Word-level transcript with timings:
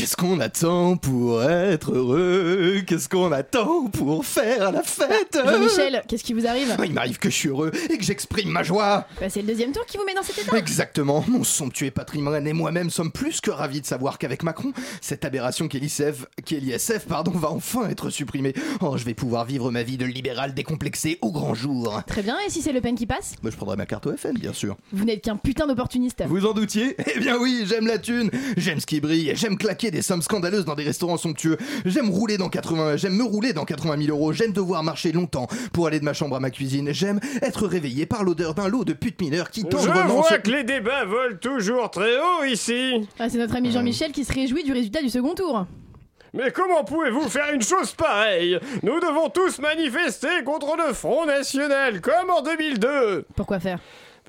Qu'est-ce 0.00 0.16
qu'on 0.16 0.40
attend 0.40 0.96
pour 0.96 1.42
être 1.42 1.92
heureux? 1.92 2.80
Qu'est-ce 2.86 3.06
qu'on 3.06 3.30
attend 3.32 3.90
pour 3.90 4.24
faire 4.24 4.72
la 4.72 4.82
fête? 4.82 5.38
Jean-Michel, 5.44 6.02
qu'est-ce 6.08 6.24
qui 6.24 6.32
vous 6.32 6.46
arrive? 6.46 6.74
Il 6.82 6.94
m'arrive 6.94 7.18
que 7.18 7.28
je 7.28 7.34
suis 7.34 7.48
heureux 7.50 7.70
et 7.90 7.98
que 7.98 8.02
j'exprime 8.02 8.48
ma 8.48 8.62
joie. 8.62 9.06
Bah, 9.20 9.28
c'est 9.28 9.42
le 9.42 9.48
deuxième 9.48 9.72
tour 9.72 9.84
qui 9.84 9.98
vous 9.98 10.04
met 10.06 10.14
dans 10.14 10.22
cet 10.22 10.38
état. 10.38 10.56
Exactement, 10.56 11.22
mon 11.28 11.44
somptueux 11.44 11.90
patrimoine 11.90 12.46
et 12.46 12.54
moi-même 12.54 12.88
sommes 12.88 13.12
plus 13.12 13.42
que 13.42 13.50
ravis 13.50 13.82
de 13.82 13.86
savoir 13.86 14.16
qu'avec 14.16 14.42
Macron, 14.42 14.72
cette 15.02 15.26
aberration 15.26 15.68
qu'est 15.68 15.80
l'ISF, 15.80 17.04
pardon, 17.06 17.32
va 17.32 17.50
enfin 17.50 17.86
être 17.90 18.08
supprimée. 18.08 18.54
Oh, 18.80 18.96
je 18.96 19.04
vais 19.04 19.12
pouvoir 19.12 19.44
vivre 19.44 19.70
ma 19.70 19.82
vie 19.82 19.98
de 19.98 20.06
libéral 20.06 20.54
décomplexé 20.54 21.18
au 21.20 21.30
grand 21.30 21.52
jour. 21.52 22.00
Très 22.06 22.22
bien, 22.22 22.38
et 22.46 22.48
si 22.48 22.62
c'est 22.62 22.72
Le 22.72 22.80
Pen 22.80 22.94
qui 22.94 23.04
passe? 23.04 23.34
Moi, 23.42 23.50
je 23.50 23.56
prendrai 23.56 23.76
ma 23.76 23.84
carte 23.84 24.06
au 24.06 24.16
FN, 24.16 24.38
bien 24.38 24.54
sûr. 24.54 24.78
Vous 24.92 25.04
n'êtes 25.04 25.20
qu'un 25.22 25.36
putain 25.36 25.66
d'opportuniste. 25.66 26.22
Vous 26.26 26.46
en 26.46 26.54
doutiez? 26.54 26.96
Eh 27.14 27.20
bien 27.20 27.36
oui, 27.38 27.64
j'aime 27.66 27.86
la 27.86 27.98
thune, 27.98 28.30
j'aime 28.56 28.80
ce 28.80 28.86
qui 28.86 29.02
brille, 29.02 29.32
j'aime 29.34 29.58
claquer 29.58 29.89
des 29.90 30.02
sommes 30.02 30.22
scandaleuses 30.22 30.64
dans 30.64 30.74
des 30.74 30.84
restaurants 30.84 31.16
somptueux, 31.16 31.56
j'aime 31.84 32.10
rouler 32.10 32.36
dans 32.36 32.48
80, 32.48 32.96
j'aime 32.96 33.14
me 33.16 33.24
rouler 33.24 33.52
dans 33.52 33.64
80 33.64 33.96
000 34.06 34.16
euros, 34.16 34.32
j'aime 34.32 34.52
devoir 34.52 34.82
marcher 34.82 35.12
longtemps 35.12 35.46
pour 35.72 35.86
aller 35.86 36.00
de 36.00 36.04
ma 36.04 36.12
chambre 36.12 36.36
à 36.36 36.40
ma 36.40 36.50
cuisine, 36.50 36.92
j'aime 36.92 37.20
être 37.42 37.66
réveillé 37.66 38.06
par 38.06 38.24
l'odeur 38.24 38.54
d'un 38.54 38.68
lot 38.68 38.84
de 38.84 38.92
putes 38.92 39.20
mineures 39.20 39.50
qui 39.50 39.60
Je 39.62 39.66
tendrement 39.66 40.20
vois 40.20 40.28
se- 40.28 40.34
que 40.36 40.50
les 40.50 40.64
débats 40.64 41.04
volent 41.04 41.36
toujours 41.40 41.90
très 41.90 42.16
haut 42.18 42.44
ici. 42.44 43.08
Ah, 43.18 43.28
c'est 43.28 43.38
notre 43.38 43.56
ami 43.56 43.70
Jean-Michel 43.72 44.12
qui 44.12 44.24
se 44.24 44.32
réjouit 44.32 44.64
du 44.64 44.72
résultat 44.72 45.02
du 45.02 45.08
second 45.10 45.34
tour. 45.34 45.66
Mais 46.32 46.52
comment 46.52 46.84
pouvez-vous 46.84 47.28
faire 47.28 47.52
une 47.52 47.62
chose 47.62 47.92
pareille? 47.92 48.56
Nous 48.84 49.00
devons 49.00 49.30
tous 49.30 49.58
manifester 49.58 50.28
contre 50.44 50.76
le 50.76 50.92
Front 50.94 51.26
National, 51.26 52.00
comme 52.00 52.30
en 52.30 52.40
2002. 52.42 53.24
Pourquoi 53.34 53.58
faire? 53.58 53.80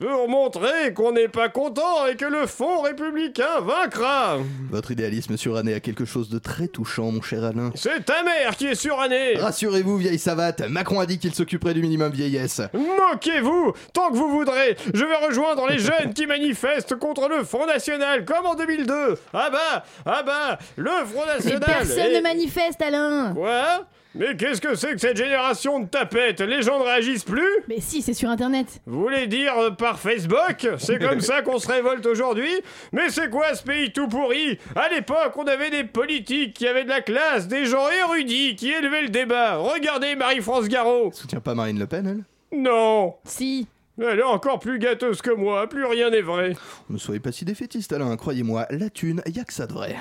Pour 0.01 0.27
montrer 0.27 0.93
qu'on 0.95 1.11
n'est 1.11 1.27
pas 1.27 1.47
content 1.49 2.07
et 2.07 2.15
que 2.15 2.25
le 2.25 2.47
Front 2.47 2.81
républicain 2.81 3.59
vaincra. 3.61 4.37
Votre 4.71 4.89
idéalisme 4.91 5.37
suranné 5.37 5.75
a 5.75 5.79
quelque 5.79 6.05
chose 6.05 6.27
de 6.29 6.39
très 6.39 6.67
touchant, 6.67 7.11
mon 7.11 7.21
cher 7.21 7.43
Alain. 7.43 7.71
C'est 7.75 8.03
ta 8.05 8.23
mère 8.23 8.55
qui 8.57 8.65
est 8.65 8.73
surannée. 8.75 9.35
Rassurez-vous, 9.37 9.97
vieille 9.97 10.17
savate, 10.17 10.61
Macron 10.69 10.99
a 10.99 11.05
dit 11.05 11.19
qu'il 11.19 11.35
s'occuperait 11.35 11.75
du 11.75 11.81
minimum 11.81 12.11
vieillesse. 12.11 12.61
Moquez-vous 12.73 13.73
tant 13.93 14.09
que 14.09 14.15
vous 14.15 14.29
voudrez. 14.29 14.75
Je 14.93 15.05
vais 15.05 15.25
rejoindre 15.27 15.67
les 15.67 15.77
jeunes 15.77 16.13
qui 16.15 16.25
manifestent 16.25 16.95
contre 16.95 17.29
le 17.29 17.43
Front 17.43 17.67
National, 17.67 18.25
comme 18.25 18.45
en 18.47 18.55
2002. 18.55 19.17
Ah 19.33 19.49
bah, 19.51 19.83
ah 20.05 20.23
bah, 20.23 20.57
le 20.77 20.89
Front 21.05 21.21
Mais 21.27 21.33
National. 21.35 21.59
personne 21.63 21.99
est- 21.99 22.17
ne 22.17 22.21
manifeste, 22.21 22.81
Alain 22.81 23.33
Quoi? 23.35 23.85
Mais 24.13 24.35
qu'est-ce 24.35 24.59
que 24.59 24.75
c'est 24.75 24.91
que 24.91 24.97
cette 24.99 25.15
génération 25.15 25.79
de 25.79 25.87
tapettes? 25.87 26.41
Les 26.41 26.61
gens 26.61 26.79
ne 26.79 26.83
réagissent 26.83 27.23
plus? 27.23 27.47
Mais 27.69 27.79
si, 27.79 28.01
c'est 28.01 28.13
sur 28.13 28.29
internet. 28.29 28.81
Vous 28.85 29.01
voulez 29.01 29.27
dire 29.27 29.57
euh, 29.57 29.71
par 29.71 29.99
Facebook? 29.99 30.67
C'est 30.79 30.99
comme 31.07 31.21
ça 31.21 31.41
qu'on 31.41 31.59
se 31.59 31.67
révolte 31.71 32.05
aujourd'hui? 32.05 32.51
Mais 32.91 33.09
c'est 33.09 33.29
quoi 33.29 33.53
ce 33.55 33.63
pays 33.63 33.93
tout 33.93 34.09
pourri? 34.09 34.59
À 34.75 34.89
l'époque, 34.89 35.37
on 35.37 35.45
avait 35.45 35.69
des 35.69 35.85
politiques 35.85 36.53
qui 36.55 36.67
avaient 36.67 36.83
de 36.83 36.89
la 36.89 36.99
classe, 37.01 37.47
des 37.47 37.65
gens 37.65 37.89
érudits 37.89 38.57
qui 38.57 38.69
élevaient 38.69 39.03
le 39.03 39.09
débat. 39.09 39.55
Regardez 39.57 40.15
Marie-France 40.15 40.67
Garot 40.67 41.11
Soutient 41.13 41.39
pas 41.39 41.55
Marine 41.55 41.79
Le 41.79 41.87
Pen, 41.87 42.05
elle? 42.05 42.59
Non 42.59 43.15
Si. 43.23 43.67
Elle 43.97 44.19
est 44.19 44.23
encore 44.23 44.59
plus 44.59 44.79
gâteuse 44.79 45.21
que 45.21 45.31
moi, 45.31 45.67
plus 45.69 45.85
rien 45.85 46.09
n'est 46.09 46.21
vrai. 46.21 46.55
Ne 46.89 46.97
soyez 46.97 47.19
pas 47.19 47.31
si 47.31 47.45
défaitiste, 47.45 47.93
Alain, 47.93 48.15
croyez-moi, 48.17 48.65
la 48.71 48.89
thune, 48.89 49.21
y 49.27 49.39
a 49.39 49.43
que 49.43 49.53
ça 49.53 49.67
de 49.67 49.73
vrai. 49.73 49.95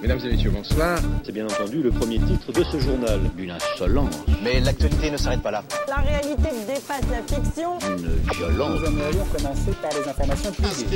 Mesdames 0.00 0.20
et 0.24 0.28
messieurs, 0.28 0.50
bonsoir. 0.50 0.98
C'est 1.24 1.32
bien 1.32 1.44
entendu 1.46 1.82
le 1.82 1.90
premier 1.90 2.18
titre 2.20 2.52
de 2.52 2.62
ce 2.62 2.78
journal. 2.78 3.20
Une 3.36 3.50
insolence, 3.50 4.14
Mais 4.42 4.60
l'actualité 4.60 5.10
ne 5.10 5.16
s'arrête 5.16 5.42
pas 5.42 5.50
là. 5.50 5.64
La 5.88 5.96
réalité 5.96 6.50
dépasse 6.66 7.02
la 7.10 7.22
fiction. 7.22 7.78
une 7.80 8.34
violence. 8.34 8.80
aimerions 8.86 9.24
commencer 9.36 9.72
par 9.82 9.90
les 9.98 10.08
informations 10.08 10.52
privées. 10.52 10.86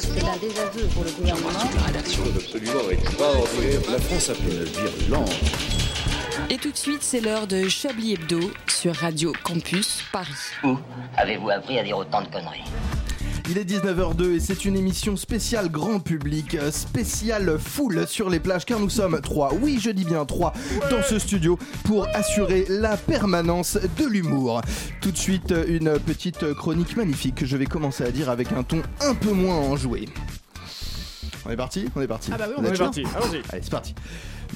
C'est 0.00 0.24
un 0.24 0.36
désaveu 0.36 0.86
pour 0.94 1.04
le 1.04 1.10
gouvernement. 1.12 1.48
Et 6.50 6.56
tout 6.56 6.70
de 6.70 6.76
suite, 6.76 7.02
c'est 7.02 7.20
l'heure 7.20 7.46
de 7.46 7.68
Chablis 7.68 8.14
Hebdo 8.14 8.40
sur 8.68 8.94
Radio 8.94 9.32
Campus 9.42 10.02
Paris. 10.12 10.28
Où 10.64 10.76
avez-vous 11.16 11.50
appris 11.50 11.78
à 11.78 11.84
dire 11.84 11.96
autant 11.96 12.20
de 12.22 12.26
conneries? 12.28 12.64
Il 13.50 13.58
est 13.58 13.64
19h02 13.64 14.36
et 14.36 14.40
c'est 14.40 14.64
une 14.64 14.76
émission 14.76 15.16
spéciale 15.16 15.68
grand 15.68 15.98
public, 15.98 16.54
euh, 16.54 16.70
spéciale 16.70 17.58
foule 17.58 18.06
sur 18.06 18.30
les 18.30 18.38
plages 18.38 18.64
car 18.64 18.78
nous 18.78 18.88
sommes 18.88 19.20
trois, 19.20 19.52
oui 19.60 19.78
je 19.80 19.90
dis 19.90 20.04
bien 20.04 20.24
trois, 20.24 20.52
dans 20.90 21.02
ce 21.02 21.18
studio 21.18 21.58
pour 21.84 22.06
assurer 22.14 22.66
la 22.68 22.96
permanence 22.96 23.78
de 23.98 24.06
l'humour. 24.06 24.62
Tout 25.00 25.10
de 25.10 25.18
suite 25.18 25.52
euh, 25.52 25.64
une 25.66 25.98
petite 25.98 26.54
chronique 26.54 26.96
magnifique 26.96 27.34
que 27.34 27.46
je 27.46 27.56
vais 27.56 27.66
commencer 27.66 28.04
à 28.04 28.10
dire 28.10 28.30
avec 28.30 28.52
un 28.52 28.62
ton 28.62 28.80
un 29.00 29.14
peu 29.14 29.32
moins 29.32 29.56
enjoué. 29.56 30.08
On 31.44 31.50
est 31.50 31.56
parti? 31.56 31.86
On 31.96 32.00
est 32.00 32.06
parti. 32.06 32.30
Ah 32.32 32.38
bah 32.38 32.44
oui, 32.48 32.54
on 32.58 32.64
est 32.64 32.78
parti, 32.78 33.04
allons-y. 33.16 33.42
Allez, 33.50 33.62
c'est 33.62 33.70
parti. 33.70 33.94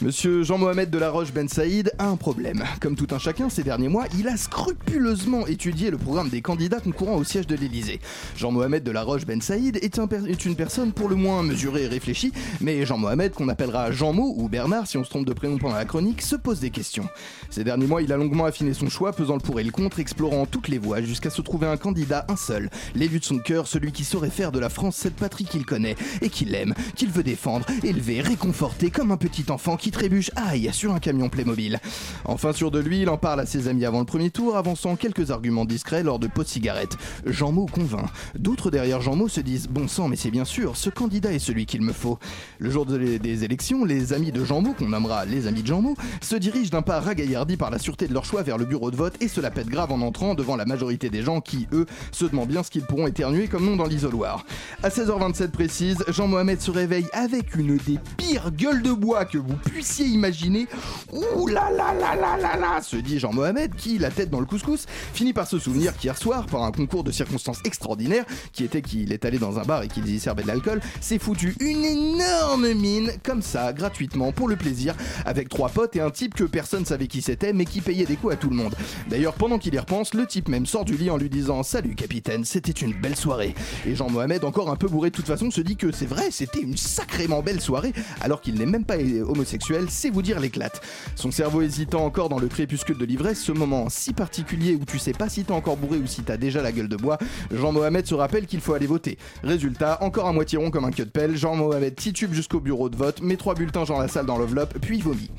Monsieur 0.03 0.43
Jean-Mohamed 0.43 0.91
de 0.91 0.99
la 0.99 1.09
Roche 1.09 1.33
Ben 1.33 1.49
Saïd 1.49 1.91
a 1.99 2.07
un 2.07 2.17
problème. 2.17 2.63
Comme 2.83 2.97
tout 2.97 3.07
un 3.13 3.19
chacun, 3.19 3.49
ces 3.49 3.63
derniers 3.63 3.89
mois, 3.89 4.05
il 4.19 4.29
a 4.29 4.37
scrupuleusement 4.37 5.47
étudié 5.47 5.91
le 5.91 5.97
programme 5.97 6.29
des 6.29 6.43
candidats 6.43 6.81
concourant 6.81 7.17
au 7.17 7.25
siège 7.25 7.47
de 7.47 7.57
l'Élysée. 7.57 8.01
Jean-Mohamed 8.37 8.85
de 8.85 8.91
la 8.91 9.03
Roche 9.03 9.25
Ben 9.25 9.41
Saïd 9.41 9.79
est, 9.83 10.45
une 10.45 10.55
personne 10.55 10.93
pour 10.93 11.09
le 11.09 11.17
moins 11.17 11.43
mesurée 11.43 11.85
et 11.85 11.89
réfléchie, 11.89 12.31
mais 12.61 12.85
Jean-Mohamed, 12.85 13.33
qu'on 13.33 13.49
appellera 13.49 13.91
Jean-Mo 13.91 14.35
ou 14.37 14.51
Bernard 14.51 14.87
si 14.87 14.99
on 14.99 15.05
se 15.05 15.09
trompe 15.09 15.25
de 15.25 15.33
prénom 15.33 15.57
pendant 15.57 15.77
la 15.77 15.87
chronique, 15.87 16.21
se 16.21 16.37
pose 16.37 16.61
des 16.61 16.71
questions. 16.71 17.09
Ces 17.49 17.65
derniers 17.65 17.87
mois, 17.87 18.03
il 18.03 18.13
a 18.13 18.19
longuement 18.19 18.45
affiné 18.45 18.75
son 18.75 18.91
choix, 18.91 19.13
pesant 19.13 19.37
le 19.37 19.41
pour 19.41 19.61
et 19.61 19.65
le 19.65 19.71
contre, 19.71 19.99
explorant 19.99 20.45
toutes 20.45 20.69
les 20.69 20.79
voies, 20.79 21.01
jusqu'à 21.01 21.31
se 21.31 21.41
trouver 21.41 21.69
un 21.69 21.79
candidat, 21.79 22.27
un 22.29 22.37
seul, 22.37 22.69
l'élu 22.95 23.19
de 23.19 23.25
son 23.25 23.39
cœur, 23.39 23.67
celui 23.67 23.93
qui 23.93 24.05
saurait 24.05 24.29
faire 24.29 24.53
de 24.53 24.59
la 24.59 24.69
France 24.69 24.97
cette 24.97 25.17
patrie 25.17 25.45
qu'il 25.45 25.65
connaît 25.65 25.97
et 26.21 26.29
qu'il 26.29 26.55
aime, 26.55 26.75
qu'il 26.97 27.09
veut 27.09 27.23
défendre, 27.23 27.65
élever, 27.83 28.21
réconforter 28.21 28.91
comme 28.91 29.11
un 29.11 29.17
petit 29.17 29.47
enfant 29.51 29.79
qui 29.79 29.86
trébuche 29.91 30.31
aïe 30.37 30.71
sur 30.73 30.93
un 30.95 30.99
camion 30.99 31.29
Playmobil. 31.29 31.79
Enfin 32.25 32.53
sûr 32.53 32.71
de 32.71 32.79
lui, 32.79 33.03
il 33.03 33.09
en 33.09 33.17
parle 33.17 33.41
à 33.41 33.47
ses 33.47 33.69
amis 33.69 33.85
avant 33.85 34.01
le 34.01 34.05
premier 34.07 34.31
tour, 34.31 34.57
avançant 34.57 34.97
quelques 34.97 35.31
arguments 35.31 35.65
discrets 35.65 36.03
lors 36.03 36.19
de 36.19 36.27
pots 36.27 36.43
de 36.43 36.49
cigarettes. 36.49 36.97
Jean-Mo 37.25 37.67
convainc. 37.67 38.07
D'autres 38.39 38.71
derrière 38.71 39.01
Jean-Mo 39.01 39.29
se 39.29 39.41
disent 39.41 39.69
bon 39.69 39.89
sang, 39.89 40.09
mais 40.09 40.17
c'est 40.17 40.31
bien 40.31 40.45
sûr, 40.45 40.77
ce 40.77 40.91
candidat 40.91 41.33
est 41.33 41.39
celui 41.39 41.67
qu'il 41.67 41.83
me 41.83 41.93
faut. 41.93 42.19
Le 42.59 42.71
jour 42.71 42.87
de- 42.87 43.17
des 43.19 43.45
élections, 43.45 43.85
les 43.85 44.13
amis 44.13 44.33
de 44.33 44.45
Jean-Mo, 44.45 44.75
qu'on 44.75 44.89
nommera 44.89 45.25
les 45.25 45.47
amis 45.47 45.63
de 45.63 45.67
Jean-Mo, 45.69 45.95
se 46.21 46.37
dirigent 46.37 46.71
d'un 46.71 46.83
pas 46.83 47.01
ragaillardi 47.01 47.57
par 47.57 47.71
la 47.71 47.79
sûreté 47.79 48.09
de 48.09 48.15
leur 48.15 48.25
choix 48.25 48.43
vers 48.43 48.59
le 48.59 48.65
bureau 48.65 48.91
de 48.91 48.97
vote 48.97 49.15
et 49.21 49.29
se 49.29 49.41
la 49.41 49.51
pètent 49.51 49.69
grave 49.69 49.93
en 49.93 50.01
entrant 50.01 50.35
devant 50.35 50.57
la 50.57 50.65
majorité 50.65 51.09
des 51.11 51.23
gens 51.23 51.41
qui, 51.41 51.67
eux, 51.73 51.87
se 52.13 52.25
demandent 52.25 52.49
bien 52.49 52.63
ce 52.63 52.71
qu'ils 52.71 52.83
pourront 52.85 53.07
éternuer 53.07 53.49
comme 53.49 53.65
nom 53.65 53.77
dans 53.77 53.87
l'isoloir. 53.87 54.45
À 54.83 54.89
16h27 54.89 55.49
précise, 55.51 56.05
Jean-Mohamed 56.09 56.61
se 56.61 56.71
réveille 56.71 57.07
avec 57.13 57.55
une 57.57 57.77
des 57.79 57.99
pires 58.17 58.51
gueules 58.51 58.83
de 58.83 58.93
bois 58.93 59.25
que 59.25 59.39
vous 59.39 59.55
puissiez 59.65 59.76
imaginer. 60.05 60.67
Ouh 61.13 61.47
là 61.47 61.71
là 61.71 61.95
là 61.95 62.15
là 62.15 62.37
là 62.37 62.57
là 62.57 62.83
se 62.83 62.97
dit 62.97 63.19
Jean-Mohamed 63.19 63.75
qui, 63.75 63.99
la 63.99 64.11
tête 64.11 64.31
dans 64.31 64.41
le 64.41 64.47
couscous, 64.47 64.87
finit 65.13 65.33
par 65.33 65.47
se 65.47 65.59
souvenir 65.59 65.97
qu'hier 65.97 66.17
soir, 66.17 66.47
par 66.47 66.63
un 66.63 66.73
concours 66.73 67.05
de 67.05 67.11
circonstances 67.11 67.61
extraordinaires, 67.65 68.25
qui 68.53 68.65
était 68.65 68.83
qu'il 68.83 69.13
est 69.13 69.25
allé 69.25 69.39
dans 69.39 69.59
un 69.59 69.63
bar 69.63 69.83
et 69.83 69.89
qu'il 69.89 70.09
y 70.09 70.19
servait 70.19 70.43
de 70.43 70.49
l'alcool, 70.49 70.81
s'est 71.01 71.19
foutu 71.19 71.55
une 71.61 71.85
énorme 71.85 72.73
mine, 72.75 73.13
comme 73.23 73.43
ça, 73.43 73.73
gratuitement, 73.73 74.33
pour 74.33 74.49
le 74.49 74.57
plaisir, 74.57 74.95
avec 75.25 75.49
trois 75.49 75.69
potes 75.69 75.97
et 75.97 76.01
un 76.01 76.11
type 76.11 76.35
que 76.35 76.45
personne 76.45 76.85
savait 76.85 77.07
qui 77.07 77.23
c'était, 77.23 77.53
mais 77.53 77.65
qui 77.65 77.81
payait 77.81 78.07
des 78.07 78.17
coups 78.17 78.35
à 78.35 78.37
tout 78.37 78.51
le 78.51 78.57
monde. 78.57 78.75
D'ailleurs, 79.09 79.35
pendant 79.35 79.59
qu'il 79.59 79.75
y 79.75 79.79
repense, 79.79 80.15
le 80.15 80.27
type 80.27 80.49
même 80.49 80.67
sort 80.67 80.85
du 80.85 80.97
lit 80.97 81.11
en 81.11 81.17
lui 81.17 81.29
disant 81.29 81.63
Salut 81.63 81.95
capitaine, 81.95 82.45
c'était 82.45 82.73
une 82.73 82.95
belle 82.95 83.17
soirée. 83.17 83.55
Et 83.87 83.95
Jean-Mohamed, 83.95 84.45
encore 84.45 84.71
un 84.71 84.77
peu 84.77 84.89
bourré 84.89 85.11
de 85.11 85.15
toute 85.15 85.27
façon, 85.27 85.51
se 85.51 85.61
dit 85.61 85.77
que 85.77 85.93
c'est 85.93 86.07
vrai, 86.07 86.31
c'était 86.31 86.61
une 86.61 86.77
sacrément 86.77 87.43
belle 87.43 87.61
soirée, 87.61 87.93
alors 88.21 88.41
qu'il 88.41 88.55
n'est 88.55 88.67
même 88.67 88.85
pas 88.85 88.97
homosexuel, 88.97 89.66
c'est 89.89 90.11
vous 90.11 90.23
dire 90.23 90.41
l'éclate. 90.41 90.81
Son 91.15 91.31
cerveau 91.31 91.63
hésitant 91.63 92.05
encore 92.05 92.29
dans 92.29 92.39
le 92.39 92.49
crépuscule 92.49 92.99
de 92.99 93.05
l'ivresse, 93.05 93.43
ce 93.43 93.53
moment 93.53 93.89
si 93.89 94.13
particulier 94.13 94.75
où 94.75 94.85
tu 94.85 94.99
sais 94.99 95.13
pas 95.13 95.29
si 95.29 95.45
t'es 95.45 95.53
encore 95.53 95.77
bourré 95.77 95.99
ou 95.99 96.07
si 96.07 96.23
t'as 96.23 96.37
déjà 96.37 96.63
la 96.63 96.73
gueule 96.73 96.89
de 96.89 96.97
bois, 96.97 97.19
Jean-Mohamed 97.51 98.07
se 98.07 98.15
rappelle 98.15 98.47
qu'il 98.47 98.61
faut 98.61 98.75
aller 98.75 98.87
voter. 98.87 99.19
Résultat, 99.43 99.99
encore 100.03 100.27
à 100.27 100.33
moitié 100.33 100.59
rond 100.59 100.71
comme 100.71 100.85
un 100.85 100.91
queue 100.91 101.05
de 101.05 101.11
pelle, 101.11 101.37
Jean-Mohamed 101.37 101.95
titube 101.95 102.33
jusqu'au 102.33 102.61
bureau 102.61 102.89
de 102.89 102.97
vote, 102.97 103.21
met 103.23 103.37
trois 103.37 103.55
bulletins 103.55 103.85
dans 103.85 103.99
la 103.99 104.09
salle 104.09 104.27
dans 104.27 104.39
l'enveloppe, 104.39 104.79
puis 104.81 105.01
vomit. 105.01 105.31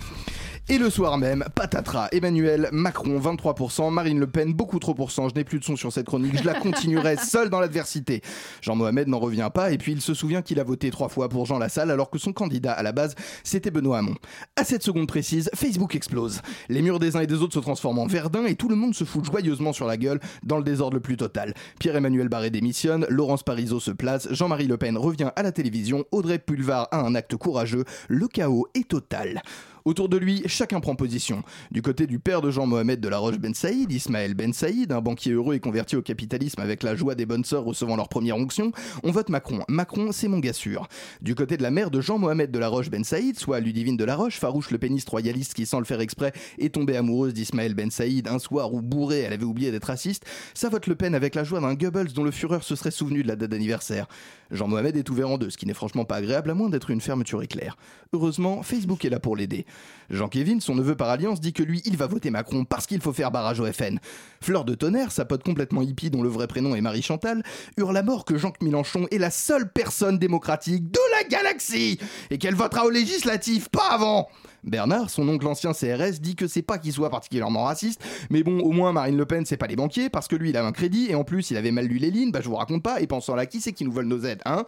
Et 0.69 0.77
le 0.77 0.89
soir 0.89 1.17
même, 1.17 1.45
patatras, 1.55 2.09
Emmanuel 2.11 2.67
Macron 2.73 3.17
23%, 3.21 3.89
Marine 3.89 4.19
Le 4.19 4.27
Pen 4.27 4.53
beaucoup 4.53 4.79
trop 4.79 4.93
pour 4.93 5.11
cent. 5.11 5.29
Je 5.29 5.35
n'ai 5.35 5.45
plus 5.45 5.59
de 5.59 5.63
son 5.63 5.77
sur 5.77 5.93
cette 5.93 6.07
chronique, 6.07 6.37
je 6.37 6.43
la 6.43 6.55
continuerai 6.55 7.15
seul 7.23 7.49
dans 7.49 7.61
l'adversité. 7.61 8.21
Jean-Mohamed 8.61 9.07
n'en 9.07 9.19
revient 9.19 9.49
pas 9.53 9.71
et 9.71 9.77
puis 9.77 9.93
il 9.93 10.01
se 10.01 10.13
souvient 10.13 10.41
qu'il 10.41 10.59
a 10.59 10.65
voté 10.65 10.91
trois 10.91 11.07
fois 11.07 11.29
pour 11.29 11.45
Jean 11.45 11.57
Lassalle 11.57 11.89
alors 11.89 12.09
que 12.09 12.19
son 12.19 12.33
candidat 12.33 12.73
à 12.73 12.83
la 12.83 12.91
base 12.91 13.15
c'était 13.45 13.71
Benoît 13.71 13.99
Hamon. 13.99 14.15
À 14.57 14.65
cette 14.65 14.83
seconde 14.83 15.07
précise, 15.07 15.49
Facebook 15.55 15.95
explose. 15.95 16.41
Les 16.67 16.81
murs 16.81 16.99
des 16.99 17.15
uns 17.15 17.21
et 17.21 17.27
des 17.27 17.35
autres 17.35 17.53
se 17.53 17.59
transforment 17.59 17.99
en 17.99 18.07
verdun 18.07 18.43
et 18.43 18.55
tout 18.55 18.67
le 18.67 18.75
monde 18.75 18.93
se 18.93 19.05
fout 19.05 19.23
joyeusement 19.23 19.71
sur 19.71 19.87
la 19.87 19.95
gueule 19.95 20.19
dans 20.43 20.57
le 20.57 20.65
désordre 20.65 20.95
le 20.95 21.01
plus 21.01 21.15
total. 21.15 21.53
Pierre-Emmanuel 21.79 22.27
Barré 22.27 22.49
démissionne, 22.49 23.05
Laurence 23.07 23.43
Parisot 23.43 23.79
se 23.79 23.91
place, 23.91 24.27
Jean-Marie 24.31 24.67
Le 24.67 24.75
Pen 24.75 24.97
revient 24.97 25.31
à 25.37 25.43
la 25.43 25.53
télévision, 25.53 26.03
Audrey 26.11 26.39
Pulvar 26.39 26.89
a 26.91 26.99
un 27.05 27.15
acte 27.15 27.37
courageux, 27.37 27.85
le 28.09 28.27
chaos 28.27 28.67
est 28.73 28.89
total. 28.89 29.41
Autour 29.87 30.09
de 30.09 30.17
lui, 30.17 30.43
chacun 30.47 30.81
prend 30.81 30.95
position. 30.95 31.43
Du 31.71 31.81
côté 31.81 32.07
du 32.07 32.19
père 32.19 32.41
de 32.41 32.51
Jean-Mohamed 32.51 32.99
de 32.99 33.07
la 33.07 33.19
Roche 33.19 33.37
Ben 33.37 33.53
Saïd, 33.53 33.89
Ismaël 33.89 34.33
Ben 34.33 34.51
Saïd, 34.51 34.91
un 34.91 34.99
banquier 34.99 35.31
heureux 35.31 35.55
et 35.55 35.61
converti 35.61 35.95
au 35.95 36.01
capitalisme 36.01 36.59
avec 36.59 36.83
la 36.83 36.93
joie 36.93 37.15
des 37.15 37.25
bonnes 37.25 37.45
sœurs 37.45 37.63
recevant 37.63 37.95
leur 37.95 38.09
première 38.09 38.35
onction, 38.35 38.73
on 39.03 39.11
vote 39.11 39.29
Macron. 39.29 39.63
Macron, 39.69 40.11
c'est 40.11 40.27
mon 40.27 40.39
gars 40.39 40.51
sûr. 40.51 40.89
Du 41.21 41.35
côté 41.35 41.55
de 41.55 41.63
la 41.63 41.71
mère 41.71 41.89
de 41.89 42.01
Jean-Mohamed 42.01 42.51
de 42.51 42.59
la 42.59 42.67
Roche 42.67 42.89
Ben 42.89 43.05
Saïd, 43.05 43.39
soit 43.39 43.61
Ludivine 43.61 43.95
de 43.95 44.03
la 44.03 44.17
Roche, 44.17 44.37
farouche 44.37 44.71
le 44.71 44.77
péniste 44.77 45.07
royaliste 45.07 45.53
qui, 45.53 45.65
sans 45.65 45.79
le 45.79 45.85
faire 45.85 46.01
exprès, 46.01 46.33
est 46.59 46.73
tombée 46.73 46.97
amoureuse 46.97 47.33
d'Ismaël 47.33 47.73
Ben 47.73 47.89
Saïd 47.89 48.27
un 48.27 48.39
soir 48.39 48.73
où 48.73 48.81
bourré, 48.81 49.19
elle 49.19 49.31
avait 49.31 49.45
oublié 49.45 49.71
d'être 49.71 49.85
raciste, 49.85 50.25
ça 50.53 50.67
vote 50.67 50.87
Le 50.87 50.95
Pen 50.95 51.15
avec 51.15 51.33
la 51.33 51.45
joie 51.45 51.61
d'un 51.61 51.75
Goebbels 51.75 52.11
dont 52.11 52.25
le 52.25 52.31
Führer 52.31 52.59
se 52.61 52.75
serait 52.75 52.91
souvenu 52.91 53.23
de 53.23 53.29
la 53.29 53.37
date 53.37 53.51
d'anniversaire. 53.51 54.07
Jean-Mohamed 54.51 54.97
est 54.97 55.09
ouvert 55.09 55.29
en 55.29 55.37
deux, 55.37 55.49
ce 55.49 55.57
qui 55.57 55.65
n'est 55.65 55.73
franchement 55.73 56.03
pas 56.03 56.17
agréable 56.17 56.49
à 56.49 56.53
moins 56.53 56.69
d'être 56.69 56.89
une 56.89 56.99
fermeture 56.99 57.41
éclair. 57.41 57.77
Heureusement, 58.11 58.63
Facebook 58.63 59.05
est 59.05 59.09
là 59.09 59.21
pour 59.21 59.37
l'aider. 59.37 59.65
Jean-Kévin, 60.09 60.59
son 60.59 60.75
neveu 60.75 60.95
par 60.95 61.09
alliance, 61.09 61.41
dit 61.41 61.53
que 61.53 61.63
lui, 61.63 61.81
il 61.85 61.97
va 61.97 62.07
voter 62.07 62.29
Macron 62.29 62.65
parce 62.65 62.85
qu'il 62.87 63.01
faut 63.01 63.13
faire 63.13 63.31
barrage 63.31 63.59
au 63.59 63.65
FN. 63.71 63.99
Fleur 64.41 64.63
de 64.63 64.73
tonnerre, 64.73 65.11
sa 65.11 65.25
pote 65.25 65.43
complètement 65.43 65.81
hippie 65.81 66.09
dont 66.09 66.23
le 66.23 66.29
vrai 66.29 66.47
prénom 66.47 66.75
est 66.75 66.81
Marie 66.81 67.01
Chantal, 67.01 67.43
hurle 67.77 67.97
à 67.97 68.03
mort 68.03 68.25
que 68.25 68.37
Jean 68.37 68.53
Mélenchon 68.61 69.07
est 69.11 69.17
la 69.17 69.31
seule 69.31 69.69
personne 69.71 70.17
démocratique 70.17 70.89
de 70.89 70.99
la 71.17 71.27
galaxie 71.27 71.99
et 72.29 72.37
qu'elle 72.37 72.55
votera 72.55 72.85
aux 72.85 72.89
législatives, 72.89 73.69
pas 73.69 73.89
avant. 73.91 74.29
Bernard, 74.67 75.09
son 75.09 75.27
oncle 75.29 75.47
ancien 75.47 75.73
CRS, 75.73 76.19
dit 76.21 76.35
que 76.35 76.47
c'est 76.47 76.61
pas 76.61 76.77
qu'il 76.77 76.93
soit 76.93 77.09
particulièrement 77.09 77.63
raciste, 77.63 78.03
mais 78.29 78.43
bon, 78.43 78.59
au 78.59 78.71
moins 78.71 78.91
Marine 78.91 79.17
Le 79.17 79.25
Pen, 79.25 79.45
c'est 79.45 79.57
pas 79.57 79.67
les 79.67 79.75
banquiers, 79.75 80.09
parce 80.09 80.27
que 80.27 80.35
lui, 80.35 80.49
il 80.49 80.57
a 80.57 80.65
un 80.65 80.71
crédit, 80.71 81.07
et 81.09 81.15
en 81.15 81.23
plus, 81.23 81.51
il 81.51 81.57
avait 81.57 81.71
mal 81.71 81.85
lu 81.85 81.97
les 81.97 82.11
lignes, 82.11 82.31
bah 82.31 82.41
je 82.41 82.49
vous 82.49 82.55
raconte 82.55 82.83
pas, 82.83 83.01
et 83.01 83.07
pensant 83.07 83.35
là, 83.35 83.45
qui 83.45 83.61
c'est 83.61 83.73
qui 83.73 83.85
nous 83.85 83.91
vole 83.91 84.05
nos 84.05 84.23
aides, 84.23 84.41
hein. 84.45 84.65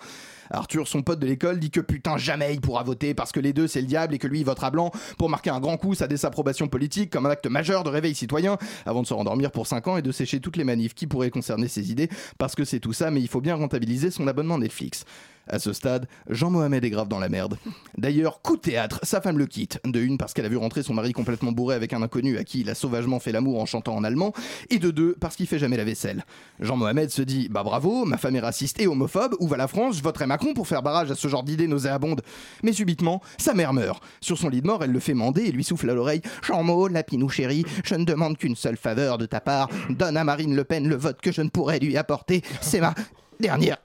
Arthur, 0.52 0.88
son 0.88 1.04
pote 1.04 1.20
de 1.20 1.28
l'école, 1.28 1.60
dit 1.60 1.70
que 1.70 1.80
putain, 1.80 2.18
jamais 2.18 2.54
il 2.54 2.62
pourra 2.62 2.84
voter 2.84 3.14
parce 3.14 3.32
que 3.32 3.40
les 3.40 3.54
deux 3.54 3.68
c'est 3.68 3.82
le 3.82 3.88
diable 3.88 4.16
et 4.16 4.18
que 4.18 4.28
lui 4.28 4.40
il 4.40 4.46
votera 4.46 4.72
blanc 4.72 4.92
pour 5.18 5.30
marquer 5.30 5.52
un 5.52 5.60
grand 5.60 5.78
coup 5.78 5.94
sa 5.94 6.08
désapprobation 6.08 6.68
politique 6.68 7.12
comme 7.12 7.26
un 7.26 7.30
acte 7.30 7.48
majeur 7.48 7.84
de 7.84 7.90
réveil 7.90 8.16
citoyen 8.16 8.58
avant 8.86 9.02
de 9.02 9.08
se 9.08 9.14
rendormir 9.14 9.52
pour 9.52 9.68
5 9.68 9.88
ans 9.88 9.98
et 9.98 10.02
de 10.02 10.12
sécher 10.12 10.40
toutes 10.40 10.58
les 10.58 10.64
manifs. 10.64 10.96
Qui 10.96 11.08
pourraient 11.08 11.30
concerner 11.30 11.68
ses 11.68 11.92
idées? 11.92 12.10
Parce 12.38 12.56
que 12.56 12.66
c'est 12.66 12.80
tout 12.80 12.94
ça, 12.94 13.12
mais 13.12 13.22
il 13.22 13.28
faut 13.28 13.42
bien 13.42 13.56
rentabiliser 13.56 14.10
son 14.10 14.28
abonnement 14.28 14.58
Netflix. 14.58 15.06
À 15.50 15.58
ce 15.58 15.74
stade, 15.74 16.08
Jean-Mohamed 16.30 16.86
est 16.86 16.90
grave 16.92 17.08
dans 17.08 17.20
la 17.20 17.28
merde. 17.28 17.58
D'ailleurs, 17.98 18.42
coup 18.42 18.56
de 18.56 18.62
théâtre, 18.62 19.00
sa 19.04 19.20
femme 19.20 19.40
le 19.40 19.48
quitte. 19.48 19.80
De 19.84 20.00
une, 20.00 20.20
parce 20.20 20.34
qu'elle 20.34 20.46
a 20.46 20.50
vu 20.50 20.58
rentrer 20.58 20.84
son 20.84 20.94
mari 20.94 21.12
complètement 21.12 21.52
bourré 21.52 21.76
avec 21.76 21.92
un 21.94 22.04
inconnu 22.04 22.38
à 22.38 22.44
qui 22.44 22.62
il 22.62 22.70
a 22.70 22.76
sauvagement 22.76 23.20
fait 23.20 23.32
l'amour 23.32 23.60
en 23.60 23.66
chantant 23.66 23.96
en 23.96 24.04
allemand. 24.04 24.32
Et 24.70 24.78
de 24.78 24.92
deux, 24.92 25.16
parce 25.20 25.36
qu'il 25.36 25.48
fait 25.48 25.58
jamais 25.58 25.78
la 25.78 25.84
vaisselle. 25.84 26.24
Jean-Mohamed 26.60 27.10
se 27.10 27.24
dit 27.24 27.50
Bah 27.50 27.64
bravo, 27.64 28.06
ma 28.06 28.18
femme 28.18 28.36
est 28.36 28.42
raciste 28.42 28.80
et 28.80 28.88
homophobe, 28.88 29.36
où 29.40 29.48
va 29.48 29.58
la 29.58 29.68
France? 29.68 29.98
Je 29.98 30.04
voterai 30.04 30.28
Macron 30.28 30.54
pour 30.54 30.68
faire 30.68 30.84
barrage 30.84 31.10
à 31.10 31.16
ce 31.16 31.28
genre 31.28 31.44
d'idées 31.44 31.68
nauséabondes. 31.68 32.22
Mais 32.62 32.74
subitement, 32.74 33.22
sa 33.40 33.56
mère 33.56 33.74
meurt. 33.74 34.04
Sur 34.22 34.38
son 34.38 34.50
lit 34.50 34.62
de 34.62 34.68
mort, 34.68 34.84
elle 34.84 34.92
le 34.92 35.00
fait 35.00 35.16
mander 35.16 35.46
et 35.46 35.52
lui 35.52 35.64
souffle 35.64 35.90
à 35.90 35.94
l'oreille 35.94 36.22
Jean-Mo, 36.44 36.88
Lapinou 36.88 37.30
chéri, 37.30 37.66
je 37.84 37.96
ne 37.96 38.06
demande 38.06 38.38
qu'une 38.38 38.56
seule 38.56 38.78
faveur 38.78 39.18
de 39.18 39.26
ta 39.26 39.42
part. 39.42 39.70
Donne 39.90 40.18
à 40.18 40.24
Marine 40.24 40.56
Le 40.56 40.64
Pen 40.64 40.88
le 40.88 40.96
vote 40.96 41.22
que 41.22 41.32
je 41.32 41.42
ne 41.42 41.50
pourrais 41.50 41.80
lui 41.80 41.98
apporter. 41.98 42.44
C'est 42.62 42.82
ma 42.82 42.94
dernière 43.40 43.78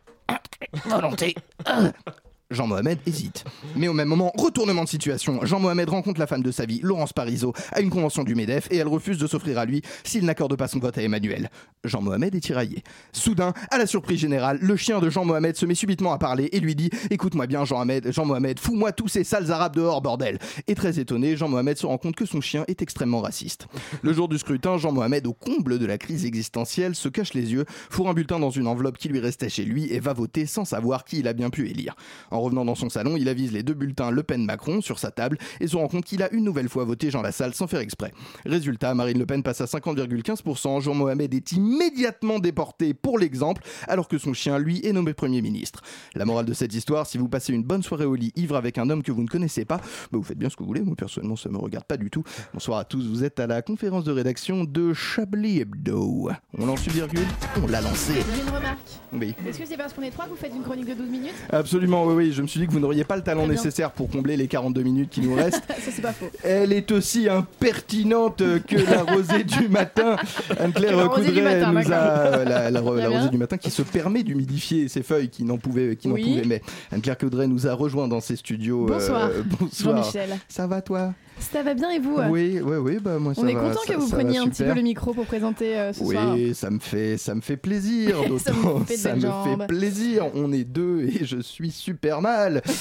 volonté. 0.84 1.34
Jean-Mohamed 2.50 2.98
hésite. 3.06 3.44
Mais 3.74 3.88
au 3.88 3.94
même 3.94 4.08
moment, 4.08 4.30
retournement 4.36 4.84
de 4.84 4.88
situation. 4.88 5.44
Jean-Mohamed 5.44 5.88
rencontre 5.88 6.20
la 6.20 6.26
femme 6.26 6.42
de 6.42 6.50
sa 6.50 6.66
vie, 6.66 6.80
Laurence 6.82 7.12
Parisot, 7.12 7.54
à 7.72 7.80
une 7.80 7.90
convention 7.90 8.22
du 8.22 8.34
MEDEF 8.34 8.68
et 8.70 8.76
elle 8.76 8.88
refuse 8.88 9.18
de 9.18 9.26
s'offrir 9.26 9.58
à 9.58 9.64
lui 9.64 9.82
s'il 10.04 10.24
n'accorde 10.24 10.54
pas 10.56 10.68
son 10.68 10.78
vote 10.78 10.98
à 10.98 11.02
Emmanuel. 11.02 11.50
Jean-Mohamed 11.84 12.34
est 12.34 12.40
tiraillé. 12.40 12.82
Soudain, 13.12 13.54
à 13.70 13.78
la 13.78 13.86
surprise 13.86 14.20
générale, 14.20 14.58
le 14.60 14.76
chien 14.76 15.00
de 15.00 15.08
Jean-Mohamed 15.08 15.56
se 15.56 15.64
met 15.64 15.74
subitement 15.74 16.12
à 16.12 16.18
parler 16.18 16.48
et 16.52 16.60
lui 16.60 16.74
dit 16.74 16.90
Écoute-moi 17.10 17.46
bien, 17.46 17.64
Jean-Mohamed, 17.64 18.12
Jean-Mohamed, 18.12 18.58
fous-moi 18.58 18.92
tous 18.92 19.08
ces 19.08 19.24
sales 19.24 19.50
arabes 19.50 19.74
dehors, 19.74 20.02
bordel. 20.02 20.38
Et 20.66 20.74
très 20.74 20.98
étonné, 20.98 21.36
Jean-Mohamed 21.36 21.78
se 21.78 21.86
rend 21.86 21.98
compte 21.98 22.16
que 22.16 22.26
son 22.26 22.40
chien 22.40 22.64
est 22.68 22.82
extrêmement 22.82 23.20
raciste. 23.20 23.68
Le 24.02 24.12
jour 24.12 24.28
du 24.28 24.38
scrutin, 24.38 24.76
Jean-Mohamed, 24.76 25.26
au 25.26 25.32
comble 25.32 25.78
de 25.78 25.86
la 25.86 25.98
crise 25.98 26.26
existentielle, 26.26 26.94
se 26.94 27.08
cache 27.08 27.34
les 27.34 27.52
yeux, 27.52 27.64
fourre 27.68 28.10
un 28.10 28.14
bulletin 28.14 28.38
dans 28.38 28.50
une 28.50 28.66
enveloppe 28.66 28.98
qui 28.98 29.08
lui 29.08 29.20
restait 29.20 29.48
chez 29.48 29.64
lui 29.64 29.90
et 29.92 29.98
va 29.98 30.12
voter 30.12 30.46
sans 30.46 30.64
savoir 30.64 31.04
qui 31.04 31.20
il 31.20 31.28
a 31.28 31.32
bien 31.32 31.50
pu 31.50 31.68
élire. 31.68 31.96
En 32.34 32.40
revenant 32.40 32.64
dans 32.64 32.74
son 32.74 32.88
salon, 32.88 33.16
il 33.16 33.28
avise 33.28 33.52
les 33.52 33.62
deux 33.62 33.74
bulletins 33.74 34.10
Le 34.10 34.24
Pen-Macron 34.24 34.80
sur 34.80 34.98
sa 34.98 35.12
table 35.12 35.38
et 35.60 35.68
se 35.68 35.76
rend 35.76 35.86
compte 35.86 36.04
qu'il 36.04 36.20
a 36.20 36.32
une 36.32 36.42
nouvelle 36.42 36.68
fois 36.68 36.84
voté 36.84 37.08
Jean 37.08 37.22
Lassalle 37.22 37.54
sans 37.54 37.68
faire 37.68 37.78
exprès. 37.78 38.12
Résultat, 38.44 38.92
Marine 38.92 39.20
Le 39.20 39.24
Pen 39.24 39.44
passe 39.44 39.60
à 39.60 39.66
50,15%, 39.66 40.82
Jean-Mohamed 40.82 41.32
est 41.32 41.52
immédiatement 41.52 42.40
déporté 42.40 42.92
pour 42.92 43.20
l'exemple, 43.20 43.62
alors 43.86 44.08
que 44.08 44.18
son 44.18 44.32
chien, 44.32 44.58
lui, 44.58 44.84
est 44.84 44.92
nommé 44.92 45.14
Premier 45.14 45.42
ministre. 45.42 45.82
La 46.16 46.24
morale 46.24 46.46
de 46.46 46.54
cette 46.54 46.74
histoire, 46.74 47.06
si 47.06 47.18
vous 47.18 47.28
passez 47.28 47.52
une 47.52 47.62
bonne 47.62 47.84
soirée 47.84 48.04
au 48.04 48.16
lit 48.16 48.32
ivre 48.34 48.56
avec 48.56 48.78
un 48.78 48.90
homme 48.90 49.04
que 49.04 49.12
vous 49.12 49.22
ne 49.22 49.28
connaissez 49.28 49.64
pas, 49.64 49.76
bah 49.76 50.18
vous 50.18 50.24
faites 50.24 50.38
bien 50.38 50.50
ce 50.50 50.56
que 50.56 50.64
vous 50.64 50.68
voulez, 50.68 50.82
moi 50.82 50.96
personnellement 50.96 51.36
ça 51.36 51.50
me 51.50 51.58
regarde 51.58 51.84
pas 51.84 51.96
du 51.96 52.10
tout. 52.10 52.24
Bonsoir 52.52 52.80
à 52.80 52.84
tous, 52.84 53.06
vous 53.06 53.22
êtes 53.22 53.38
à 53.38 53.46
la 53.46 53.62
conférence 53.62 54.02
de 54.02 54.10
rédaction 54.10 54.64
de 54.64 54.92
Chablis 54.92 55.60
Hebdo. 55.60 56.30
On 56.58 56.66
lance 56.66 56.84
une 56.84 56.94
virgule 56.94 57.28
On 57.62 57.68
l'a 57.68 57.80
lancé. 57.80 58.14
J'ai 58.14 58.42
une 58.42 58.48
remarque. 58.48 58.88
Oui. 59.12 59.36
Est-ce 59.46 59.60
que 59.60 59.66
c'est 59.66 59.76
parce 59.76 59.92
qu'on 59.92 60.02
est 60.02 60.10
trois 60.10 60.24
que 60.24 60.30
vous 60.30 60.36
faites 60.36 60.52
une 60.52 60.64
chronique 60.64 60.88
de 60.88 60.94
12 60.94 61.08
minutes? 61.08 61.34
Absolument, 61.50 62.04
oui, 62.06 62.14
oui. 62.14 62.23
Je 62.32 62.42
me 62.42 62.46
suis 62.46 62.60
dit 62.60 62.66
que 62.66 62.72
vous 62.72 62.80
n'auriez 62.80 63.04
pas 63.04 63.16
le 63.16 63.22
talent 63.22 63.46
nécessaire 63.46 63.90
pour 63.90 64.08
combler 64.10 64.36
les 64.36 64.46
42 64.48 64.82
minutes 64.82 65.10
qui 65.10 65.20
nous 65.20 65.34
restent. 65.34 65.62
Ça, 65.68 65.90
c'est 65.90 66.02
pas 66.02 66.12
faux. 66.12 66.26
Elle 66.42 66.72
est 66.72 66.90
aussi 66.92 67.28
impertinente 67.28 68.38
que 68.66 68.76
la 68.90 69.02
rosée 69.02 69.44
du 69.44 69.68
matin. 69.68 70.16
Anne-Claire 70.58 71.08
Coudray 71.10 71.42
matin, 71.42 71.72
nous 71.72 71.78
a 71.78 72.44
d'accord. 72.44 72.94
la, 72.94 73.08
rosée 73.10 73.28
du 73.30 73.38
matin 73.38 73.56
qui 73.56 73.70
se 73.70 73.82
permet 73.82 74.22
d'humidifier 74.22 74.88
ses 74.88 75.02
feuilles 75.02 75.28
qui 75.28 75.44
n'en 75.44 75.58
pouvaient, 75.58 75.96
qui 75.96 76.08
n'en 76.08 76.16
pouvaient 76.16 76.42
mais. 76.46 76.62
Anne-Claire 76.92 77.18
Coudray 77.18 77.46
nous 77.48 77.66
a 77.66 77.74
rejoint 77.74 78.08
dans 78.08 78.20
ses 78.20 78.36
studios. 78.36 78.86
euh, 78.88 78.92
Bonsoir, 78.92 79.30
bonsoir. 79.60 79.96
Jean-Michel. 80.02 80.38
Ça 80.48 80.66
va 80.66 80.82
toi? 80.82 81.12
Ça 81.38 81.62
va 81.62 81.74
bien 81.74 81.90
et 81.90 81.98
vous 81.98 82.18
Oui, 82.30 82.58
oui, 82.62 82.76
oui. 82.78 82.98
Bah 83.00 83.18
moi 83.18 83.34
ça 83.34 83.42
On 83.42 83.46
est 83.46 83.54
va, 83.54 83.60
content 83.60 83.80
ça- 83.86 83.92
que 83.92 83.98
vous 83.98 84.08
preniez 84.08 84.38
un 84.38 84.48
petit 84.48 84.64
peu 84.64 84.74
le 84.74 84.80
micro 84.82 85.12
pour 85.14 85.26
présenter 85.26 85.76
euh, 85.78 85.92
ce 85.92 86.02
oui, 86.02 86.14
soir. 86.14 86.36
ça 86.54 86.70
me 86.70 86.78
fait, 86.80 87.16
ça 87.16 87.34
me 87.34 87.40
fait 87.40 87.56
plaisir. 87.58 88.16
Ça 88.16 88.52
me 88.52 88.62
D'autant, 88.62 88.84
fait 88.84 88.96
ça 88.96 89.14
me 89.14 89.20
fait 89.20 89.66
plaisir. 89.68 90.26
On 90.34 90.52
est 90.52 90.64
deux 90.64 91.02
et 91.02 91.24
je 91.24 91.40
suis 91.40 91.70
super 91.70 92.20
mal. 92.20 92.62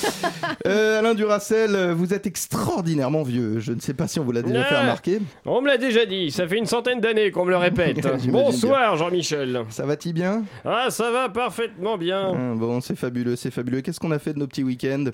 Euh, 0.68 1.00
Alain 1.00 1.14
Duracel, 1.14 1.92
vous 1.92 2.14
êtes 2.14 2.26
extraordinairement 2.26 3.24
vieux. 3.24 3.60
Je 3.60 3.74
ne 3.74 3.80
sais 3.82 3.94
pas 3.94 4.08
si 4.08 4.20
on 4.20 4.24
vous 4.24 4.32
l'a 4.32 4.42
déjà 4.42 4.64
fait 4.64 4.78
remarquer. 4.80 5.20
On 5.46 5.62
me 5.62 5.68
l'a 5.68 5.78
déjà 5.78 6.06
dit, 6.06 6.32
ça 6.32 6.48
fait 6.48 6.58
une 6.58 6.66
centaine 6.66 7.02
d'années 7.02 7.32
qu'on 7.32 7.44
me 7.44 7.50
le 7.50 7.58
répète. 7.58 8.00
Bonsoir 8.28 8.96
Jean-Michel. 8.96 9.64
Ça 9.70 9.86
va-t-il 9.86 10.14
bien? 10.14 10.44
Ah, 10.64 10.88
ça 10.90 11.12
va 11.12 11.28
parfaitement 11.28 11.98
bien. 11.98 12.32
Ah, 12.34 12.56
Bon, 12.56 12.80
c'est 12.80 12.96
fabuleux, 12.96 13.36
c'est 13.36 13.52
fabuleux. 13.52 13.82
Qu'est-ce 13.82 14.00
qu'on 14.00 14.12
a 14.12 14.20
fait 14.20 14.34
de 14.34 14.40
nos 14.40 14.48
petits 14.48 14.64
week-ends? 14.64 15.06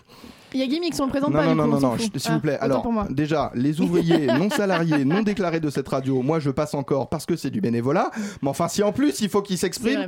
Il 0.54 0.60
y 0.60 0.64
a 0.64 0.68
Gimmick, 0.68 0.94
on 1.00 1.06
le 1.06 1.10
présente 1.10 1.30
Non, 1.32 1.40
pas 1.40 1.46
non, 1.46 1.52
du 1.52 1.58
non, 1.58 1.64
coup, 1.66 1.82
non, 1.82 1.92
non, 1.92 1.98
s'il 1.98 2.12
vous 2.12 2.20
Ah, 2.26 2.40
plaît. 2.40 2.54
autant 2.56 2.64
Alors, 2.66 2.82
pour 2.82 2.92
moi. 2.92 3.08
déjà, 3.10 3.52
les 3.56 3.82
ouvriers 3.82 4.26
non 4.28 4.50
salariés, 4.50 5.06
non 5.06 5.22
déclarés 5.22 5.60
de 5.60 5.70
cette 5.70 5.88
radio, 5.88 6.22
moi 6.22 6.40
je 6.40 6.50
passe 6.50 6.74
encore 6.74 7.10
parce 7.10 7.26
que 7.26 7.36
c'est 7.36 7.50
du 7.52 7.62
bénévolat. 7.62 8.12
Mais 8.42 8.50
enfin, 8.50 8.68
si 8.68 8.82
en 8.84 8.92
plus 8.92 9.22
il 9.22 9.30
faut 9.30 9.42
qu'ils 9.42 9.58
s'expriment. 9.58 10.08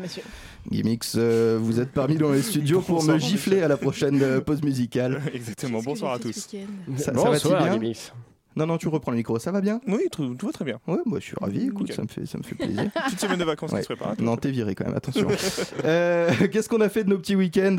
Gimmicks, 0.71 1.05
euh, 1.15 1.57
vous 1.61 1.79
êtes 1.79 1.91
parmi 1.91 2.15
dans 2.17 2.31
les 2.31 2.41
studios 2.41 2.81
pour 2.85 3.03
me 3.03 3.13
Bonsoir, 3.13 3.19
gifler 3.19 3.61
à 3.61 3.67
la 3.67 3.77
prochaine 3.77 4.21
euh, 4.21 4.41
pause 4.41 4.61
musicale. 4.63 5.21
Exactement, 5.33 5.81
bonsoir 5.81 6.13
à 6.13 6.19
tous. 6.19 6.31
Ça, 6.33 6.47
ça 6.97 7.11
va-t-il 7.11 7.23
Bonsoir 7.31 7.63
bien 7.63 7.73
Dimitri. 7.77 8.11
Non, 8.53 8.65
non, 8.65 8.77
tu 8.77 8.89
reprends 8.89 9.11
le 9.11 9.17
micro, 9.17 9.39
ça 9.39 9.49
va 9.51 9.61
bien? 9.61 9.79
Oui, 9.87 10.09
tout, 10.11 10.35
tout 10.35 10.47
va 10.47 10.51
très 10.51 10.65
bien. 10.65 10.77
Ouais, 10.85 10.97
moi 11.05 11.19
je 11.19 11.25
suis 11.25 11.35
ravi, 11.39 11.67
écoute, 11.67 11.93
ça 11.93 12.01
me 12.01 12.07
fait, 12.09 12.25
ça 12.25 12.37
me 12.37 12.43
fait 12.43 12.55
plaisir. 12.55 12.89
Petite 13.05 13.21
semaine 13.21 13.39
de 13.39 13.45
vacances 13.45 13.71
Ouais. 13.71 13.79
qui 13.79 13.83
se 13.87 13.93
prépare. 13.93 14.13
non, 14.19 14.35
t'es 14.35 14.51
viré 14.51 14.75
quand 14.75 14.83
même, 14.85 14.95
attention. 14.97 15.27
Euh, 15.85 16.29
Qu'est-ce 16.51 16.67
qu'on 16.67 16.81
a 16.81 16.89
fait 16.89 17.05
de 17.05 17.09
nos 17.09 17.17
petits 17.17 17.35
week-ends? 17.37 17.77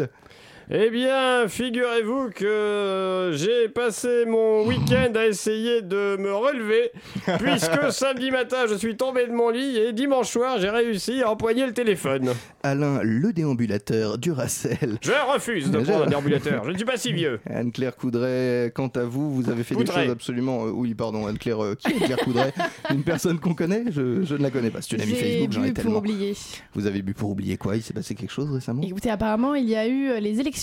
Eh 0.74 0.88
bien, 0.88 1.48
figurez-vous 1.48 2.30
que 2.34 3.32
j'ai 3.34 3.68
passé 3.68 4.24
mon 4.26 4.66
week-end 4.66 5.12
à 5.16 5.26
essayer 5.26 5.82
de 5.82 6.16
me 6.18 6.32
relever, 6.32 6.90
puisque 7.38 7.92
samedi 7.92 8.30
matin 8.30 8.64
je 8.66 8.76
suis 8.76 8.96
tombé 8.96 9.26
de 9.26 9.32
mon 9.32 9.50
lit 9.50 9.76
et 9.76 9.92
dimanche 9.92 10.30
soir 10.30 10.56
j'ai 10.58 10.70
réussi 10.70 11.20
à 11.22 11.30
empoigner 11.30 11.66
le 11.66 11.74
téléphone. 11.74 12.30
Alain, 12.62 13.00
le 13.02 13.34
déambulateur 13.34 14.16
Duracell. 14.16 14.96
Je 15.02 15.12
refuse 15.34 15.70
de 15.70 15.78
prendre 15.82 16.04
un 16.04 16.06
déambulateur, 16.06 16.64
je 16.64 16.70
ne 16.70 16.76
suis 16.76 16.86
pas 16.86 16.96
si 16.96 17.12
vieux. 17.12 17.38
Anne-Claire 17.50 17.94
Coudray, 17.94 18.70
quant 18.74 18.88
à 18.96 19.02
vous, 19.04 19.34
vous 19.34 19.50
avez 19.50 19.64
fait 19.64 19.74
Coudray. 19.74 19.96
des 19.98 20.02
choses 20.04 20.12
absolument. 20.12 20.64
euh, 20.64 20.70
oui, 20.70 20.94
pardon, 20.94 21.26
Anne-Claire. 21.26 21.62
euh, 21.62 21.74
qui 21.74 21.88
est 21.88 21.96
Anne-Claire 21.96 22.16
Coudray? 22.24 22.52
Une 22.90 23.02
personne 23.02 23.38
qu'on 23.38 23.52
connaît? 23.52 23.84
Je, 23.90 24.22
je 24.24 24.36
ne 24.36 24.42
la 24.42 24.50
connais 24.50 24.70
pas. 24.70 24.80
C'est 24.80 24.96
une 24.96 25.02
amie 25.02 25.16
J'ai 25.16 25.32
Facebook, 25.32 25.52
j'en 25.52 25.64
ai 25.64 25.66
bu 25.66 25.72
pour 25.74 25.82
tellement. 25.82 25.98
oublier. 25.98 26.34
Vous 26.72 26.86
avez 26.86 27.02
bu 27.02 27.12
pour 27.12 27.28
oublier 27.28 27.58
quoi? 27.58 27.76
Il 27.76 27.82
s'est 27.82 27.92
passé 27.92 28.14
quelque 28.14 28.32
chose 28.32 28.50
récemment? 28.50 28.80
Écoutez, 28.82 29.10
apparemment, 29.10 29.54
il 29.54 29.68
y 29.68 29.76
a 29.76 29.86
eu 29.86 30.08
euh, 30.08 30.18
les 30.20 30.40
élections. 30.40 30.61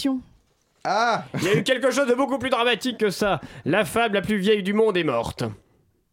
Ah 0.83 1.25
Il 1.35 1.43
y 1.43 1.47
a 1.49 1.55
eu 1.55 1.63
quelque 1.63 1.91
chose 1.91 2.07
de 2.07 2.13
beaucoup 2.13 2.37
plus 2.37 2.49
dramatique 2.49 2.97
que 2.97 3.09
ça. 3.09 3.41
La 3.65 3.85
femme 3.85 4.13
la 4.13 4.21
plus 4.21 4.37
vieille 4.37 4.63
du 4.63 4.73
monde 4.73 4.95
est 4.97 5.03
morte. 5.03 5.43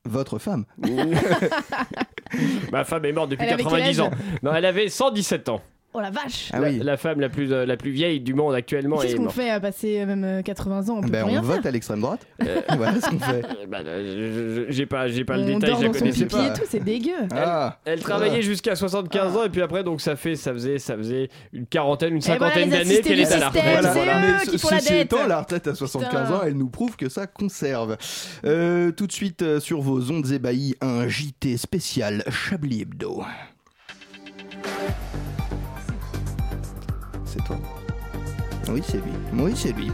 Votre 0.04 0.38
femme 0.38 0.64
Ma 2.72 2.84
femme 2.84 3.04
est 3.04 3.12
morte 3.12 3.30
depuis 3.30 3.44
Elle 3.44 3.54
avait 3.54 3.62
quel 3.62 3.72
90 3.72 4.00
âge 4.00 4.06
ans. 4.06 4.10
Non, 4.42 4.54
elle 4.54 4.64
avait 4.64 4.88
117 4.88 5.48
ans. 5.48 5.62
Oh 5.98 6.00
la 6.02 6.10
vache 6.10 6.50
Ah 6.52 6.60
la, 6.60 6.68
oui. 6.68 6.78
la 6.82 6.98
femme 6.98 7.20
la 7.20 7.30
plus, 7.30 7.50
euh, 7.54 7.64
la 7.64 7.78
plus 7.78 7.90
vieille 7.90 8.20
du 8.20 8.34
monde 8.34 8.54
actuellement 8.54 8.98
Qu'est-ce 8.98 9.14
est 9.14 9.16
qu'on 9.16 9.30
fait 9.30 9.48
à 9.48 9.60
passer 9.60 10.00
euh, 10.00 10.04
même 10.06 10.24
euh, 10.24 10.42
80 10.42 10.90
ans 10.90 10.96
On 10.98 11.00
peut 11.00 11.08
Ben, 11.08 11.24
rien 11.24 11.40
on 11.40 11.42
faire. 11.42 11.56
vote 11.56 11.64
à 11.66 11.70
l'extrême 11.70 12.00
droite. 12.02 12.20
Euh, 12.46 12.60
voilà 12.76 13.00
ce 13.00 13.08
qu'on 13.08 13.18
fait. 13.18 13.42
Euh, 13.44 13.66
bah, 13.68 13.78
euh, 13.86 14.66
j'ai 14.68 14.84
pas, 14.84 15.08
j'ai 15.08 15.24
pas 15.24 15.38
le 15.38 15.44
On 15.44 15.58
détail, 15.58 15.70
dort 15.70 15.78
je 15.78 15.82
la 15.84 15.88
dans 15.88 15.92
son 15.94 15.98
connaissais 16.00 16.24
pipi 16.26 16.36
pas. 16.36 16.46
et 16.48 16.52
tout, 16.52 16.66
c'est 16.68 16.84
dégueu. 16.84 17.12
Ah, 17.34 17.78
Elle 17.86 18.00
travaillait 18.00 18.28
Voilà. 18.30 18.44
jusqu'à 18.44 18.76
75 18.76 19.36
ans 19.38 19.44
et 19.44 19.48
puis 19.48 19.62
après 19.62 19.82
donc 19.84 20.02
ça 20.02 20.16
fait 20.16 20.36
ça 20.36 20.52
faisait 20.52 20.78
ça 20.78 20.96
faisait 20.98 21.30
une 21.54 21.64
quarantaine 21.66 22.14
une 22.14 22.20
voilà, 22.20 22.40
cinquantaine 22.50 22.70
les 22.70 22.76
d'années 22.78 23.00
qu'elle 23.00 23.20
est 23.20 23.32
à 23.32 23.38
la 23.38 23.48
retraite. 23.48 23.78
c'est 23.82 23.92
voilà. 23.92 24.18
eux 24.18 24.34
Mais 24.44 24.50
qui 24.50 24.58
font 24.58 24.68
la 24.70 24.80
dette. 24.80 25.12
retraite 25.14 25.66
à 25.68 25.74
75 25.74 26.10
Putain. 26.10 26.34
ans, 26.34 26.40
elle 26.44 26.58
nous 26.58 26.68
prouve 26.68 26.96
que 26.96 27.08
ça 27.08 27.26
conserve. 27.26 27.96
Euh, 28.44 28.92
tout 28.92 29.06
de 29.06 29.12
suite 29.12 29.40
euh, 29.40 29.60
sur 29.60 29.80
vos 29.80 30.10
ondes 30.10 30.30
ébahies, 30.30 30.74
un 30.82 31.08
JT 31.08 31.56
spécial 31.56 32.22
Chablis 32.28 32.82
Hebdo. 32.82 33.22
C'est 37.36 37.44
toi 37.44 37.56
Oui, 38.68 38.82
c'est 38.84 38.96
lui. 38.96 39.12
Oui, 39.34 39.52
c'est 39.54 39.72
lui. 39.72 39.90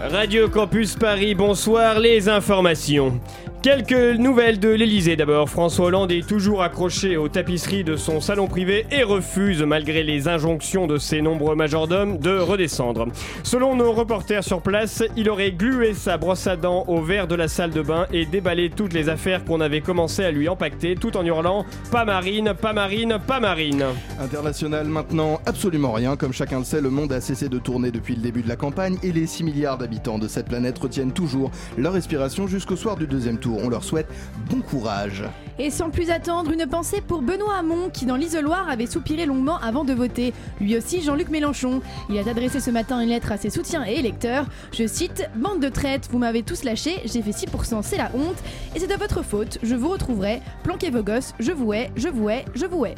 Radio 0.00 0.48
Campus 0.48 0.94
Paris, 0.96 1.34
bonsoir 1.34 1.98
les 1.98 2.28
informations. 2.28 3.20
Quelques 3.64 4.18
nouvelles 4.18 4.60
de 4.60 4.68
l'Elysée 4.68 5.16
d'abord. 5.16 5.48
François 5.48 5.86
Hollande 5.86 6.12
est 6.12 6.28
toujours 6.28 6.62
accroché 6.62 7.16
aux 7.16 7.28
tapisseries 7.28 7.82
de 7.82 7.96
son 7.96 8.20
salon 8.20 8.46
privé 8.46 8.84
et 8.90 9.02
refuse, 9.02 9.62
malgré 9.62 10.02
les 10.02 10.28
injonctions 10.28 10.86
de 10.86 10.98
ses 10.98 11.22
nombreux 11.22 11.56
majordomes, 11.56 12.18
de 12.18 12.36
redescendre. 12.36 13.06
Selon 13.42 13.74
nos 13.74 13.94
reporters 13.94 14.44
sur 14.44 14.60
place, 14.60 15.02
il 15.16 15.30
aurait 15.30 15.52
glué 15.52 15.94
sa 15.94 16.18
brosse 16.18 16.46
à 16.46 16.56
dents 16.56 16.84
au 16.88 17.00
verre 17.00 17.26
de 17.26 17.36
la 17.36 17.48
salle 17.48 17.70
de 17.70 17.80
bain 17.80 18.06
et 18.12 18.26
déballé 18.26 18.68
toutes 18.68 18.92
les 18.92 19.08
affaires 19.08 19.46
qu'on 19.46 19.62
avait 19.62 19.80
commencé 19.80 20.22
à 20.22 20.30
lui 20.30 20.46
empaqueter 20.46 20.94
tout 20.94 21.16
en 21.16 21.24
hurlant 21.24 21.64
Pas 21.90 22.04
Marine, 22.04 22.52
pas 22.60 22.74
Marine, 22.74 23.16
pas 23.26 23.40
Marine. 23.40 23.86
International 24.20 24.86
maintenant, 24.86 25.40
absolument 25.46 25.92
rien. 25.92 26.16
Comme 26.16 26.34
chacun 26.34 26.58
le 26.58 26.66
sait, 26.66 26.82
le 26.82 26.90
monde 26.90 27.14
a 27.14 27.22
cessé 27.22 27.48
de 27.48 27.58
tourner 27.58 27.90
depuis 27.90 28.14
le 28.14 28.20
début 28.20 28.42
de 28.42 28.48
la 28.50 28.56
campagne 28.56 28.98
et 29.02 29.10
les 29.10 29.26
6 29.26 29.42
milliards 29.42 29.78
d'habitants 29.78 30.18
de 30.18 30.28
cette 30.28 30.48
planète 30.48 30.78
retiennent 30.78 31.12
toujours 31.12 31.50
leur 31.78 31.94
respiration 31.94 32.46
jusqu'au 32.46 32.76
soir 32.76 32.96
du 32.98 33.06
deuxième 33.06 33.38
tour. 33.38 33.53
On 33.62 33.68
leur 33.68 33.84
souhaite 33.84 34.08
bon 34.50 34.60
courage. 34.60 35.24
Et 35.58 35.70
sans 35.70 35.90
plus 35.90 36.10
attendre, 36.10 36.50
une 36.50 36.66
pensée 36.66 37.00
pour 37.00 37.22
Benoît 37.22 37.56
Hamon 37.58 37.88
qui 37.92 38.06
dans 38.06 38.16
l'isoloir 38.16 38.68
avait 38.68 38.86
soupiré 38.86 39.24
longuement 39.24 39.58
avant 39.60 39.84
de 39.84 39.92
voter. 39.92 40.32
Lui 40.60 40.76
aussi 40.76 41.00
Jean-Luc 41.00 41.28
Mélenchon. 41.28 41.80
Il 42.10 42.18
a 42.18 42.28
adressé 42.28 42.58
ce 42.58 42.70
matin 42.70 43.00
une 43.00 43.10
lettre 43.10 43.30
à 43.30 43.36
ses 43.36 43.50
soutiens 43.50 43.86
et 43.86 43.94
électeurs. 43.94 44.46
Je 44.72 44.86
cite 44.86 45.28
Bande 45.36 45.60
de 45.60 45.68
traites, 45.68 46.08
vous 46.10 46.18
m'avez 46.18 46.42
tous 46.42 46.64
lâché, 46.64 47.00
j'ai 47.04 47.22
fait 47.22 47.30
6%, 47.30 47.82
c'est 47.82 47.98
la 47.98 48.10
honte. 48.14 48.42
Et 48.74 48.80
c'est 48.80 48.88
de 48.88 48.98
votre 48.98 49.22
faute, 49.22 49.58
je 49.62 49.74
vous 49.76 49.88
retrouverai. 49.88 50.40
Planquez 50.64 50.90
vos 50.90 51.02
gosses, 51.02 51.34
je 51.38 51.52
vous 51.52 51.72
hais, 51.72 51.90
je 51.96 52.08
vous 52.08 52.28
hais, 52.28 52.44
je 52.54 52.66
vous 52.66 52.86
hais. 52.86 52.94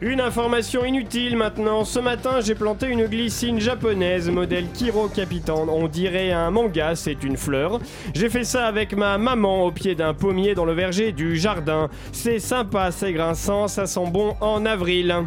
Une 0.00 0.20
information 0.20 0.84
inutile 0.84 1.36
maintenant. 1.36 1.84
Ce 1.84 1.98
matin, 1.98 2.40
j'ai 2.40 2.54
planté 2.54 2.86
une 2.86 3.06
glycine 3.06 3.58
japonaise 3.58 4.30
modèle 4.30 4.66
Kiro 4.72 5.08
Capitan. 5.08 5.66
On 5.68 5.88
dirait 5.88 6.30
un 6.30 6.52
manga, 6.52 6.94
c'est 6.94 7.24
une 7.24 7.36
fleur. 7.36 7.80
J'ai 8.14 8.30
fait 8.30 8.44
ça 8.44 8.66
avec 8.66 8.96
ma 8.96 9.18
maman 9.18 9.64
au 9.64 9.72
pied 9.72 9.96
d'un 9.96 10.14
pommier 10.14 10.54
dans 10.54 10.64
le 10.64 10.72
verger 10.72 11.10
du 11.10 11.36
jardin. 11.36 11.88
C'est 12.12 12.38
sympa, 12.38 12.92
c'est 12.92 13.12
grinçant, 13.12 13.66
ça 13.66 13.86
sent 13.86 14.08
bon 14.12 14.36
en 14.40 14.64
avril. 14.66 15.26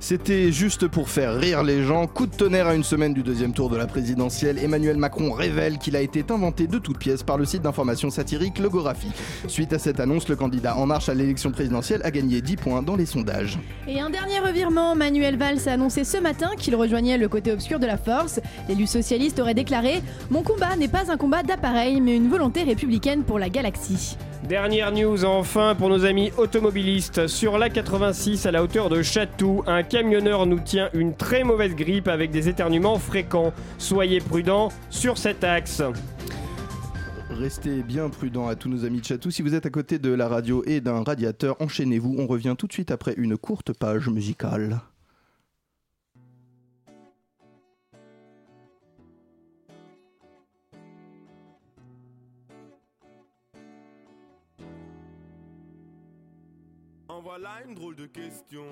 C'était 0.00 0.52
juste 0.52 0.88
pour 0.88 1.08
faire 1.08 1.34
rire 1.36 1.62
les 1.62 1.84
gens. 1.84 2.06
Coup 2.06 2.26
de 2.26 2.34
tonnerre 2.34 2.66
à 2.66 2.74
une 2.74 2.84
semaine 2.84 3.14
du 3.14 3.22
deuxième 3.22 3.52
tour 3.52 3.70
de 3.70 3.76
la 3.76 3.86
présidentielle. 3.86 4.58
Emmanuel 4.58 4.96
Macron 4.96 5.32
révèle 5.32 5.78
qu'il 5.78 5.96
a 5.96 6.00
été 6.00 6.24
inventé 6.30 6.66
de 6.66 6.78
toutes 6.78 6.98
pièces 6.98 7.22
par 7.22 7.38
le 7.38 7.44
site 7.44 7.62
d'information 7.62 8.10
satirique 8.10 8.58
Logographie. 8.58 9.10
Suite 9.48 9.72
à 9.72 9.78
cette 9.78 10.00
annonce, 10.00 10.28
le 10.28 10.36
candidat 10.36 10.76
En 10.76 10.86
Marche 10.86 11.08
à 11.08 11.14
l'élection 11.14 11.50
présidentielle 11.50 12.00
a 12.04 12.10
gagné 12.10 12.40
10 12.40 12.56
points 12.56 12.82
dans 12.82 12.96
les 12.96 13.06
sondages. 13.06 13.58
Et 13.86 14.00
un 14.00 14.10
dernier 14.10 14.38
revirement, 14.38 14.94
Manuel 14.94 15.36
Valls 15.36 15.68
a 15.68 15.72
annoncé 15.72 16.04
ce 16.04 16.18
matin 16.18 16.50
qu'il 16.56 16.76
rejoignait 16.76 17.18
le 17.18 17.28
côté 17.28 17.52
obscur 17.52 17.78
de 17.78 17.86
la 17.86 17.96
force. 17.96 18.40
L'élu 18.68 18.86
socialiste 18.86 19.38
aurait 19.40 19.54
déclaré 19.54 20.02
Mon 20.30 20.42
combat 20.42 20.76
n'est 20.76 20.88
pas 20.88 21.10
un 21.10 21.16
combat 21.16 21.42
d'appareil, 21.42 22.00
mais 22.00 22.16
une 22.16 22.28
volonté 22.28 22.62
républicaine 22.62 23.24
pour 23.24 23.38
la 23.38 23.48
galaxie. 23.48 24.16
Dernière 24.48 24.90
news 24.90 25.24
enfin 25.24 25.76
pour 25.76 25.88
nos 25.88 26.04
amis 26.04 26.32
automobilistes. 26.36 27.28
Sur 27.28 27.58
l'A86 27.58 28.48
à 28.48 28.50
la 28.50 28.64
hauteur 28.64 28.88
de 28.88 29.00
Chatou, 29.00 29.62
un 29.68 29.84
camionneur 29.84 30.46
nous 30.46 30.58
tient 30.58 30.90
une 30.94 31.14
très 31.14 31.44
mauvaise 31.44 31.76
grippe 31.76 32.08
avec 32.08 32.32
des 32.32 32.48
éternuements 32.48 32.98
fréquents. 32.98 33.52
Soyez 33.78 34.18
prudents 34.18 34.70
sur 34.90 35.16
cet 35.16 35.44
axe. 35.44 35.80
Restez 37.30 37.82
bien 37.82 38.08
prudents 38.10 38.48
à 38.48 38.56
tous 38.56 38.68
nos 38.68 38.84
amis 38.84 39.00
de 39.00 39.06
Chatou. 39.06 39.30
Si 39.30 39.42
vous 39.42 39.54
êtes 39.54 39.64
à 39.64 39.70
côté 39.70 40.00
de 40.00 40.12
la 40.12 40.26
radio 40.26 40.64
et 40.66 40.80
d'un 40.80 41.04
radiateur, 41.04 41.56
enchaînez-vous. 41.60 42.16
On 42.18 42.26
revient 42.26 42.56
tout 42.58 42.66
de 42.66 42.72
suite 42.72 42.90
après 42.90 43.14
une 43.16 43.36
courte 43.36 43.72
page 43.72 44.08
musicale. 44.08 44.80
Une 57.66 57.74
drôle 57.74 57.96
de 57.96 58.06
question. 58.06 58.64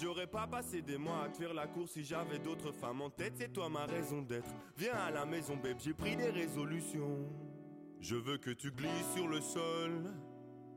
J'aurais 0.00 0.26
pas 0.26 0.46
passé 0.46 0.82
des 0.82 0.96
mois 0.96 1.24
à 1.24 1.28
te 1.28 1.36
faire 1.36 1.52
la 1.52 1.66
course 1.66 1.92
si 1.92 2.04
j'avais 2.04 2.38
d'autres 2.38 2.72
femmes 2.72 3.02
en 3.02 3.10
tête, 3.10 3.34
c'est 3.36 3.52
toi 3.52 3.68
ma 3.68 3.86
raison 3.86 4.22
d'être. 4.22 4.50
Viens 4.76 4.94
à 4.94 5.10
la 5.10 5.26
maison, 5.26 5.56
babe, 5.56 5.78
j'ai 5.78 5.92
pris 5.92 6.16
des 6.16 6.30
résolutions. 6.30 7.28
Je 8.00 8.16
veux 8.16 8.38
que 8.38 8.50
tu 8.50 8.70
glisses 8.70 9.12
sur 9.14 9.28
le 9.28 9.40
sol. 9.40 10.10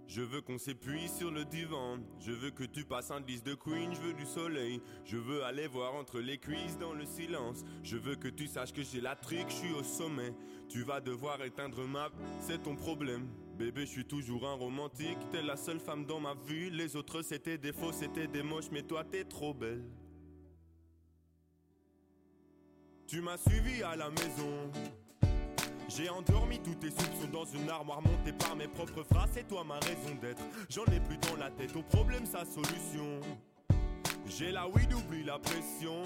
Je 0.07 0.21
veux 0.21 0.41
qu'on 0.41 0.57
s'épuise 0.57 1.13
sur 1.15 1.31
le 1.31 1.45
divan. 1.45 1.99
Je 2.19 2.31
veux 2.31 2.51
que 2.51 2.65
tu 2.65 2.83
passes 2.83 3.11
un 3.11 3.21
disque 3.21 3.45
de 3.45 3.55
Queen, 3.55 3.93
je 3.93 4.01
veux 4.01 4.13
du 4.13 4.25
soleil. 4.25 4.81
Je 5.05 5.17
veux 5.17 5.43
aller 5.43 5.67
voir 5.67 5.95
entre 5.95 6.19
les 6.19 6.37
cuisses 6.37 6.77
dans 6.77 6.93
le 6.93 7.05
silence. 7.05 7.63
Je 7.83 7.95
veux 7.95 8.15
que 8.15 8.27
tu 8.27 8.47
saches 8.47 8.73
que 8.73 8.83
j'ai 8.83 8.99
la 8.99 9.15
trique, 9.15 9.49
je 9.49 9.55
suis 9.55 9.73
au 9.73 9.83
sommet. 9.83 10.33
Tu 10.67 10.83
vas 10.83 10.99
devoir 10.99 11.41
éteindre 11.43 11.87
ma... 11.87 12.09
C'est 12.41 12.61
ton 12.63 12.75
problème. 12.75 13.29
Bébé, 13.57 13.81
je 13.85 13.91
suis 13.91 14.05
toujours 14.05 14.47
un 14.47 14.55
romantique. 14.55 15.17
T'es 15.31 15.43
la 15.43 15.55
seule 15.55 15.79
femme 15.79 16.05
dans 16.05 16.19
ma 16.19 16.33
vie. 16.33 16.71
Les 16.71 16.95
autres, 16.95 17.21
c'était 17.21 17.57
des 17.57 17.71
faux, 17.71 17.91
c'était 17.91 18.25
des 18.27 18.41
moches. 18.41 18.71
Mais 18.71 18.81
toi, 18.81 19.03
t'es 19.03 19.23
trop 19.23 19.53
belle. 19.53 19.83
Tu 23.05 23.21
m'as 23.21 23.37
suivi 23.37 23.83
à 23.83 23.95
la 23.95 24.09
maison. 24.09 24.71
J'ai 25.87 26.09
endormi 26.09 26.59
tous 26.59 26.73
tes 26.75 26.89
soupçons 26.89 27.27
dans 27.31 27.45
une 27.45 27.69
armoire 27.69 28.01
montée 28.01 28.33
par 28.33 28.55
mes 28.55 28.67
propres 28.67 29.03
phrases. 29.03 29.29
C'est 29.33 29.47
toi 29.47 29.63
ma 29.63 29.77
raison 29.79 30.15
d'être. 30.19 30.41
J'en 30.69 30.85
ai 30.85 30.99
plus 30.99 31.17
dans 31.17 31.35
la 31.37 31.51
tête. 31.51 31.75
Au 31.75 31.83
problème, 31.83 32.25
sa 32.25 32.45
solution. 32.45 33.19
J'ai 34.25 34.51
la 34.51 34.67
weed, 34.67 34.91
oublie 34.93 35.23
la 35.23 35.37
pression. 35.37 36.01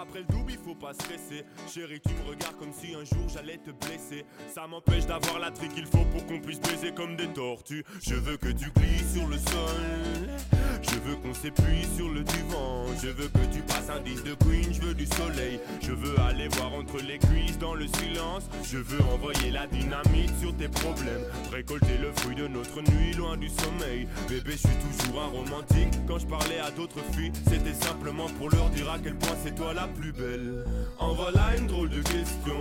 Après 0.00 0.20
le 0.20 0.26
double, 0.26 0.52
il 0.52 0.58
faut 0.58 0.74
pas 0.74 0.92
stresser. 0.92 1.44
Chérie, 1.72 2.00
tu 2.00 2.12
me 2.14 2.28
regardes 2.28 2.56
comme 2.58 2.72
si 2.72 2.94
un 2.94 3.04
jour 3.04 3.28
j'allais 3.32 3.58
te 3.58 3.70
blesser. 3.70 4.24
Ça 4.52 4.66
m'empêche 4.66 5.06
d'avoir 5.06 5.38
la 5.38 5.50
trique 5.50 5.74
qu'il 5.74 5.86
faut 5.86 6.04
pour 6.12 6.26
qu'on 6.26 6.40
puisse 6.40 6.60
baiser 6.60 6.92
comme 6.92 7.16
des 7.16 7.28
tortues. 7.28 7.84
Je 8.02 8.14
veux 8.14 8.36
que 8.36 8.48
tu 8.48 8.70
glisses 8.72 9.12
sur 9.14 9.26
le 9.28 9.38
sol. 9.38 10.34
Je 10.82 10.98
veux 10.98 11.16
qu'on 11.16 11.34
s'épuise 11.34 11.94
sur 11.96 12.08
le 12.08 12.22
divan. 12.22 12.86
Je 13.02 13.08
veux 13.08 13.28
que 13.28 13.54
tu 13.54 13.60
passes 13.62 13.88
un 13.88 14.00
disque 14.00 14.24
de 14.24 14.34
Queen. 14.34 14.72
Je 14.72 14.80
veux 14.82 14.94
du 14.94 15.06
soleil. 15.06 15.60
Je 15.80 15.92
veux 15.92 16.18
aller 16.20 16.48
voir 16.48 16.74
entre 16.74 16.98
les 16.98 17.18
cuisses 17.18 17.58
dans 17.58 17.74
le 17.74 17.86
silence. 17.86 18.44
Je 18.64 18.78
veux 18.78 19.00
envoyer 19.12 19.50
la 19.50 19.66
dynamite 19.66 20.32
sur 20.40 20.54
tes 20.56 20.68
problèmes. 20.68 21.24
Récolter 21.52 21.98
le 22.00 22.12
fruit 22.12 22.34
de 22.34 22.48
notre 22.48 22.80
nuit 22.82 23.12
loin 23.14 23.36
du 23.36 23.48
sommeil. 23.48 24.08
Bébé, 24.28 24.52
je 24.52 24.56
suis 24.58 24.76
toujours 24.98 25.22
un 25.22 25.26
romantique. 25.28 25.88
Quand 26.06 26.18
je 26.18 26.26
parlais 26.26 26.58
à 26.58 26.70
d'autres 26.70 27.02
filles, 27.12 27.32
c'était 27.48 27.74
simplement 27.74 28.26
pour 28.38 28.50
leur 28.50 28.68
dire 28.70 28.90
à 28.90 28.98
quel 28.98 29.14
point 29.14 29.36
c'est 29.44 29.54
toi 29.54 29.72
la 29.72 29.83
plus 29.88 30.12
belle. 30.12 30.64
En 30.98 31.14
voilà 31.14 31.56
une 31.56 31.66
drôle 31.66 31.90
de 31.90 32.02
question. 32.02 32.58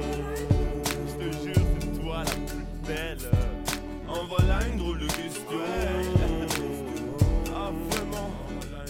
Je 1.07 1.25
te 1.25 1.43
jure, 1.43 1.65
c'est 1.79 2.01
toi 2.01 2.23
la 2.23 2.31
plus 2.31 2.87
belle. 2.87 3.31
En 4.07 4.25
voilà 4.25 4.67
une 4.67 4.77
drôle 4.77 4.99
de 4.99 5.07
question. 5.07 5.59
Ah, 7.55 7.71
vraiment. 7.89 8.31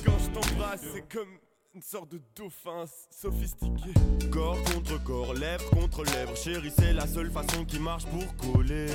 Quand 0.05 0.19
je 0.19 0.29
t'embrasse, 0.29 0.81
c'est 0.93 1.07
comme 1.13 1.29
une 1.75 1.81
sorte 1.81 2.11
de 2.11 2.21
dauphin 2.35 2.85
sophistiqué. 3.09 3.93
Corps 4.31 4.61
contre 4.73 5.03
corps, 5.03 5.33
lèvre 5.33 5.69
contre 5.71 6.03
lèvre. 6.03 6.35
Chérie, 6.35 6.71
c'est 6.75 6.93
la 6.93 7.07
seule 7.07 7.31
façon 7.31 7.65
qui 7.65 7.79
marche 7.79 8.05
pour 8.05 8.53
coller. 8.53 8.87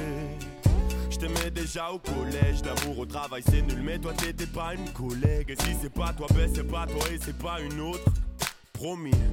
Je 1.10 1.16
t'aimais 1.16 1.50
déjà 1.50 1.90
au 1.90 1.98
collège, 1.98 2.62
l'amour 2.64 3.00
au 3.00 3.06
travail 3.06 3.42
c'est 3.48 3.62
nul, 3.62 3.82
mais 3.82 3.98
toi 3.98 4.12
t'étais 4.12 4.46
pas 4.46 4.74
une 4.74 4.88
collègue. 4.92 5.50
Et 5.50 5.56
si 5.56 5.74
c'est 5.80 5.92
pas 5.92 6.12
toi, 6.12 6.26
ben 6.34 6.48
c'est 6.54 6.62
pas 6.62 6.86
toi 6.86 7.02
et 7.12 7.18
c'est 7.18 7.36
pas 7.36 7.60
une 7.60 7.80
autre. 7.80 8.04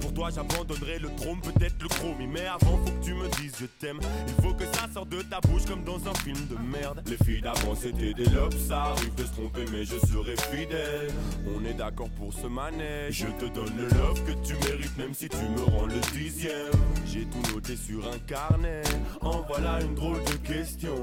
Pour 0.02 0.12
toi 0.14 0.30
j'abandonnerai 0.34 0.98
le 0.98 1.10
trône, 1.18 1.40
peut-être 1.40 1.76
le 1.80 1.88
chromie. 1.88 2.26
Mais 2.26 2.48
avant, 2.48 2.78
faut 2.84 2.92
que 2.92 3.06
tu 3.06 3.14
me 3.14 3.28
dises 3.40 3.54
je 3.60 3.68
t'aime. 3.68 4.00
Il 4.28 4.44
faut 4.44 4.54
que 4.54 4.66
ça 4.66 4.88
sorte 4.92 5.10
de 5.10 5.22
ta 5.22 5.40
bouche 5.40 5.66
comme 5.66 5.84
dans 5.84 6.00
un 6.10 6.14
film 6.16 6.48
de 6.50 6.56
merde. 6.56 7.04
Les 7.06 7.18
filles 7.24 7.42
d'avant 7.42 7.76
c'était 7.76 8.14
des 8.16 8.26
lobes, 8.26 8.56
ça 8.58 8.86
arrive 8.86 9.14
de 9.14 9.24
se 9.24 9.32
tromper, 9.34 9.66
mais 9.72 9.86
je 9.86 10.00
serai 10.00 10.36
fidèle. 10.36 11.12
On 11.56 11.64
est 11.64 11.76
d'accord 11.76 12.10
pour 12.18 12.34
ce 12.34 12.48
manège. 12.48 13.14
Je 13.14 13.46
te 13.46 13.54
donne 13.54 13.78
le 13.78 13.84
love 13.84 14.24
que 14.26 14.32
tu 14.48 14.56
mérites, 14.68 14.98
même 14.98 15.14
si 15.14 15.30
tu 15.30 15.38
me 15.38 15.64
rends 15.64 15.86
le 15.86 16.00
dixième. 16.18 16.72
J'ai 17.06 17.26
tout 17.26 17.54
noté 17.54 17.76
sur 17.76 18.04
un 18.12 18.18
carnet. 18.26 18.82
En 19.22 19.42
voilà 19.42 19.80
une 19.82 19.94
drôle 19.94 20.24
de 20.24 20.38
question. 20.38 20.96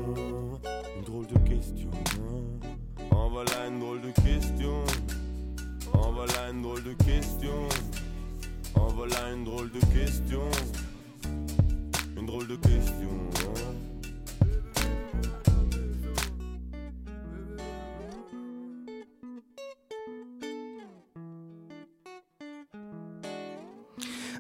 Une 0.97 1.05
drôle 1.05 1.27
de 1.29 1.39
question. 1.49 1.91
En 3.13 3.29
voilà 3.29 3.69
une 3.69 3.79
drôle 3.79 4.01
de 4.01 4.11
question. 4.11 4.83
En 5.93 6.11
voilà 6.11 6.51
une 6.51 6.63
drôle 6.63 6.83
de 6.83 6.95
question. 6.95 7.69
En 8.83 8.89
voilà 8.89 9.31
une 9.33 9.45
drôle 9.45 9.71
de 9.71 9.79
question. 9.97 10.43
Une 12.17 12.27
drôle 12.27 12.49
de 12.49 12.57
question. 12.57 13.82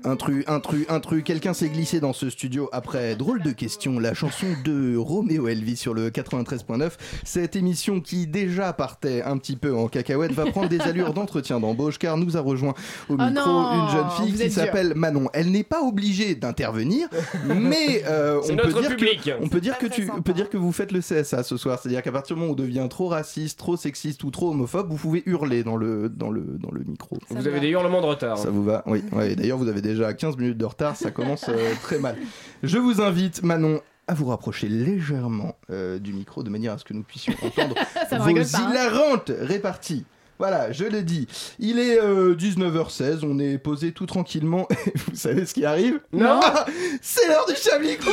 Intrus, 0.04 0.44
intrus, 0.48 0.84
intrus, 0.88 1.22
quelqu'un 1.24 1.54
s'est 1.54 1.68
glissé 1.68 2.00
dans 2.00 2.12
ce 2.12 2.28
studio 2.28 2.68
après 2.72 3.14
drôle 3.14 3.40
de 3.40 3.50
question, 3.52 4.00
la 4.00 4.14
chanson 4.14 4.46
de 4.64 4.96
Roméo 4.96 5.46
Elvis 5.46 5.76
sur 5.76 5.94
le 5.94 6.10
93.9. 6.10 6.90
Cette 7.24 7.54
émission 7.54 8.00
qui 8.00 8.26
déjà 8.26 8.72
partait 8.72 9.22
un 9.22 9.38
petit 9.38 9.54
peu 9.54 9.74
en 9.74 9.86
cacahuète 9.86 10.32
va 10.32 10.46
prendre 10.46 10.68
des 10.68 10.80
allures 10.80 11.14
d'entretien 11.14 11.60
d'embauche 11.60 11.98
car 11.98 12.16
nous 12.16 12.36
a 12.36 12.40
rejoint 12.40 12.74
au 13.08 13.14
Oh 13.14 13.16
micro 13.16 13.30
non, 13.30 13.84
une 13.84 13.90
jeune 13.90 14.10
fille 14.10 14.44
qui 14.46 14.50
s'appelle 14.50 14.94
Manon. 14.96 15.28
Elle 15.34 15.52
n'est 15.52 15.62
pas 15.62 15.82
obligée 15.82 16.34
d'intervenir, 16.34 17.08
mais 17.46 18.02
euh, 18.06 18.40
on, 18.50 18.56
peut 18.56 18.72
dire 18.72 18.88
public. 18.96 19.22
que, 19.24 19.30
on 19.44 19.48
peut 19.48 19.60
dire 19.60 19.78
que 19.78 19.86
Pas 19.86 19.94
tu 19.94 20.06
peut 20.24 20.32
dire 20.32 20.50
que 20.50 20.56
vous 20.56 20.72
faites 20.72 20.90
le 20.90 21.00
CSA 21.00 21.44
ce 21.44 21.56
soir, 21.56 21.78
c'est-à-dire 21.78 22.02
qu'à 22.02 22.12
partir 22.12 22.34
du 22.34 22.40
moment 22.40 22.52
où 22.52 22.54
on 22.54 22.58
devient 22.58 22.86
trop 22.90 23.08
raciste, 23.08 23.58
trop 23.58 23.76
sexiste 23.76 24.24
ou 24.24 24.30
trop 24.30 24.50
homophobe, 24.50 24.88
vous 24.90 24.96
pouvez 24.96 25.22
hurler 25.26 25.62
dans 25.62 25.76
le 25.76 26.08
dans 26.08 26.30
le 26.30 26.42
dans 26.58 26.70
le 26.72 26.82
micro. 26.84 27.18
Ça 27.28 27.36
Vous 27.36 27.42
va. 27.42 27.50
avez 27.50 27.60
des 27.60 27.68
hurlements 27.68 28.00
de 28.00 28.06
retard. 28.06 28.38
Ça 28.38 28.50
vous 28.50 28.64
va? 28.64 28.82
Oui. 28.86 29.02
Ouais, 29.12 29.36
D'ailleurs, 29.36 29.58
vous 29.58 29.68
avez 29.68 29.80
déjà 29.92 30.12
15 30.12 30.36
minutes 30.36 30.58
de 30.58 30.64
retard, 30.64 30.96
ça 30.96 31.10
commence 31.10 31.46
euh, 31.48 31.72
très 31.82 31.98
mal. 31.98 32.16
Je 32.62 32.78
vous 32.78 33.00
invite, 33.00 33.42
Manon, 33.42 33.80
à 34.08 34.14
vous 34.14 34.26
rapprocher 34.26 34.68
légèrement 34.68 35.56
euh, 35.70 35.98
du 35.98 36.12
micro 36.12 36.42
de 36.42 36.50
manière 36.50 36.72
à 36.72 36.78
ce 36.78 36.84
que 36.84 36.94
nous 36.94 37.02
puissions 37.02 37.34
entendre 37.42 37.74
vos 38.10 38.56
hein. 38.56 38.70
hilarantes 38.70 39.30
réparties. 39.40 40.04
Voilà, 40.38 40.72
je 40.72 40.84
l'ai 40.84 41.02
dit. 41.02 41.28
Il 41.60 41.78
est 41.78 42.00
euh, 42.00 42.34
19h16, 42.34 43.20
on 43.22 43.38
est 43.38 43.58
posé 43.58 43.92
tout 43.92 44.06
tranquillement. 44.06 44.66
Vous 45.06 45.14
savez 45.14 45.46
ce 45.46 45.54
qui 45.54 45.64
arrive? 45.64 46.00
Non. 46.12 46.40
Ah, 46.42 46.66
C'est 47.00 47.28
l'heure 47.28 47.46
du 47.46 47.54
Chablis 47.54 47.96
Quiz 47.96 48.10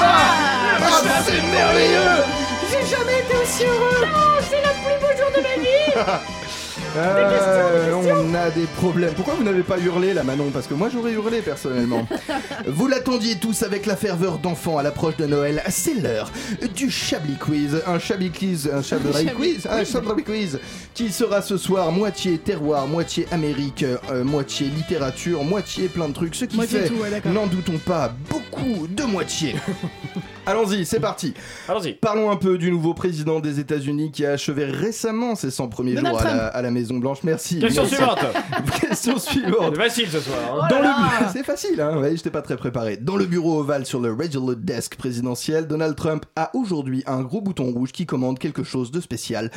Ah, 0.00 1.02
C'est 1.22 1.42
merveilleux 1.52 2.24
J'ai 2.70 2.96
jamais 2.96 3.20
été 3.20 3.36
aussi 3.42 3.64
heureux 3.64 4.06
C'est 4.48 4.62
le 4.62 4.72
plus 4.82 4.96
beau 5.00 5.12
jour 5.18 5.30
de 5.36 5.42
ma 5.42 5.54
vie 5.62 6.30
Euh, 6.96 7.92
on 7.94 8.34
a 8.34 8.50
des 8.50 8.66
problèmes. 8.76 9.12
Pourquoi 9.14 9.34
vous 9.34 9.44
n'avez 9.44 9.62
pas 9.62 9.78
hurlé 9.78 10.12
là, 10.12 10.24
Manon 10.24 10.50
Parce 10.52 10.66
que 10.66 10.74
moi 10.74 10.88
j'aurais 10.92 11.12
hurlé 11.12 11.40
personnellement. 11.40 12.06
vous 12.66 12.86
l'attendiez 12.86 13.36
tous 13.36 13.62
avec 13.62 13.86
la 13.86 13.96
ferveur 13.96 14.38
d'enfant 14.38 14.78
à 14.78 14.82
l'approche 14.82 15.16
de 15.16 15.26
Noël. 15.26 15.62
C'est 15.68 15.94
l'heure 15.94 16.30
du 16.74 16.90
Chablis 16.90 17.36
Quiz. 17.36 17.82
Un 17.86 17.98
Chablis 17.98 18.30
Quiz, 18.30 18.70
un 18.72 18.82
Chablis 18.82 19.12
Chablis 19.12 19.34
Quiz, 19.34 19.66
un 19.66 19.84
Chablis 19.84 20.24
Quiz 20.24 20.58
qui 20.94 21.10
sera 21.10 21.42
ce 21.42 21.56
soir 21.56 21.92
moitié 21.92 22.38
terroir, 22.38 22.86
moitié 22.86 23.26
Amérique, 23.30 23.84
euh, 23.84 24.24
moitié 24.24 24.68
littérature, 24.68 25.44
moitié 25.44 25.88
plein 25.88 26.08
de 26.08 26.14
trucs. 26.14 26.34
Ce 26.34 26.44
qui 26.44 26.56
Moitié 26.56 26.80
fait, 26.80 26.90
ouais, 26.90 27.22
n'en 27.26 27.46
doutons 27.46 27.78
pas, 27.78 28.12
beaucoup 28.28 28.86
de 28.88 29.04
moitié. 29.04 29.54
Allons-y, 30.50 30.84
c'est 30.84 31.00
parti. 31.00 31.34
Allons-y. 31.68 31.94
Parlons 31.94 32.30
un 32.30 32.36
peu 32.36 32.58
du 32.58 32.70
nouveau 32.70 32.94
président 32.94 33.40
des 33.40 33.60
États-Unis 33.60 34.10
qui 34.10 34.24
a 34.26 34.32
achevé 34.32 34.64
récemment 34.64 35.34
ses 35.34 35.50
100 35.50 35.68
premiers 35.68 35.94
Donald 35.94 36.16
jours 36.16 36.20
à 36.20 36.24
la, 36.24 36.30
Trump. 36.38 36.50
à 36.54 36.62
la 36.62 36.70
Maison 36.70 36.98
Blanche. 36.98 37.18
Merci. 37.22 37.60
Question 37.60 37.82
Merci. 37.82 37.94
suivante. 37.96 38.18
Question 38.80 39.18
suivante. 39.18 39.72
C'est 39.74 39.80
facile 39.82 40.08
ce 40.10 40.20
soir. 40.20 40.38
hein. 40.64 40.68
Dans 40.68 40.76
Oh 40.80 40.82
le 41.22 41.26
c'est 41.32 41.44
facile, 41.44 41.80
hein. 41.80 41.98
Ouais, 41.98 42.16
j'étais 42.16 42.30
pas 42.30 42.42
très 42.42 42.56
préparé. 42.56 42.96
Dans 42.96 43.16
le 43.16 43.26
bureau 43.26 43.60
ovale 43.60 43.86
sur 43.86 44.00
le 44.00 44.12
regular 44.12 44.56
desk 44.56 44.96
présidentiel, 44.96 45.66
Donald 45.66 45.94
Trump 45.96 46.24
a 46.36 46.50
aujourd'hui 46.54 47.02
un 47.06 47.22
gros 47.22 47.40
bouton 47.40 47.70
rouge 47.72 47.92
qui 47.92 48.06
commande 48.06 48.38
quelque 48.38 48.62
chose 48.64 48.90
de 48.90 49.00
spécial. 49.00 49.50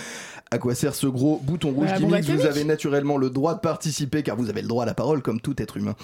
À 0.51 0.57
quoi 0.59 0.75
sert 0.75 0.93
ce 0.95 1.07
gros 1.07 1.39
bouton 1.43 1.69
rouge 1.71 1.85
Bah, 1.88 1.91
la 1.93 1.97
qui 1.97 2.03
bombe 2.03 2.15
dit 2.19 2.27
que 2.27 2.31
vous 2.33 2.45
avez 2.45 2.63
naturellement 2.63 3.17
le 3.17 3.29
droit 3.29 3.55
de 3.55 3.59
participer 3.59 4.21
car 4.23 4.35
vous 4.35 4.50
avez 4.50 4.62
le 4.62 4.67
droit 4.67 4.83
à 4.83 4.85
la 4.85 4.93
parole 4.93 5.21
comme 5.21 5.39
tout 5.41 5.55
être 5.62 5.77
humain. 5.77 5.95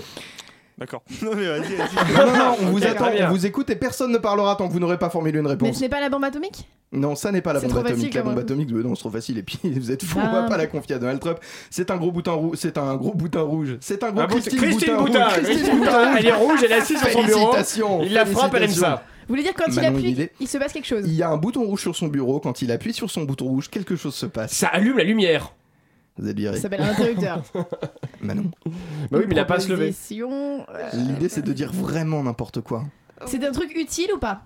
D'accord. 0.79 1.03
Non 1.21 1.31
mais 1.35 1.45
vas-y, 1.45 1.75
vas-y. 1.75 2.13
Non, 2.13 2.25
non, 2.25 2.37
non, 2.37 2.55
on 2.61 2.65
vous 2.71 2.83
attend, 2.85 3.09
on 3.21 3.29
vous 3.31 3.45
écoute 3.45 3.69
et 3.69 3.75
personne 3.75 4.11
ne 4.11 4.17
parlera 4.17 4.55
tant 4.55 4.67
que 4.67 4.73
vous 4.73 4.79
n'aurez 4.79 4.97
pas 4.97 5.09
formulé 5.09 5.37
une 5.37 5.43
Mais 5.43 5.49
réponse. 5.51 5.75
ce 5.75 5.81
n'est 5.81 5.89
pas 5.89 5.99
la 5.99 6.09
bombe 6.09 6.23
atomique? 6.23 6.67
Non, 6.91 7.15
ça 7.15 7.31
n'est 7.31 7.41
pas 7.41 7.53
la 7.53 7.59
C'est 7.59 7.67
bombe 7.67 7.75
trop 7.75 7.81
facile 7.83 7.97
atomique. 7.97 8.13
La 8.15 8.21
bombe 8.23 8.39
atomique, 8.39 8.71
euh, 8.71 8.81
non, 8.81 8.95
c'est 8.95 9.01
trop 9.01 9.11
facile. 9.11 9.37
Et 9.37 9.43
puis 9.43 9.59
vous 9.63 9.91
êtes 9.91 10.03
fous, 10.03 10.17
on 10.19 10.25
Ah. 10.25 10.41
va 10.41 10.47
pas 10.47 10.57
la 10.57 10.67
confier 10.67 10.95
à 10.95 10.99
Donald 10.99 11.19
Trump. 11.19 11.37
C'est 11.69 11.91
un 11.91 11.97
gros 11.97 12.11
bouton 12.11 12.35
rouge. 12.37 12.57
C'est 12.59 12.77
un 12.77 12.95
gros 12.95 13.13
bouton 13.13 13.45
rouge. 13.45 13.77
C'est 13.81 14.01
un 14.03 14.11
gros 14.11 14.21
Ah, 14.21 14.27
bout- 14.27 14.35
Christine, 14.35 14.57
Christine 14.59 14.95
Boutin 14.95 15.03
Boutin. 15.05 15.25
rouge. 15.27 15.43
Christine 15.43 15.77
Boutin. 15.79 16.15
Elle 16.17 16.25
est 16.25 16.31
rouge, 16.33 16.59
elle 16.63 16.71
est 16.71 16.75
assise 16.75 16.99
sur 16.99 17.09
son 17.09 17.23
bureau. 17.23 17.51
Félicitations. 17.51 18.03
Il 18.03 18.13
la 18.13 18.25
frappe, 18.25 18.53
elle 18.55 18.63
aime 18.63 18.69
ça. 18.71 19.03
Vous 19.27 19.33
voulez 19.35 19.43
dire 19.43 19.53
quand 19.53 19.65
il 19.67 19.75
Manon, 19.75 19.97
appuie, 19.97 20.29
il 20.39 20.47
se 20.47 20.57
passe 20.57 20.73
quelque 20.73 20.87
chose? 20.87 21.03
Il 21.05 21.13
y 21.13 21.21
a 21.21 21.29
un 21.29 21.37
bouton 21.37 21.63
rouge 21.63 21.81
sur 21.81 21.95
son 21.95 22.07
bureau. 22.07 22.39
Quand 22.39 22.63
il 22.63 22.71
appuie 22.71 22.93
sur 22.93 23.11
son 23.11 23.23
bouton 23.25 23.45
rouge, 23.45 23.69
quelque 23.69 23.95
chose 23.95 24.15
se 24.15 24.25
passe. 24.25 24.53
Ça 24.53 24.67
allume 24.69 24.97
la 24.97 25.03
lumière. 25.03 25.53
Vous 26.19 26.27
êtes 26.27 26.37
viré. 26.37 26.55
Ça 26.57 26.63
s'appelle 26.63 26.81
un 26.81 26.89
interrupteur. 26.91 27.41
Manon. 28.21 28.51
Bah 29.09 29.17
oui, 29.19 29.23
mais 29.27 29.35
il 29.35 29.39
a 29.39 29.45
pas 29.45 29.55
à 29.55 29.59
se 29.59 29.69
lever. 29.69 29.91
Proposition, 29.91 30.65
euh, 30.73 30.89
L'idée, 30.93 31.29
c'est 31.29 31.41
de 31.41 31.53
dire 31.53 31.71
vraiment 31.71 32.21
n'importe 32.23 32.61
quoi. 32.61 32.83
C'est 33.25 33.43
un 33.45 33.51
truc 33.51 33.71
utile 33.75 34.09
ou 34.15 34.19
pas? 34.19 34.41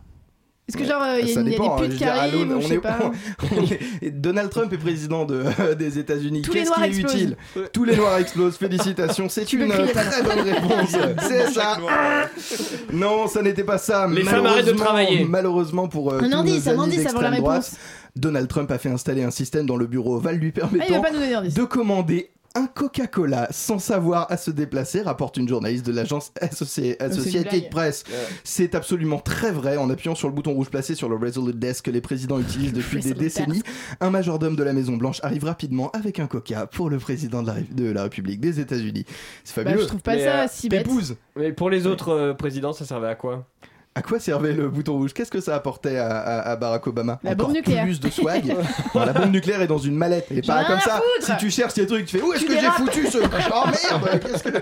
Est-ce 0.69 0.77
que 0.77 0.85
genre 0.85 1.01
euh, 1.03 1.19
il 1.19 1.27
y, 1.27 1.31
a 1.31 1.33
Ça 1.33 1.41
y 1.41 1.47
a 1.47 1.49
dépend, 1.49 1.63
des 1.65 1.69
hein, 1.71 1.75
putes 1.87 1.91
je 1.91 1.97
qui 1.97 2.03
dire, 2.05 2.13
arrivent 2.13 2.47
ou 2.47 2.61
je 2.61 2.65
on 2.65 2.69
sais 2.69 2.73
est- 2.75 2.79
pas 2.79 2.99
on 3.51 3.63
est- 4.01 4.11
Donald 4.11 4.49
Trump 4.49 4.71
est 4.71 4.77
président 4.77 5.25
de, 5.25 5.43
des 5.77 5.99
États-Unis. 5.99 6.41
Tous 6.41 6.53
les 6.53 6.59
Qu'est-ce 6.59 6.69
noirs 6.69 6.79
qui 6.83 6.85
est 6.85 6.99
explosent. 7.01 7.15
utile? 7.15 7.37
Tous 7.73 7.83
les 7.83 7.95
noirs 7.97 8.17
explosent. 8.19 8.55
Félicitations. 8.55 9.27
C'est 9.27 9.43
Tu 9.43 9.57
peux 9.57 9.65
une 9.65 9.71
très 9.71 10.23
bonne 10.23 10.39
réponse. 10.39 10.95
C'est 11.27 11.49
ça. 11.49 11.77
Non, 12.93 13.27
ça 13.27 13.41
n'était 13.41 13.63
pas 13.65 13.77
ça. 13.77 14.07
Les 14.07 14.23
femmes 14.23 14.45
arrêtent 14.45 14.65
de 14.65 14.71
Malheureusement- 14.71 14.85
travailler. 14.85 15.25
Malheureusement 15.25 15.87
pour 15.89 16.13
euh, 16.13 16.19
Un 16.21 16.29
tous 16.29 16.35
indice, 16.35 16.65
nos 16.65 16.71
un 16.71 16.73
amis 16.83 16.83
indice 16.95 17.05
avant 17.07 17.21
la 17.21 17.29
d'extrême 17.31 17.43
droite, 17.43 17.63
réponse. 17.63 17.79
Donald 18.15 18.47
Trump 18.47 18.69
a 18.71 18.77
fait 18.77 18.89
installer 18.89 19.23
un 19.23 19.31
système 19.31 19.65
dans 19.65 19.77
le 19.77 19.87
bureau 19.87 20.15
ovale 20.15 20.37
lui 20.37 20.51
Ah, 20.55 20.59
permettant 20.61 21.01
d'indice. 21.01 21.53
de 21.53 21.63
commander 21.63 22.29
un 22.55 22.67
Coca-Cola 22.67 23.47
sans 23.49 23.79
savoir 23.79 24.31
à 24.31 24.37
se 24.37 24.51
déplacer, 24.51 25.01
rapporte 25.01 25.37
une 25.37 25.49
journaliste 25.49 25.87
de 25.87 25.91
l'agence 25.91 26.31
Associ- 26.39 26.95
Associated. 27.01 27.71
Press. 27.71 28.03
C'est 28.43 28.75
absolument 28.75 29.17
très 29.17 29.51
vrai. 29.51 29.77
En 29.77 29.89
appuyant 29.89 30.13
sur 30.13 30.27
le 30.27 30.35
bouton 30.35 30.53
rouge 30.53 30.69
placé 30.69 30.93
sur 30.93 31.09
le 31.09 31.15
Resolute 31.15 31.57
Desk 31.57 31.85
que 31.85 31.89
les 31.89 31.99
présidents 32.01 32.39
utilisent 32.39 32.73
depuis 32.73 32.99
des 33.01 33.15
décennies, 33.15 33.63
un 34.01 34.11
majordome 34.11 34.55
de 34.55 34.61
la 34.61 34.73
Maison 34.73 34.97
Blanche 34.97 35.19
arrive 35.23 35.45
rapidement 35.45 35.89
avec 35.93 36.19
un 36.19 36.27
Coca 36.27 36.67
pour 36.67 36.91
le 36.91 36.99
président 36.99 37.41
de 37.41 37.47
la, 37.47 37.53
Ré- 37.53 37.65
de 37.71 37.89
la 37.89 38.03
République 38.03 38.39
des 38.39 38.59
États-Unis. 38.59 39.05
C'est 39.43 39.55
Bah, 39.55 39.63
fabuleux. 39.71 39.81
je 39.81 39.87
trouve 39.87 40.01
pas 40.01 40.15
Mais, 40.17 40.23
ça 40.23 40.43
euh, 40.43 40.47
si 40.51 40.69
bête. 40.69 40.87
Mais 41.35 41.53
pour 41.53 41.71
les 41.71 41.87
autres 41.87 42.09
euh, 42.09 42.33
présidents, 42.35 42.73
ça 42.73 42.85
servait 42.85 43.07
à 43.07 43.15
quoi? 43.15 43.47
À 43.95 44.01
quoi 44.01 44.19
servait 44.19 44.53
le 44.53 44.69
bouton 44.69 44.93
rouge? 44.93 45.13
Qu'est-ce 45.13 45.29
que 45.29 45.39
ça 45.39 45.53
apportait 45.55 45.97
à, 45.97 46.09
à- 46.17 46.49
à 46.51 46.55
Barack 46.55 46.87
Obama? 46.87 47.19
La 47.23 47.31
Encore 47.33 47.47
bombe 47.47 47.55
nucléaire. 47.57 47.83
plus 47.83 47.99
de 47.99 48.09
swag. 48.09 48.55
Non, 48.95 49.05
la 49.05 49.13
bombe 49.13 49.31
nucléaire 49.31 49.61
est 49.61 49.67
dans 49.67 49.77
une 49.77 49.95
mallette. 49.95 50.25
J'en 50.31 50.41
pas 50.53 50.65
comme 50.65 50.79
ça. 50.79 50.95
foutre. 50.95 51.25
Si 51.27 51.37
tu 51.37 51.51
cherches 51.51 51.75
tes 51.75 51.85
trucs, 51.85 52.05
tu 52.07 52.17
fais 52.17 52.23
où 52.23 52.33
est-ce 52.33 52.43
que 52.45 52.53
j'ai 52.53 52.69
foutu 52.71 53.05
ce 53.07 53.19
Oh 53.19 53.67
merde 53.67 54.19
Qu'est-ce 54.21 54.43
que 54.43 54.57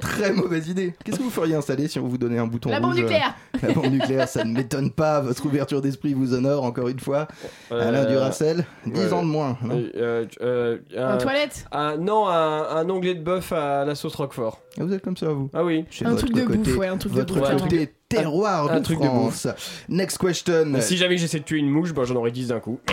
très 0.00 0.32
mauvaise 0.32 0.68
idée. 0.68 0.94
Qu'est-ce 1.02 1.16
que 1.18 1.22
vous 1.22 1.30
feriez 1.30 1.54
installer 1.54 1.88
si 1.88 1.98
on 1.98 2.06
vous 2.06 2.18
donnait 2.18 2.38
un 2.38 2.46
bouton 2.46 2.68
La 2.68 2.76
rouge? 2.76 2.88
bombe 2.88 2.96
nucléaire 2.96 3.34
La 3.62 3.72
bombe 3.72 3.86
nucléaire, 3.90 4.28
ça 4.28 4.44
ne 4.44 4.52
m'étonne 4.52 4.90
pas. 4.90 5.20
Votre 5.20 5.46
ouverture 5.46 5.80
d'esprit 5.80 6.12
vous 6.12 6.34
honore 6.34 6.64
encore 6.64 6.88
une 6.88 7.00
fois. 7.00 7.26
Alain 7.70 8.04
Euh, 8.04 8.06
Duracell, 8.10 8.66
10 8.86 9.00
ouais. 9.00 9.12
ans 9.14 9.22
de 9.22 9.28
moins. 9.28 9.56
non? 9.62 9.82
euh, 9.96 10.26
euh, 10.42 10.76
euh, 10.94 11.08
En 11.08 11.12
un- 11.14 11.16
toilette 11.16 11.64
un- 11.72 11.96
Non, 11.96 12.28
un, 12.28 12.68
un 12.76 12.90
onglet 12.90 13.14
de 13.14 13.22
bœuf 13.22 13.50
à 13.52 13.84
la 13.86 13.94
sauce 13.94 14.14
Roquefort. 14.14 14.60
Ah, 14.78 14.84
vous 14.84 14.92
êtes 14.92 15.02
comme 15.02 15.16
ça, 15.16 15.28
vous? 15.28 15.48
Ah 15.54 15.64
oui. 15.64 15.84
Chez 15.90 16.04
Un 16.04 16.14
truc 16.16 16.32
de 16.34 16.42
côté, 16.42 16.58
bouffe, 16.58 16.76
ouais, 16.76 16.88
un 16.88 16.96
truc 16.98 17.12
de 17.14 17.22
bouffe. 17.22 17.62
Côté 17.62 17.94
terroir 18.16 18.70
un 18.70 18.78
de 18.78 18.82
truc 18.84 19.00
de 19.00 19.06
France. 19.06 19.46
Next 19.88 20.18
question. 20.18 20.80
Si 20.80 20.96
jamais 20.96 21.16
j'essaie 21.16 21.40
de 21.40 21.44
tuer 21.44 21.58
une 21.58 21.70
mouche, 21.70 21.92
bah, 21.92 22.02
j'en 22.04 22.16
aurais 22.16 22.30
10 22.30 22.48
d'un 22.48 22.60
coup. 22.60 22.78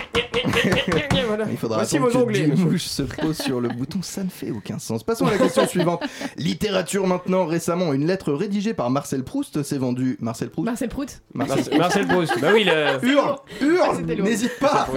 Voilà. 1.27 1.45
Il 1.49 1.57
faudra 1.57 1.77
Voici 1.77 1.95
attendre 1.95 2.11
vos 2.11 2.19
que 2.19 2.23
onglets. 2.23 2.47
des 2.47 2.55
mouches 2.55 2.83
se 2.85 3.03
posent 3.03 3.37
sur 3.37 3.61
le 3.61 3.69
bouton, 3.69 3.99
ça 4.01 4.23
ne 4.23 4.29
fait 4.29 4.51
aucun 4.51 4.79
sens. 4.79 5.03
Passons 5.03 5.25
à 5.27 5.31
la 5.31 5.37
question 5.37 5.65
suivante. 5.67 6.03
Littérature 6.37 7.07
maintenant, 7.07 7.45
récemment, 7.45 7.93
une 7.93 8.05
lettre 8.05 8.33
rédigée 8.33 8.73
par 8.73 8.89
Marcel 8.89 9.23
Proust 9.23 9.63
s'est 9.63 9.77
vendue. 9.77 10.17
Marcel 10.19 10.49
Proust 10.49 10.65
Marcel 10.65 10.89
Prout 10.89 11.21
Marcel 11.33 11.57
Marcel, 11.57 11.77
Marcel 11.77 12.07
Proust. 12.07 12.41
Bah 12.41 12.49
oui, 12.53 12.65
le... 12.65 13.07
Hurle 13.07 13.35
Hurle. 13.61 14.01
N'hésite 14.21 14.59
pas 14.59 14.87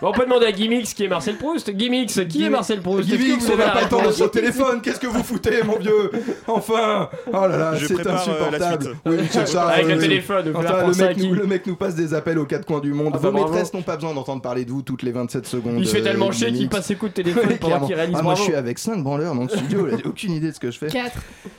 Bon, 0.00 0.08
on 0.08 0.12
peut 0.12 0.24
demander 0.24 0.46
à 0.46 0.52
Gimmix 0.52 0.94
qui 0.94 1.04
est 1.04 1.08
Marcel 1.08 1.36
Proust. 1.38 1.76
Gimmix, 1.76 2.20
qui 2.28 2.44
est 2.44 2.50
Marcel 2.50 2.80
Proust? 2.80 3.08
Vous 3.08 3.52
on 3.52 3.56
n'a 3.56 3.70
pas 3.70 3.82
le 3.82 3.88
temps 3.88 4.06
de 4.06 4.12
son 4.12 4.28
téléphone, 4.28 4.80
qu'est-ce 4.80 5.00
que 5.00 5.06
vous 5.08 5.24
foutez, 5.24 5.62
mon 5.64 5.78
vieux? 5.78 6.10
Enfin 6.46 7.08
Oh 7.32 7.46
là 7.46 7.56
là, 7.56 7.72
c'est 7.78 7.92
euh, 7.92 8.02
la 8.04 8.14
insupportable. 8.14 8.84
suite. 8.84 8.96
Oui, 9.06 9.16
c'est 9.30 9.48
ça. 9.48 9.69
Avec 9.70 9.86
oui, 9.86 9.92
le 9.92 9.98
téléphone, 9.98 10.46
le 10.46 11.06
mec, 11.06 11.16
nous, 11.18 11.34
le 11.34 11.46
mec 11.46 11.66
nous 11.66 11.76
passe 11.76 11.94
des 11.94 12.14
appels 12.14 12.38
aux 12.38 12.46
quatre 12.46 12.66
coins 12.66 12.80
du 12.80 12.92
monde. 12.92 13.12
Ah 13.14 13.18
bah, 13.18 13.30
Vos 13.30 13.32
bravo. 13.32 13.52
maîtresses 13.52 13.74
n'ont 13.74 13.82
pas 13.82 13.96
besoin 13.96 14.14
d'entendre 14.14 14.42
parler 14.42 14.64
de 14.64 14.70
vous 14.70 14.82
toutes 14.82 15.02
les 15.02 15.12
27 15.12 15.46
secondes. 15.46 15.76
Il 15.78 15.86
se 15.86 15.94
fait 15.94 16.00
euh, 16.00 16.04
tellement 16.04 16.32
chier 16.32 16.52
qu'il 16.52 16.68
passe 16.68 16.86
ses 16.86 16.96
coups 16.96 17.12
de 17.12 17.22
téléphone 17.22 17.56
pendant 17.60 17.86
qu'il 17.86 17.94
réalise 17.94 18.16
Ah, 18.18 18.22
moi 18.22 18.34
je 18.34 18.42
suis 18.42 18.54
avec 18.54 18.78
5 18.78 19.02
branleurs 19.02 19.34
dans 19.34 19.42
le 19.42 19.48
studio, 19.48 19.88
j'ai 19.96 20.06
aucune 20.06 20.32
idée 20.32 20.48
de 20.48 20.54
ce 20.54 20.60
que 20.60 20.70
je 20.70 20.78
fais. 20.78 20.88
4. 20.88 21.16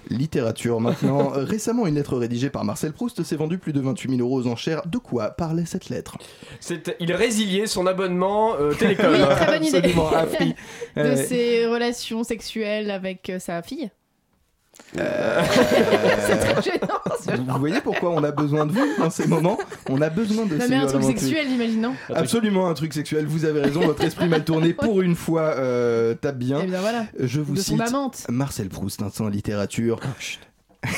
Littérature 0.09 0.79
maintenant. 0.79 1.29
Récemment, 1.33 1.87
une 1.87 1.95
lettre 1.95 2.17
rédigée 2.17 2.49
par 2.49 2.65
Marcel 2.65 2.93
Proust 2.93 3.23
s'est 3.23 3.35
vendue 3.35 3.57
plus 3.57 3.73
de 3.73 3.79
28 3.79 4.17
000 4.17 4.21
euros 4.21 4.39
aux 4.41 4.47
enchères. 4.47 4.85
De 4.85 4.97
quoi 4.97 5.31
parlait 5.31 5.65
cette 5.65 5.89
lettre? 5.89 6.17
Il 6.99 7.13
résiliait 7.13 7.67
son 7.67 7.87
abonnement 7.87 8.55
euh, 8.59 8.73
télécom. 8.73 9.11
Oui, 9.11 9.19
très 9.19 9.45
bonne 9.45 9.65
idée. 9.65 9.81
De 10.95 11.15
ses 11.15 11.65
relations 11.65 12.23
sexuelles 12.23 12.91
avec 12.91 13.29
euh, 13.29 13.39
sa 13.39 13.61
fille 13.61 13.89
C'est 14.93 16.37
très 16.37 16.61
gênant. 16.61 16.87
ce 17.23 17.31
Vous 17.41 17.59
voyez 17.59 17.81
pourquoi 17.81 18.11
on 18.11 18.23
a 18.23 18.31
besoin 18.31 18.65
de 18.65 18.71
vous 18.71 18.85
dans 18.97 19.09
ces 19.09 19.27
moments? 19.27 19.57
On 19.89 20.01
a 20.01 20.09
besoin 20.09 20.45
de 20.45 20.55
Non, 20.55 20.61
ces 20.61 20.69
mais 20.69 20.75
un 20.75 20.85
truc 20.87 21.03
sexuel, 21.03 21.47
j'imagine, 21.49 21.81
non? 21.81 21.93
Absolument 22.13 22.67
un 22.67 22.73
truc 22.73 22.93
sexuel, 22.93 23.25
vous 23.25 23.45
avez 23.45 23.61
raison, 23.61 23.81
votre 23.81 24.03
esprit 24.03 24.27
mal 24.27 24.43
tourné 24.43 24.73
pour 24.73 25.01
une 25.01 25.15
fois 25.15 25.53
euh, 25.57 26.13
tape 26.15 26.37
bien. 26.37 26.59
Eh 26.63 26.67
bien 26.67 26.81
voilà. 26.81 27.05
Je 27.19 27.39
vous 27.39 27.55
De 27.55 27.59
cite. 27.59 27.81
Marcel 28.29 28.69
Proust, 28.69 29.01
instant 29.01 29.27
littérature. 29.27 29.99
Ah, 30.03 30.09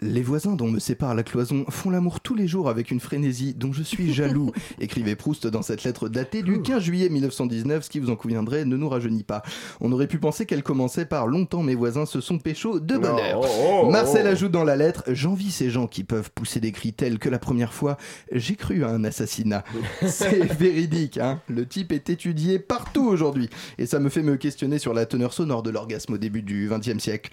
Les 0.00 0.22
voisins 0.22 0.56
dont 0.56 0.68
me 0.68 0.80
sépare 0.80 1.14
la 1.14 1.22
cloison 1.22 1.64
font 1.68 1.90
l'amour 1.90 2.20
tous 2.20 2.34
les 2.34 2.48
jours 2.48 2.68
avec 2.68 2.90
une 2.90 3.00
frénésie 3.00 3.54
dont 3.54 3.72
je 3.72 3.82
suis 3.82 4.12
jaloux, 4.14 4.52
écrivait 4.80 5.14
Proust 5.14 5.46
dans 5.46 5.62
cette 5.62 5.84
lettre 5.84 6.08
datée 6.08 6.42
du 6.42 6.62
15 6.62 6.82
juillet 6.82 7.08
1919, 7.08 7.84
ce 7.84 7.90
qui 7.90 8.00
vous 8.00 8.10
en 8.10 8.16
conviendrait 8.16 8.64
ne 8.64 8.76
nous 8.76 8.88
rajeunit 8.88 9.22
pas. 9.22 9.42
On 9.80 9.92
aurait 9.92 10.08
pu 10.08 10.18
penser 10.18 10.46
qu'elle 10.46 10.62
commençait 10.62 11.06
par 11.06 11.26
longtemps 11.26 11.62
mes 11.62 11.74
voisins 11.74 12.06
se 12.06 12.20
sont 12.20 12.38
pécho 12.38 12.80
de 12.80 12.98
bonheur. 12.98 13.40
Oh, 13.40 13.46
oh, 13.46 13.80
oh. 13.84 13.90
Marcel 13.90 14.26
ajoute 14.26 14.52
dans 14.52 14.64
la 14.64 14.76
lettre 14.76 15.04
J'envie 15.08 15.50
ces 15.50 15.70
gens 15.70 15.86
qui 15.86 16.04
peuvent 16.04 16.30
pousser 16.32 16.60
des 16.60 16.72
cris 16.72 16.92
tels 16.92 17.18
que 17.18 17.28
la 17.28 17.38
première 17.38 17.72
fois 17.72 17.96
j'ai 18.32 18.56
cru 18.56 18.84
à 18.84 18.88
un 18.88 19.04
assassinat. 19.04 19.64
C'est 20.06 20.52
véridique, 20.52 21.18
hein. 21.18 21.40
Le 21.48 21.66
type 21.66 21.92
est 21.92 22.10
étudié 22.10 22.58
partout 22.58 23.06
aujourd'hui. 23.06 23.48
Et 23.78 23.86
ça 23.86 24.00
me 24.00 24.08
fait 24.08 24.22
me 24.22 24.36
questionner 24.36 24.78
sur 24.78 24.92
la 24.92 25.06
teneur 25.06 25.32
sonore 25.32 25.62
de 25.62 25.70
l'orgasme 25.70 26.14
au 26.14 26.18
début 26.18 26.42
du 26.42 26.68
XXe 26.70 27.02
siècle. 27.02 27.30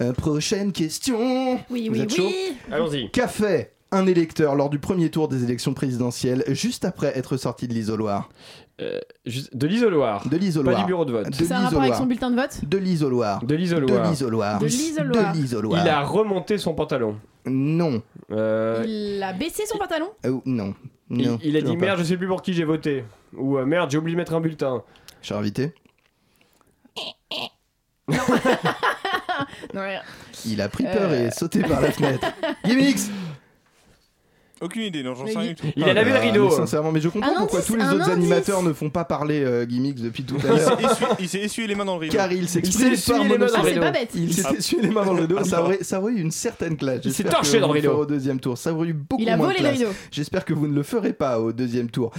Euh, 0.00 0.12
prochaine 0.12 0.72
question. 0.72 1.58
Oui, 1.70 1.88
Vous 1.88 2.00
oui, 2.00 2.07
êtes 2.08 2.16
chaud 2.16 2.26
oui. 2.26 2.56
Allons-y. 2.70 3.10
Qu'a 3.10 3.28
fait 3.28 3.72
un 3.90 4.06
électeur 4.06 4.54
lors 4.54 4.68
du 4.70 4.78
premier 4.78 5.10
tour 5.10 5.28
des 5.28 5.44
élections 5.44 5.72
présidentielles 5.74 6.44
juste 6.48 6.84
après 6.84 7.16
être 7.16 7.36
sorti 7.36 7.66
de 7.68 7.72
l'isoloir 7.74 8.28
Euh, 8.80 8.98
juste- 9.26 9.56
de 9.56 9.66
l'isoloir. 9.66 10.28
De 10.28 10.36
l'isoloir. 10.36 10.76
Pas 10.76 10.80
du 10.82 10.86
bureau 10.86 11.04
de 11.04 11.12
vote. 11.12 11.30
De 11.30 11.34
C'est 11.34 11.50
un 11.52 11.60
rapport 11.60 11.80
avec 11.80 11.92
l'isoloir. 11.94 11.98
son 11.98 12.06
bulletin 12.06 12.30
de 12.30 12.36
vote? 12.36 12.64
De 12.64 12.78
l'isoloir. 12.78 13.40
De 13.40 13.46
De 13.46 13.54
l'isoloir. 13.56 14.08
l'isoloir. 14.10 14.58
De 14.60 14.66
l'isoloir. 14.66 15.32
De 15.32 15.38
l'isoloir. 15.38 15.82
Il 15.84 15.88
a 15.88 16.00
remonté 16.02 16.58
son 16.58 16.74
pantalon. 16.74 17.16
Non. 17.46 18.02
Euh, 18.30 18.84
Il 18.86 19.22
a 19.22 19.32
baissé 19.32 19.64
son 19.66 19.78
pantalon? 19.78 20.10
Oh, 20.26 20.42
non. 20.44 20.74
il, 21.10 21.26
Non. 21.28 21.38
il 21.42 21.56
a 21.56 21.60
dit 21.60 21.64
toujours 21.64 21.78
pas. 21.80 21.86
merde, 21.86 21.98
je 21.98 22.04
sais 22.04 22.16
plus 22.16 22.28
pour 22.28 22.42
qui 22.42 22.52
j'ai 22.52 22.64
voté. 22.64 23.04
Ou 23.36 23.56
euh, 23.58 23.64
merde, 23.64 23.90
j'ai 23.90 23.98
oublié 23.98 24.14
de 24.14 24.20
mettre 24.20 24.34
un 24.34 24.40
bulletin. 24.40 24.82
Cher 25.22 25.38
invité, 25.38 25.72
Non, 29.74 29.82
rien. 29.82 30.00
il 30.46 30.60
a 30.60 30.68
pris 30.68 30.84
peur 30.84 31.10
Euh. 31.10 31.28
et 31.28 31.30
sauté 31.30 31.60
par 31.60 31.80
la 31.80 31.90
fenêtre. 31.92 32.26
Gimmicks 32.64 32.98
Aucune 34.60 34.82
idée, 34.82 35.04
non, 35.04 35.14
j'en 35.14 35.24
sais 35.24 35.38
rien 35.38 35.50
du 35.50 35.54
tout. 35.54 35.68
Il 35.76 35.84
a 35.84 35.92
lavé 35.94 36.10
le 36.10 36.18
rideau. 36.18 36.50
sincèrement, 36.50 36.90
mais 36.90 37.00
je 37.00 37.08
comprends 37.08 37.30
Un 37.30 37.38
pourquoi 37.38 37.60
indice, 37.60 37.66
tous 37.70 37.76
les 37.76 37.84
autres 37.84 37.94
indice. 38.10 38.12
animateurs 38.12 38.62
ne 38.64 38.72
font 38.72 38.90
pas 38.90 39.04
parler 39.04 39.44
euh, 39.44 39.64
Gimmicks 39.64 40.00
depuis 40.00 40.24
tout 40.24 40.34
à 40.42 40.48
l'heure. 40.48 40.76
Il 41.20 41.28
s'est 41.28 41.38
essuyé 41.38 41.68
les 41.68 41.76
mains 41.76 41.84
dans 41.84 41.94
le 41.94 42.00
rideau. 42.00 42.16
Car 42.16 42.32
il 42.32 42.48
s'est 42.48 42.60
s'exprime 42.62 42.92
essuyé 42.92 43.18
par 43.18 43.28
les 43.28 43.38
mains 43.38 43.46
dans 43.46 43.52
le 43.62 43.82
Ah, 43.84 43.90
rideau. 43.92 44.08
Il 44.16 44.34
s'est 44.34 44.42
Ah. 44.44 44.52
essuyé 44.58 44.82
les 44.82 44.90
mains 44.90 45.04
dans 45.04 45.12
le 45.12 45.20
rideau, 45.22 45.36
Ah, 45.38 45.44
ça 45.44 45.62
aurait, 45.62 45.78
ça 45.84 46.00
aurait 46.00 46.12
eu 46.14 46.20
une 46.20 46.32
certaine 46.32 46.76
classe. 46.76 47.02
Il 47.04 47.12
s'est 47.12 47.22
torché 47.22 47.60
dans 47.60 47.68
le 47.68 47.72
rideau. 47.74 47.92
au 47.98 48.04
deuxième 48.06 48.40
tour. 48.40 48.58
Ça 48.58 48.72
aurait 48.72 48.88
eu 48.88 48.94
beaucoup 48.94 49.22
Il 49.22 49.30
a 49.30 49.36
moins 49.36 49.46
volé 49.46 49.58
de 49.60 49.62
le 49.62 49.68
classe. 49.68 49.78
rideau. 49.80 49.92
J'espère 50.10 50.44
que 50.44 50.54
vous 50.54 50.66
ne 50.66 50.74
le 50.74 50.82
ferez 50.82 51.12
pas 51.12 51.38
au 51.38 51.52
deuxième 51.52 51.88
tour. 51.88 52.12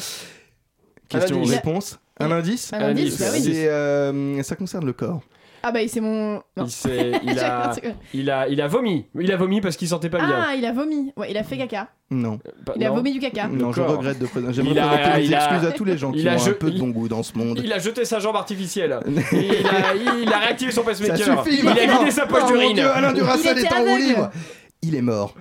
Un 1.13 1.19
Question 1.19 1.39
indice. 1.39 1.51
réponse. 1.51 1.99
Un 2.21 2.31
indice 2.31 2.71
Un 2.71 2.79
indice, 2.83 3.19
euh, 3.21 4.41
Ça 4.43 4.55
concerne 4.55 4.85
le 4.85 4.93
corps. 4.93 5.21
Ah 5.63 5.71
bah 5.71 5.79
c'est 5.87 5.99
mon... 6.01 6.35
Non. 6.57 6.65
Il, 6.65 6.69
s'est- 6.71 7.11
il, 7.23 7.39
a, 7.39 7.71
il, 8.13 8.29
a, 8.31 8.47
il 8.47 8.61
a 8.61 8.67
vomi. 8.67 9.05
Il 9.19 9.31
a 9.31 9.37
vomi 9.37 9.61
parce 9.61 9.75
qu'il 9.77 9.87
sentait 9.87 10.09
pas 10.09 10.19
bien. 10.19 10.45
Ah, 10.49 10.55
il 10.55 10.65
a 10.65 10.71
vomi. 10.71 11.11
Ouais, 11.17 11.29
il 11.29 11.37
a 11.37 11.43
fait 11.43 11.57
caca. 11.57 11.87
Non. 12.11 12.39
Pas- 12.65 12.73
Il 12.75 12.83
a 12.85 12.89
non. 12.89 12.95
vomi 12.95 13.11
du 13.13 13.19
caca. 13.19 13.47
Non, 13.47 13.71
je 13.71 13.81
regrette 13.81 14.19
de 14.19 14.25
présenter. 14.25 14.53
J'aimerais 14.53 14.71
Il 14.71 14.79
a- 14.79 14.87
présenter 14.87 15.17
mes 15.19 15.25
il 15.25 15.35
a- 15.35 15.37
excuses 15.45 15.67
à 15.67 15.71
tous 15.71 15.85
les 15.85 15.97
gens 15.97 16.11
qui 16.11 16.19
il 16.19 16.27
a 16.29 16.35
ont 16.35 16.37
je- 16.37 16.49
un 16.51 16.53
peu 16.53 16.69
de 16.71 16.75
il- 16.75 16.79
bon 16.79 16.89
goût 16.89 17.07
dans 17.07 17.23
ce 17.23 17.37
monde. 17.37 17.59
Il 17.63 17.71
a 17.73 17.79
jeté 17.79 18.05
sa 18.05 18.19
jambe 18.19 18.35
artificielle. 18.35 18.99
Il, 19.07 19.17
a, 19.67 19.95
il 20.23 20.31
a 20.33 20.37
réactivé 20.39 20.71
son 20.71 20.81
Ça 20.83 20.89
pacemaker. 20.89 21.43
suffit 21.45 21.59
il 21.61 21.67
a 21.67 21.97
vidé 21.99 22.11
sa 22.11 22.25
poche 22.25 22.45
d'urine. 22.45 22.79
Alain 22.79 23.13
Duracell 23.13 23.57
est 23.59 23.73
en 23.73 23.79
roue 23.83 23.97
libre. 23.97 24.29
Il 24.81 24.95
est 24.95 25.01
mort. 25.01 25.35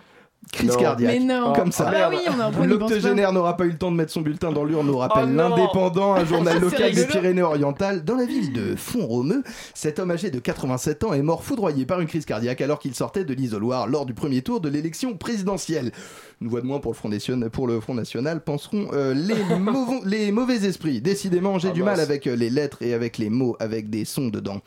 Crise 0.52 0.70
Non. 0.70 0.76
cardiaque. 0.78 1.12
Mais 1.12 1.20
non. 1.24 1.52
Comme 1.52 1.72
ça. 1.72 1.86
Ah 1.94 2.10
bah 2.10 2.16
oui. 2.58 2.66
L'octogénaire 2.66 3.32
n'aura 3.32 3.56
pas 3.56 3.64
eu 3.64 3.70
le 3.70 3.78
temps 3.78 3.90
de 3.90 3.96
mettre 3.96 4.12
son 4.12 4.20
bulletin 4.22 4.52
dans 4.52 4.64
l'urne, 4.64 4.86
nous 4.86 4.96
rappelle 4.98 5.24
Oh 5.28 5.36
l'Indépendant, 5.36 6.14
un 6.14 6.24
journal 6.24 6.58
local 6.60 6.92
des. 6.94 7.04
Pyrénées-Orientales. 7.04 8.04
Dans 8.04 8.16
la 8.16 8.24
ville 8.24 8.52
de 8.52 8.74
Font-Romeu, 8.76 9.42
cet 9.74 9.98
homme 9.98 10.10
âgé 10.10 10.30
de 10.30 10.38
87 10.38 11.04
ans 11.04 11.12
est 11.12 11.22
mort 11.22 11.44
foudroyé 11.44 11.84
par 11.86 12.00
une 12.00 12.06
crise 12.08 12.24
cardiaque 12.24 12.60
alors 12.60 12.78
qu'il 12.78 12.94
sortait 12.94 13.24
de 13.24 13.34
l'isoloir 13.34 13.86
lors 13.86 14.06
du 14.06 14.14
premier 14.14 14.42
tour 14.42 14.60
de 14.60 14.68
l'élection 14.68 15.14
présidentielle. 15.16 15.92
Une 16.40 16.46
voix 16.48 16.60
de 16.60 16.66
moins 16.66 16.78
pour 16.78 16.92
le 16.92 16.96
Front 16.96 17.08
National, 17.08 17.50
pour 17.50 17.66
le 17.66 17.80
Front 17.80 17.94
National 17.94 18.40
penseront 18.44 18.90
euh, 18.92 19.12
les, 19.12 19.34
mauvais, 19.58 19.98
les 20.04 20.30
mauvais 20.30 20.64
esprits. 20.66 21.00
Décidément, 21.00 21.58
j'ai 21.58 21.68
Ah 21.70 21.72
du 21.72 21.82
mince. 21.82 21.96
mal 21.96 22.00
avec 22.00 22.28
euh, 22.28 22.36
les 22.36 22.48
lettres 22.48 22.80
et 22.82 22.94
avec 22.94 23.18
les 23.18 23.28
mots, 23.28 23.56
avec 23.58 23.90
des 23.90 24.04
sons 24.04 24.28
dedans. 24.28 24.60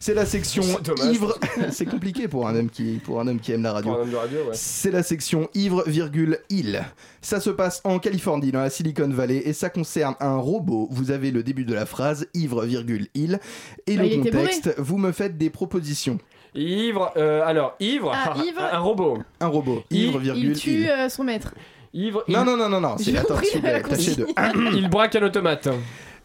C'est 0.00 0.14
la 0.14 0.26
section 0.26 0.64
ivre. 1.12 1.38
C'est 1.70 1.86
compliqué 1.86 2.26
pour 2.26 2.48
un 2.48 2.56
homme 2.56 2.68
qui, 2.70 3.00
pour 3.04 3.20
un 3.20 3.28
homme 3.28 3.38
qui 3.38 3.52
aime 3.52 3.62
la 3.62 3.72
radio. 3.72 3.92
Pour 3.92 4.00
un 4.00 4.02
homme 4.02 4.10
de 4.10 4.16
radio, 4.16 4.38
ouais. 4.40 4.50
C'est 4.52 4.90
la 4.90 5.04
section 5.04 5.48
ivre, 5.54 5.84
virgule, 5.86 6.38
île. 6.50 6.82
Ça 7.20 7.38
se 7.38 7.50
passe 7.50 7.80
en 7.84 8.00
Californie, 8.00 8.50
dans 8.50 8.60
la 8.60 8.70
Silicon 8.70 9.08
Valley, 9.08 9.42
et 9.44 9.52
ça 9.52 9.70
concerne 9.70 10.16
un 10.18 10.38
robot. 10.38 10.88
Vous 10.90 11.12
avez 11.12 11.30
le 11.30 11.44
début 11.44 11.64
de 11.64 11.72
la 11.74 11.86
phrase, 11.86 12.26
ivre, 12.34 12.64
virgule, 12.64 13.06
île. 13.14 13.38
Et 13.86 13.96
Bah, 13.96 14.02
le 14.02 14.08
il 14.08 14.12
était 14.20 14.30
contexte, 14.32 14.74
vous 14.76 14.98
me 14.98 15.12
faites 15.12 15.38
des 15.38 15.50
propositions. 15.50 16.18
Ivre, 16.54 17.12
euh, 17.16 17.42
alors, 17.46 17.74
ivre, 17.80 18.12
Ah, 18.14 18.34
ivre. 18.46 18.60
un 18.72 18.78
robot. 18.78 19.18
Un 19.40 19.46
robot, 19.46 19.82
Il- 19.90 20.06
ivre, 20.08 20.18
virgule, 20.18 20.50
Il 20.52 20.58
tue 20.58 20.88
euh, 20.88 21.08
son 21.08 21.24
maître. 21.24 21.54
Ivre, 21.94 22.24
Non, 22.28 22.40
il, 22.40 22.44
non, 22.46 22.56
non, 22.56 22.68
non, 22.68 22.80
non, 22.80 22.94
c'est 22.98 23.10
J'ai 23.12 23.18
attends, 23.18 23.28
compris 23.34 23.46
s'il 23.46 23.60
vous 23.60 23.66
la 23.66 23.80
plaît, 23.80 23.96
tâchez 23.96 24.14
de. 24.16 24.26
il 24.76 24.88
braque 24.88 25.14
un 25.16 25.22
automate. 25.24 25.68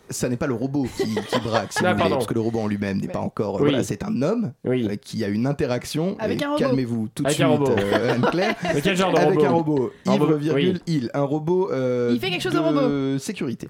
Ça 0.10 0.30
n'est 0.30 0.38
pas 0.38 0.48
le 0.48 0.54
robot 0.54 0.86
qui, 0.96 1.04
qui 1.16 1.40
braque, 1.42 1.74
si 1.74 1.80
Ah, 1.80 1.88
vous 1.88 1.88
voulez, 1.90 1.98
pardon. 1.98 2.16
parce 2.16 2.28
que 2.28 2.34
le 2.34 2.40
robot 2.40 2.60
en 2.60 2.68
lui-même 2.68 3.00
n'est 3.02 3.10
pas 3.10 3.20
encore. 3.20 3.56
Oui. 3.56 3.60
Voilà, 3.70 3.84
c'est 3.84 4.04
un 4.04 4.22
homme 4.22 4.54
Oui. 4.64 4.88
euh, 4.90 4.96
qui 4.96 5.24
a 5.26 5.28
une 5.28 5.46
interaction. 5.46 6.16
Avec 6.20 6.42
et 6.42 6.46
un 6.46 6.52
robot. 6.52 6.60
Calmez-vous 6.60 7.08
tout 7.14 7.24
de 7.24 7.28
Avec 7.28 7.36
suite, 7.36 7.46
un 7.46 7.50
robot. 7.50 7.72
euh, 7.78 8.14
Anne-Claire. 8.14 8.56
Mais 8.74 8.82
quel 8.82 8.96
genre 8.96 9.12
de 9.12 9.18
Avec 9.20 9.34
robot 9.40 9.46
un 9.46 9.50
robot, 9.50 9.92
Un 10.06 10.14
ivre, 10.14 10.26
robot, 10.28 10.38
virgule, 10.38 10.80
oui. 10.88 10.94
île. 10.94 11.12
Un 11.14 11.24
robot. 11.24 11.70
euh, 11.74 12.12
Il 12.14 12.20
fait 12.22 12.30
quelque 12.30 12.42
chose 12.42 12.54
de 12.54 12.60
robot. 12.60 13.20
sécurité. 13.20 13.68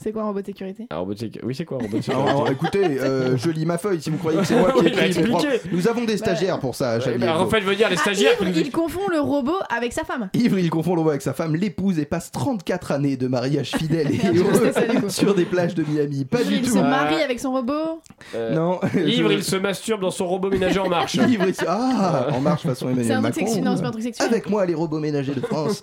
C'est 0.00 0.12
quoi 0.12 0.22
un 0.22 0.26
robot 0.26 0.40
de 0.42 0.46
sécurité 0.46 0.86
Un 0.90 0.98
robot 0.98 1.14
de 1.14 1.18
sécu- 1.18 1.40
Oui, 1.42 1.54
c'est 1.56 1.64
quoi 1.64 1.78
un 1.78 1.80
robot 1.82 1.96
de 1.96 2.02
sécurité 2.02 2.30
alors, 2.30 2.48
écoutez, 2.50 2.84
euh, 3.00 3.36
je 3.36 3.50
lis 3.50 3.66
ma 3.66 3.78
feuille 3.78 4.00
si 4.00 4.10
vous 4.10 4.16
croyez 4.18 4.38
que 4.38 4.44
c'est 4.44 4.56
moi 4.56 4.70
qui 4.76 4.78
Oui, 4.78 4.86
ai 4.86 4.90
il 4.90 4.94
va 4.96 5.06
écrit 5.06 5.22
mes 5.22 5.28
expliquer. 5.28 5.58
propres- 5.58 5.68
Nous 5.72 5.88
avons 5.88 6.04
des 6.04 6.16
stagiaires 6.16 6.60
pour 6.60 6.76
ça, 6.76 6.94
Ouais, 6.98 7.00
Chablis 7.00 7.18
bah. 7.26 7.40
En 7.40 7.48
fait, 7.48 7.60
je 7.60 7.66
veux 7.66 7.74
dire, 7.74 7.88
les 7.90 7.96
Ah, 7.96 8.00
stagiaires 8.02 8.36
qui 8.38 8.44
Ivre, 8.44 8.52
nous 8.54 8.60
il 8.60 8.70
confond 8.70 9.00
le 9.10 9.18
robot 9.20 9.56
avec 9.76 9.92
sa 9.92 10.04
femme. 10.04 10.30
Ivre, 10.34 10.58
il 10.60 10.70
confond 10.70 10.92
le 10.94 10.98
robot 11.00 11.10
avec 11.10 11.22
sa 11.22 11.32
femme, 11.32 11.56
l'épouse, 11.56 11.98
et 11.98 12.04
passe 12.04 12.30
34 12.30 12.92
années 12.92 13.16
de 13.16 13.26
mariage 13.26 13.72
fidèle 13.76 14.08
et 14.14 14.18
Merde, 14.22 14.36
je 14.36 14.40
heureux 14.42 14.54
sais 14.66 14.72
ça, 14.72 14.86
du 14.86 15.00
coup. 15.00 15.08
sur 15.10 15.34
des 15.34 15.44
plages 15.44 15.74
de 15.74 15.82
Miami. 15.82 16.24
Pas 16.24 16.42
Ivre, 16.42 16.48
du 16.50 16.54
il 16.56 16.62
tout. 16.62 16.74
se 16.74 16.78
marie 16.78 17.20
avec 17.22 17.40
son 17.40 17.50
robot. 17.52 18.00
Euh, 18.36 18.54
Non. 18.54 18.78
Ivre, 18.94 19.30
je- 19.30 19.34
il 19.38 19.42
se 19.44 19.56
masturbe 19.56 20.00
dans 20.02 20.12
son 20.12 20.28
robot 20.28 20.48
ménager 20.48 20.78
en 20.78 20.88
marche. 20.88 21.16
Ivre, 21.16 21.44
il 21.48 21.54
se- 21.56 21.64
Ah, 21.66 22.28
en 22.32 22.40
marche 22.40 22.62
façon 22.62 22.86
C'est 22.86 22.92
Emmanuel 22.92 23.12
un 23.16 23.20
truc 23.22 23.22
Macron. 23.34 23.46
sexuel. 23.46 23.64
Non, 23.64 23.74
c'est 23.76 23.82
pas 23.82 23.88
un 23.88 23.92
truc 23.92 24.02
sexuel. 24.04 24.28
Avec 24.28 24.48
moi, 24.48 24.64
les 24.64 24.74
robots 24.74 25.00
ménagers 25.00 25.34
de 25.34 25.40
France. 25.40 25.80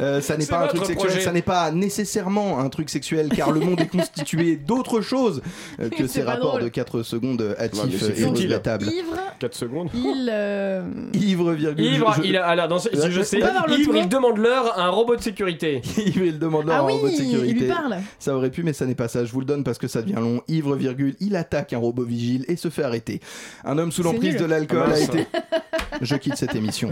Euh, 0.00 0.20
ça 0.20 0.36
n'est 0.36 0.42
C'est 0.44 0.50
pas 0.50 0.64
un 0.64 0.66
truc 0.66 0.78
votre 0.80 0.86
sexuel, 0.88 1.10
projet. 1.10 1.24
ça 1.24 1.30
n'est 1.30 1.42
pas 1.42 1.70
nécessairement 1.70 2.58
un 2.58 2.68
truc 2.68 2.90
sexuel, 2.90 3.28
car 3.28 3.51
le 3.52 3.60
monde 3.60 3.80
est 3.80 3.86
constitué 3.88 4.56
d'autres 4.56 5.00
choses 5.00 5.42
euh, 5.80 5.88
que 5.88 6.06
ces 6.06 6.22
rapports 6.22 6.50
drôle. 6.52 6.62
de 6.64 6.68
4 6.68 7.02
secondes 7.02 7.40
Ouais, 7.42 7.64
hâtifs 7.64 8.02
c'est 8.02 8.20
et 8.20 8.24
regrettables. 8.24 8.86
Ivre, 8.86 9.16
4 9.38 9.54
secondes. 9.54 9.88
il. 9.94 10.28
euh, 10.32 10.82
Ivre, 11.14 11.52
virgule. 11.52 11.84
Ivre, 11.84 12.14
je- 12.18 12.22
il 12.28 12.36
a, 12.36 12.46
alors, 12.46 12.68
dans 12.68 12.78
ce- 12.78 12.88
Je- 12.92 13.10
je 13.10 13.22
sais, 13.22 13.38
Ivre, 13.38 13.96
il 13.96 14.08
demande 14.08 14.38
l'heure 14.38 14.78
à 14.78 14.86
un 14.86 14.90
robot 14.90 15.16
de 15.16 15.20
sécurité. 15.22 15.80
Ivre, 15.98 16.24
il 16.24 16.38
demande 16.38 16.66
leur 16.66 16.76
Ah 16.76 16.80
un 16.80 16.86
oui, 16.86 16.92
robot 16.94 17.08
de 17.08 17.12
sécurité. 17.14 17.48
il 17.56 17.58
lui 17.62 17.68
parle. 17.68 17.96
Ça 18.18 18.36
aurait 18.36 18.50
pu, 18.50 18.62
mais 18.62 18.72
ça 18.72 18.86
n'est 18.86 18.94
pas 18.94 19.08
ça. 19.08 19.24
Je 19.24 19.32
vous 19.32 19.40
le 19.40 19.46
donne 19.46 19.64
parce 19.64 19.78
que 19.78 19.88
ça 19.88 20.02
devient 20.02 20.14
long. 20.20 20.42
Ivre, 20.48 20.74
virgule, 20.76 21.16
il 21.20 21.36
attaque 21.36 21.72
un 21.72 21.78
robot 21.78 22.04
vigile 22.04 22.44
et 22.48 22.56
se 22.56 22.70
fait 22.70 22.82
arrêter. 22.84 23.20
Un 23.64 23.78
homme 23.78 23.92
sous 23.92 24.02
l'emprise 24.02 24.36
de 24.36 24.44
l'alcool 24.44 24.84
Ah, 24.88 24.94
a 24.94 24.98
été. 25.00 25.26
Je 26.00 26.16
quitte 26.16 26.36
cette 26.36 26.54
émission. 26.54 26.90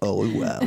Au 0.00 0.14
revoir. 0.14 0.60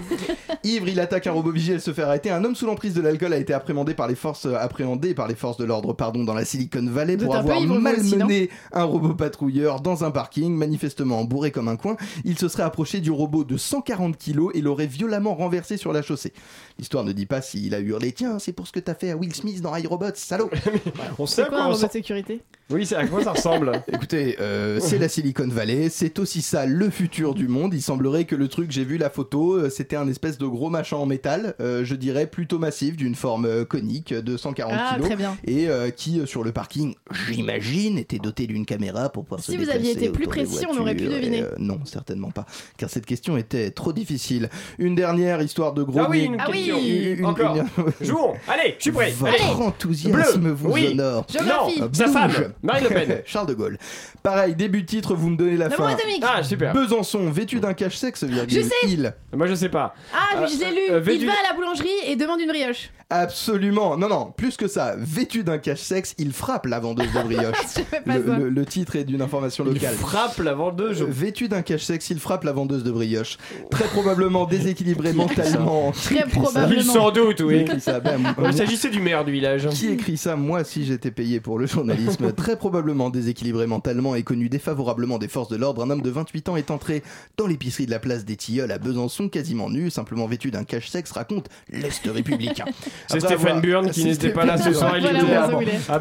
Ivre, 0.64 0.88
il 0.88 1.00
attaque 1.00 1.28
un 1.28 1.34
robot 1.34 1.52
vigile 1.52 1.76
et 1.76 1.80
se 1.80 1.92
fait 1.94 2.02
arrêter. 2.04 2.32
Un 2.32 2.44
homme 2.44 2.56
sous 2.56 2.66
l'emprise 2.66 2.94
de 2.94 3.02
l'alcool 3.02 3.34
a 3.34 3.38
été 3.38 3.54
appréhendé 3.54 3.94
par 3.94 4.08
les 4.08 4.16
forces, 4.16 4.46
appréhendé 4.48 5.14
par 5.14 5.25
les 5.28 5.36
forces 5.36 5.58
de 5.58 5.66
l'ordre, 5.66 5.94
pardon, 5.94 6.24
dans 6.24 6.34
la 6.34 6.46
Silicon 6.46 6.86
Valley 6.88 7.18
pour 7.18 7.34
peu 7.34 7.38
avoir 7.40 7.62
malmené 7.62 8.50
un 8.72 8.84
robot 8.84 9.14
patrouilleur 9.16 9.82
dans 9.82 10.04
un 10.04 10.12
parking, 10.12 10.54
manifestement 10.56 11.24
bourré 11.24 11.52
comme 11.52 11.68
un 11.68 11.76
coin. 11.76 11.98
Il 12.24 12.38
se 12.38 12.48
serait 12.48 12.64
approché 12.64 13.00
du 13.00 13.12
robot 13.12 13.44
de 13.44 13.58
140 13.58 14.18
kilos 14.18 14.52
et 14.54 14.62
l'aurait 14.62 14.88
violemment 14.88 15.36
renversé 15.36 15.78
sur 15.78 15.94
la 15.94 16.02
chaussée. 16.02 16.34
L'histoire 16.78 17.04
ne 17.04 17.12
dit 17.12 17.26
pas 17.26 17.42
s'il 17.42 17.74
a 17.74 17.80
hurlé 17.80 18.12
Tiens, 18.12 18.40
c'est 18.40 18.54
pour 18.54 18.68
ce 18.68 18.72
que 18.72 18.80
t'as 18.80 18.96
fait 18.96 19.12
à 19.12 19.18
Will 19.18 19.34
Smith 19.34 19.62
dans 19.62 19.76
iRobot, 19.76 20.12
salaud 20.16 20.50
On 21.20 21.26
sait 21.26 21.44
quoi 21.44 21.50
quoi 21.50 21.62
un 21.62 21.68
robot 21.74 21.86
de 21.86 21.92
sécurité? 21.92 22.42
Oui, 22.72 22.86
c'est 22.86 22.96
à 22.96 23.06
quoi 23.06 23.24
ça 23.24 23.34
ressemble 23.34 23.72
Écoutez, 23.94 24.38
euh, 24.40 24.80
c'est 24.82 24.98
la 24.98 25.08
Silicon 25.08 25.48
Valley, 25.48 25.90
c'est 25.90 26.18
aussi 26.18 26.42
ça 26.42 26.66
le 26.66 26.90
futur 26.90 27.36
du 27.36 27.48
monde. 27.48 27.76
Il 27.76 27.82
semblerait 27.82 28.26
que 28.26 28.36
le 28.36 28.48
truc, 28.48 28.72
j'ai 28.72 28.84
vu 28.84 28.98
la 28.98 29.12
photo, 29.12 29.54
euh, 29.54 29.70
c'était 29.70 29.96
un 29.96 30.08
espèce 30.08 30.40
de 30.40 30.48
gros 30.48 30.72
machin 30.72 30.98
en 30.98 31.06
métal, 31.06 31.54
euh, 31.60 31.86
je 31.86 31.94
dirais 31.94 32.26
plutôt 32.26 32.58
massif, 32.58 32.96
d'une 32.98 33.14
forme 33.14 33.66
conique 33.66 34.14
de 34.14 34.36
140 34.36 34.74
Ah, 34.76 34.94
kilos. 34.96 35.08
Très 35.16 35.24
bien. 35.24 35.38
Et 35.46 35.68
euh, 35.68 35.90
qui, 35.90 36.20
euh, 36.20 36.26
sur 36.26 36.44
le 36.44 36.52
parking, 36.52 36.96
j'imagine, 37.28 37.98
était 37.98 38.20
doté 38.20 38.48
d'une 38.48 38.66
caméra 38.66 39.10
pour 39.10 39.24
pouvoir 39.24 39.42
se 39.42 39.52
Si 39.52 39.58
vous 39.58 39.70
aviez 39.70 39.92
été 39.92 40.10
plus 40.10 40.28
précis, 40.28 40.66
on 40.70 40.78
aurait 40.78 40.96
pu 40.96 41.06
deviner. 41.06 41.42
euh, 41.44 41.52
non, 41.58 41.80
certainement 41.86 42.32
pas, 42.32 42.46
car 42.78 42.90
cette 42.90 43.06
question 43.06 43.38
était 43.38 43.72
trop 43.72 43.94
difficile. 43.94 44.50
Une 44.78 44.96
dernière 44.96 45.42
histoire 45.42 45.74
de 45.74 45.84
gros 45.84 46.00
Ah 46.02 46.08
oui, 46.10 46.24
une 46.26 46.38
Ah 46.40 46.48
oui, 46.52 46.66
question. 46.66 47.26
Encore. 47.26 47.58
Jouons. 48.02 48.34
Allez, 48.48 48.76
je 48.78 48.84
suis 48.84 48.92
prêt. 48.92 49.12
Votre 49.12 49.34
Allez. 49.34 49.44
enthousiasme 49.64 50.42
Bleu. 50.42 50.52
vous 50.52 50.72
Oui. 50.72 50.90
honore. 50.92 51.26
Géographie. 51.30 51.80
Non, 51.82 51.90
sa 51.94 52.08
femme. 52.08 52.32
Marine 52.62 52.84
Le 52.84 52.90
Pen. 52.90 53.22
Charles 53.26 53.48
de 53.48 53.54
Gaulle. 53.54 53.78
Pareil, 54.24 54.56
début 54.56 54.82
de 54.82 54.88
titre, 54.88 55.16
vous 55.16 55.30
me 55.30 55.38
donnez 55.38 55.58
la 55.58 55.70
fin. 55.70 55.88
atomique. 55.88 56.24
Ah, 56.26 56.44
super. 56.44 56.74
Besançon, 56.74 57.30
vêtu 57.30 57.60
d'un 57.60 57.74
cache-sexe, 57.74 58.24
virgule, 58.24 58.58
Je 58.58 58.62
sais. 58.68 58.76
il. 58.88 59.14
Moi, 59.34 59.48
je 59.48 59.56
sais 59.56 59.70
pas. 59.70 59.96
Ah, 60.14 60.46
je 60.48 60.60
l'ai 60.60 60.72
lu. 60.72 60.92
euh, 60.92 61.00
vêtu- 61.00 61.22
Il 61.22 61.26
va 61.28 61.34
à 61.34 61.50
la 61.52 61.56
boulangerie 61.56 61.88
et 62.08 62.16
demande 62.16 62.40
une 62.40 62.48
brioche. 62.48 62.90
Absolument. 63.12 63.98
Non, 63.98 64.10
non, 64.10 64.34
plus 64.36 64.58
que 64.58 64.68
ça. 64.68 64.96
Vêtu 64.98 65.44
d'un 65.44 65.58
cache-sexe, 65.60 66.16
il 66.18 66.34
frappe 66.34 66.66
la 66.66 66.80
vendeuse 66.80 67.12
de 67.14 67.22
brioche. 67.22 67.56
Le, 68.06 68.14
ça. 68.26 68.38
le- 68.40 68.50
le 68.50 68.66
titre 68.66 68.96
est 68.96 69.04
d'une 69.04 69.22
information 69.22 69.64
Il 69.68 69.74
locale. 69.74 69.94
frappe 69.96 70.38
la 70.40 70.54
vendeuse. 70.54 71.02
Euh, 71.02 71.06
Vêtu 71.08 71.48
d'un 71.48 71.62
cache-sexe, 71.62 72.10
il 72.10 72.20
frappe 72.20 72.44
la 72.44 72.52
vendeuse 72.52 72.84
de 72.84 72.92
brioche. 72.92 73.38
Très 73.72 73.86
probablement 73.86 74.46
déséquilibré 74.46 75.14
mentalement. 75.14 75.92
Très 75.92 76.28
probablement. 76.28 76.94
sans 76.94 77.12
doute, 77.12 77.38
Qui 77.38 77.44
oui. 77.44 77.56
écrit 77.58 77.80
ça 77.82 78.00
Ben, 78.00 78.22
Il 78.46 78.54
s'agissait 78.54 78.90
du 78.90 79.00
maire 79.02 79.24
du 79.26 79.32
village. 79.32 79.68
Qui 79.70 79.88
écrit 79.90 80.18
ça 80.18 80.36
Moi, 80.36 80.64
si 80.64 80.86
j'étais 80.86 81.12
payé 81.12 81.40
pour 81.40 81.58
le 81.60 81.68
journalisme, 81.68 82.32
très 82.34 82.58
probablement 82.58 83.10
déséquilibré 83.10 83.66
mentalement 83.68 84.16
et 84.16 84.24
connu 84.24 84.50
défavorablement 84.50 85.18
des 85.20 85.28
forces 85.28 85.50
de 85.50 85.56
l'ordre, 85.58 85.84
un 85.84 85.90
homme 85.90 86.02
de 86.02 86.10
28 86.10 86.50
ans 86.50 86.56
est 86.58 86.72
entré 86.72 87.04
dans 87.38 87.48
l'épicerie 87.48 87.86
de 87.86 87.92
la 87.92 88.00
place 88.00 88.26
des 88.26 88.36
Tilleuls 88.36 88.72
à 88.72 88.78
Besançon, 88.78 89.30
quasiment 89.30 89.70
nu, 89.70 89.90
simplement 89.90 90.26
vêtu 90.28 90.52
d'un 90.52 90.64
cache-sexe, 90.64 91.12
raconte 91.12 91.50
l'Est 91.70 92.06
républicain. 92.08 92.66
C'est 93.08 93.18
Après 93.24 93.36
Stéphane 93.36 93.58
avoir- 93.58 93.62
Burn 93.62 93.90
qui 93.92 94.06
n'était 94.06 94.30
pas 94.30 94.46
là 94.46 94.58
ce 94.58 94.64
Stéphane 94.72 94.80
soir. 94.80 94.98
Il 94.98 95.06
était 95.06 95.16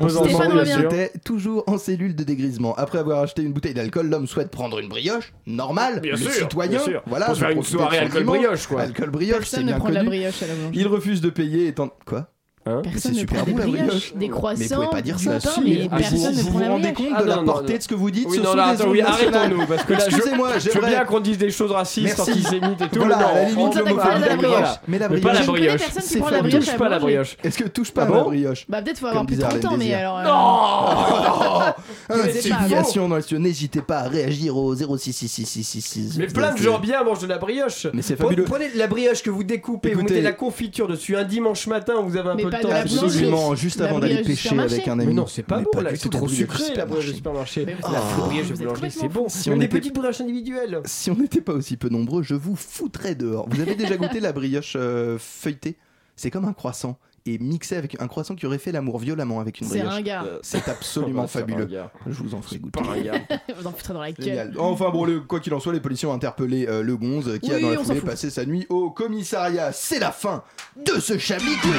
Stéphane 0.08 1.20
toujours 1.24 1.64
en 1.66 1.78
cellule 1.78 2.14
de 2.16 2.24
dégrisement. 2.24 2.74
Après 2.76 2.98
avoir 2.98 3.20
acheté 3.20 3.42
une 3.42 3.52
bouteille 3.52 3.74
d'alcool, 3.74 4.08
l'homme 4.08 4.26
souhaite 4.26 4.50
prendre 4.50 4.78
une 4.78 4.88
brioche, 4.88 5.32
normal, 5.46 6.00
Bien 6.00 6.12
le 6.12 6.18
sûr, 6.18 6.30
citoyen, 6.32 6.70
bien 6.70 6.80
sûr. 6.80 7.02
voilà, 7.06 7.26
Pour 7.26 7.36
faire 7.36 7.50
une 7.50 7.62
soirée 7.62 7.98
alcool 7.98 8.24
brioche, 8.24 8.66
quoi. 8.66 8.82
Alcool 8.82 9.10
brioche, 9.10 9.46
c'est 9.46 9.62
bien 9.62 9.78
connu. 9.78 10.02
brioche 10.04 10.42
à 10.42 10.46
la 10.46 10.54
boulangerie. 10.54 10.78
Il 10.78 10.86
refuse 10.88 11.20
de 11.20 11.30
payer 11.30 11.68
étant 11.68 11.90
quoi? 12.06 12.28
Hein 12.66 12.80
Personne 12.82 13.00
c'est 13.02 13.08
ne 13.10 13.14
super 13.18 13.44
prend 13.44 13.46
des 13.46 13.52
la 13.58 13.66
brioches, 13.66 13.86
brioche. 13.86 14.12
des 14.14 14.18
Mais 14.20 14.26
vous 14.28 14.32
croissants, 14.32 14.74
pouvez 14.76 14.86
pas 14.88 15.02
dire 15.02 15.16
du 15.16 15.24
ça. 15.24 15.38
pain, 15.38 15.60
mais 15.62 15.88
ah, 15.92 15.96
personne 15.98 16.18
vous, 16.18 16.24
ne 16.30 16.32
vous 16.32 16.40
prend 16.42 16.50
vous 16.52 16.58
la 16.60 16.68
rendez 16.70 16.92
brioche. 16.92 16.96
compte 17.10 17.16
Ah, 17.18 17.22
de 17.22 17.28
la 17.28 17.34
non, 17.36 17.40
non, 17.42 17.46
portée 17.52 17.72
non. 17.72 17.76
de 17.78 17.82
ce 17.82 17.88
que 17.88 17.94
vous 17.94 18.10
dites 18.10 18.26
Oui, 18.30 18.36
Ce 18.36 18.40
non, 18.42 18.50
sont 18.50 18.56
là, 18.56 18.66
attends, 18.68 18.88
oui, 18.88 19.00
arrêtons-nous, 19.02 19.66
parce 19.66 19.84
que 19.84 19.92
là, 19.92 19.98
je- 19.98 20.04
Excusez-moi, 20.16 20.58
Je 20.58 20.70
veux 20.70 20.86
bien 20.86 21.04
qu'on 21.04 21.20
dise 21.20 21.36
des 21.36 21.50
choses 21.50 21.70
racistes, 21.72 22.18
antisémites 22.20 22.80
et 22.80 22.88
tout, 22.88 23.00
Voilà, 23.00 23.18
mais 23.18 23.24
à 23.24 23.34
la 23.34 23.48
limite, 23.50 23.66
on 23.86 23.96
pas 23.96 24.18
la 24.18 24.36
brioche. 24.36 24.68
Mais 24.88 24.98
la 24.98 25.08
Mais 25.10 25.20
pas 25.20 25.32
la 25.34 25.40
brioche, 25.42 25.46
brioche. 25.46 25.80
C'est 26.00 26.18
la 26.20 26.40
brioche 26.40 26.64
touche 26.64 26.76
pas 26.76 26.88
la 26.88 26.98
brioche. 26.98 27.36
Est-ce 27.44 27.58
que 27.58 27.68
touche 27.68 27.90
pas 27.92 28.06
Ah 28.08 28.14
la 28.14 28.22
brioche 28.22 28.64
Bah 28.68 28.80
peut-être 28.80 28.98
faut 28.98 29.06
avoir 29.08 29.26
plus 29.26 29.36
de 29.36 29.42
disait 29.42 29.58
30 29.60 29.72
ans, 29.72 29.76
mais 29.76 29.92
alors... 29.92 30.18
euh, 30.20 30.24
Non. 30.24 31.74
Investigation 32.24 33.08
dans 33.08 33.16
le 33.16 33.22
studio, 33.22 33.38
n'hésitez 33.42 33.82
pas 33.82 33.98
à 33.98 34.08
réagir 34.08 34.56
au 34.56 34.74
066666. 34.74 36.16
Mais 36.18 36.26
plein 36.28 36.52
de 36.52 36.58
gens 36.58 36.78
bien 36.78 37.02
mangent 37.04 37.18
de 37.20 37.26
la 37.26 37.38
brioche. 37.38 37.86
Mais 37.92 38.02
c'est 38.02 38.16
fabuleux. 38.16 38.44
Prenez 38.44 38.70
la 38.74 38.86
brioche 38.86 39.22
que 39.22 39.30
vous 39.30 39.44
découpez, 39.44 39.92
vous 39.94 40.00
mettez 40.02 40.22
la 40.22 40.32
confiture 40.32 40.88
dessus 40.88 41.16
un 41.16 41.24
dimanche 41.24 41.66
matin 41.66 41.94
où 42.00 42.08
vous 42.08 42.16
avez 42.16 42.30
un 42.30 42.34
Mais 42.34 42.42
peu 42.44 42.50
de 42.58 42.62
temps. 42.62 42.70
Absolument, 42.70 43.54
juste 43.54 43.80
avant 43.80 43.98
d'aller 43.98 44.22
pêcher 44.22 44.58
avec 44.58 44.88
un 44.88 44.98
ami. 44.98 45.06
Mais 45.08 45.12
non, 45.14 45.26
c'est 45.26 45.42
pas 45.42 45.60
bon 45.60 45.70
c'est 45.96 46.10
trop 46.10 46.28
sucré 46.28 46.74
la 46.76 46.86
brioche 46.86 47.06
du 47.06 47.14
supermarché. 47.14 47.66
La 47.66 48.00
brioche 48.26 48.48
de 48.48 48.54
boulangerie, 48.56 48.90
c'est 48.90 49.08
bon. 49.08 49.28
Si 49.28 49.50
on 49.50 49.56
des 49.56 49.66
était- 49.66 49.78
petites 49.78 49.94
brioches 49.94 50.20
individuelles. 50.20 50.80
Si 50.84 51.10
on 51.10 51.16
n'était 51.16 51.40
pas 51.40 51.52
aussi 51.52 51.76
peu 51.76 51.88
nombreux, 51.88 52.22
je 52.22 52.34
vous 52.34 52.56
foutrais 52.56 53.14
dehors. 53.14 53.48
Vous 53.48 53.60
avez 53.60 53.74
déjà 53.74 53.96
goûté 53.96 54.20
la 54.20 54.32
brioche 54.32 54.74
euh, 54.76 55.16
feuilletée? 55.18 55.76
C'est 56.16 56.30
comme 56.30 56.44
un 56.44 56.52
croissant 56.52 56.98
et 57.26 57.38
mixé 57.38 57.76
avec 57.76 58.00
un 58.00 58.06
croissant 58.06 58.34
qui 58.34 58.44
aurait 58.46 58.58
fait 58.58 58.70
l'amour 58.72 58.98
violemment 58.98 59.40
avec 59.40 59.60
une 59.60 59.66
C'est 59.66 59.78
brioche. 59.78 59.94
un 59.94 60.00
gars. 60.02 60.24
C'est 60.42 60.68
absolument 60.68 61.26
c'est 61.26 61.38
fabuleux. 61.40 61.68
Je 62.06 62.22
vous 62.22 62.34
en 62.34 62.42
ferai 62.42 62.58
goûter. 62.58 62.80
Vous 63.58 63.66
en 63.66 63.72
foutrez 63.72 63.94
dans 63.94 64.00
la 64.02 64.12
gueule. 64.12 64.52
Enfin 64.58 64.90
bon, 64.90 65.04
le- 65.04 65.20
quoi 65.20 65.40
qu'il 65.40 65.54
en 65.54 65.60
soit, 65.60 65.72
les 65.72 65.80
policiers 65.80 66.06
ont 66.08 66.12
interpellé 66.12 66.66
euh, 66.68 66.82
le 66.82 66.96
Gonze 66.96 67.38
qui 67.40 67.50
a 67.52 67.56
Oui, 67.56 67.62
dans 67.62 67.70
la 67.70 67.78
foulée 67.78 68.00
passé 68.00 68.28
sa 68.30 68.44
nuit 68.44 68.66
au 68.68 68.90
commissariat. 68.90 69.72
C'est 69.72 69.98
la 69.98 70.12
fin 70.12 70.42
de 70.76 71.00
ce 71.00 71.16
Chablis 71.18 71.56
Quiz. 71.56 71.72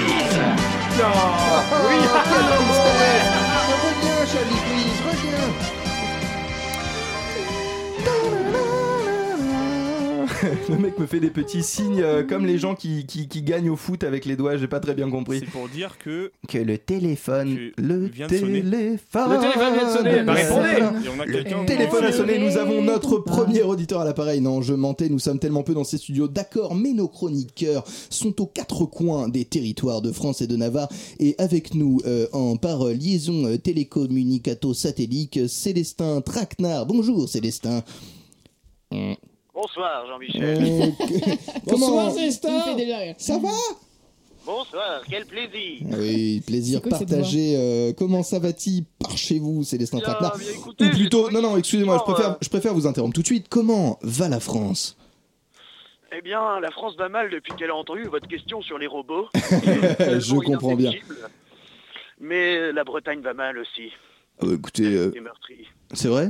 Non 0.97 1.05
Oui, 1.87 1.95
reviens 3.67 4.25
Chablis 4.25 4.61
Quiz, 4.67 4.94
Le 10.69 10.77
mec 10.77 10.99
me 10.99 11.05
fait 11.05 11.19
des 11.19 11.29
petits 11.29 11.63
signes 11.63 12.01
euh, 12.01 12.23
comme 12.23 12.45
les 12.45 12.57
gens 12.57 12.75
qui, 12.75 13.05
qui, 13.05 13.27
qui 13.27 13.41
gagnent 13.41 13.69
au 13.69 13.75
foot 13.75 14.03
avec 14.03 14.25
les 14.25 14.35
doigts, 14.35 14.57
j'ai 14.57 14.67
pas 14.67 14.79
très 14.79 14.93
bien 14.93 15.09
compris. 15.09 15.39
C'est 15.39 15.49
pour 15.49 15.67
dire 15.69 15.97
que. 15.97 16.31
Que 16.47 16.57
le 16.57 16.77
téléphone, 16.77 17.55
Que 17.55 17.81
le 17.81 18.05
vient 18.07 18.27
de 18.27 18.37
sonner. 18.37 18.61
téléphone. 18.61 19.31
Le 19.31 19.39
téléphone 19.39 19.73
vient 19.73 19.87
de 19.87 19.97
sonner, 19.97 20.23
bah, 20.23 20.33
répondez. 20.33 21.05
Et 21.05 21.09
on 21.15 21.19
a 21.19 21.25
Le 21.25 21.65
téléphone 21.65 22.03
a 22.03 22.11
sonné, 22.11 22.39
nous 22.39 22.57
avons 22.57 22.81
notre 22.81 23.17
premier 23.19 23.61
auditeur 23.63 24.01
à 24.01 24.05
l'appareil. 24.05 24.41
Non, 24.41 24.61
je 24.61 24.73
mentais, 24.73 25.09
nous 25.09 25.19
sommes 25.19 25.39
tellement 25.39 25.63
peu 25.63 25.73
dans 25.73 25.83
ces 25.83 25.97
studios. 25.97 26.27
D'accord, 26.27 26.75
mais 26.75 26.93
nos 26.93 27.07
chroniqueurs 27.07 27.83
sont 28.09 28.41
aux 28.41 28.47
quatre 28.47 28.85
coins 28.85 29.27
des 29.29 29.45
territoires 29.45 30.01
de 30.01 30.11
France 30.11 30.41
et 30.41 30.47
de 30.47 30.55
Navarre. 30.55 30.89
Et 31.19 31.35
avec 31.37 31.73
nous, 31.73 32.01
euh, 32.05 32.27
en 32.33 32.57
par 32.57 32.85
liaison 32.85 33.45
euh, 33.45 33.57
télécommunicato-satellite, 33.57 35.47
Célestin 35.47 36.21
Traquenard. 36.21 36.85
Bonjour 36.85 37.27
Célestin. 37.27 37.83
Bonsoir 39.55 40.05
Jean-Michel. 40.05 40.43
Euh, 40.43 40.91
déjà 42.75 42.97
rire. 42.97 43.15
Ça 43.17 43.37
va 43.37 43.47
Bonsoir, 44.45 45.01
quel 45.09 45.25
plaisir. 45.25 45.79
Oui, 45.97 46.43
plaisir 46.45 46.81
quoi 46.81 46.91
partagé. 46.91 47.55
Euh, 47.57 47.93
comment 47.97 48.21
ça 48.21 48.37
va-t-il 48.37 48.83
par 48.99 49.17
chez 49.17 49.39
vous, 49.39 49.63
Célestin 49.63 49.99
Traquenard 49.99 50.37
Ou 50.67 50.73
plutôt, 50.89 51.31
non, 51.31 51.41
non, 51.41 51.57
excusez-moi, 51.57 51.95
je 51.95 52.01
effectivement, 52.01 52.13
préfère, 52.13 52.31
euh, 52.33 52.39
je 52.41 52.49
préfère 52.49 52.73
vous 52.73 52.85
interrompre 52.85 53.15
tout 53.15 53.21
de 53.21 53.27
suite. 53.27 53.47
Comment 53.49 53.97
va 54.03 54.27
la 54.27 54.41
France? 54.41 54.97
Eh 56.15 56.21
bien, 56.21 56.59
la 56.59 56.69
France 56.71 56.95
va 56.97 57.09
mal 57.09 57.31
depuis 57.31 57.53
qu'elle 57.53 57.71
a 57.71 57.75
entendu 57.75 58.03
votre 58.03 58.27
question 58.27 58.61
sur 58.61 58.77
les 58.77 58.87
robots. 58.87 59.29
Je 59.33 60.35
comprends 60.43 60.75
bien. 60.75 60.91
Mais 62.19 62.71
la 62.71 62.83
Bretagne 62.83 63.21
va 63.21 63.33
mal 63.33 63.57
aussi. 63.57 63.91
Ah 64.39 64.45
bah, 64.45 64.53
Écoutez, 64.53 64.85
euh, 64.85 65.11
c'est 65.93 66.07
vrai? 66.09 66.27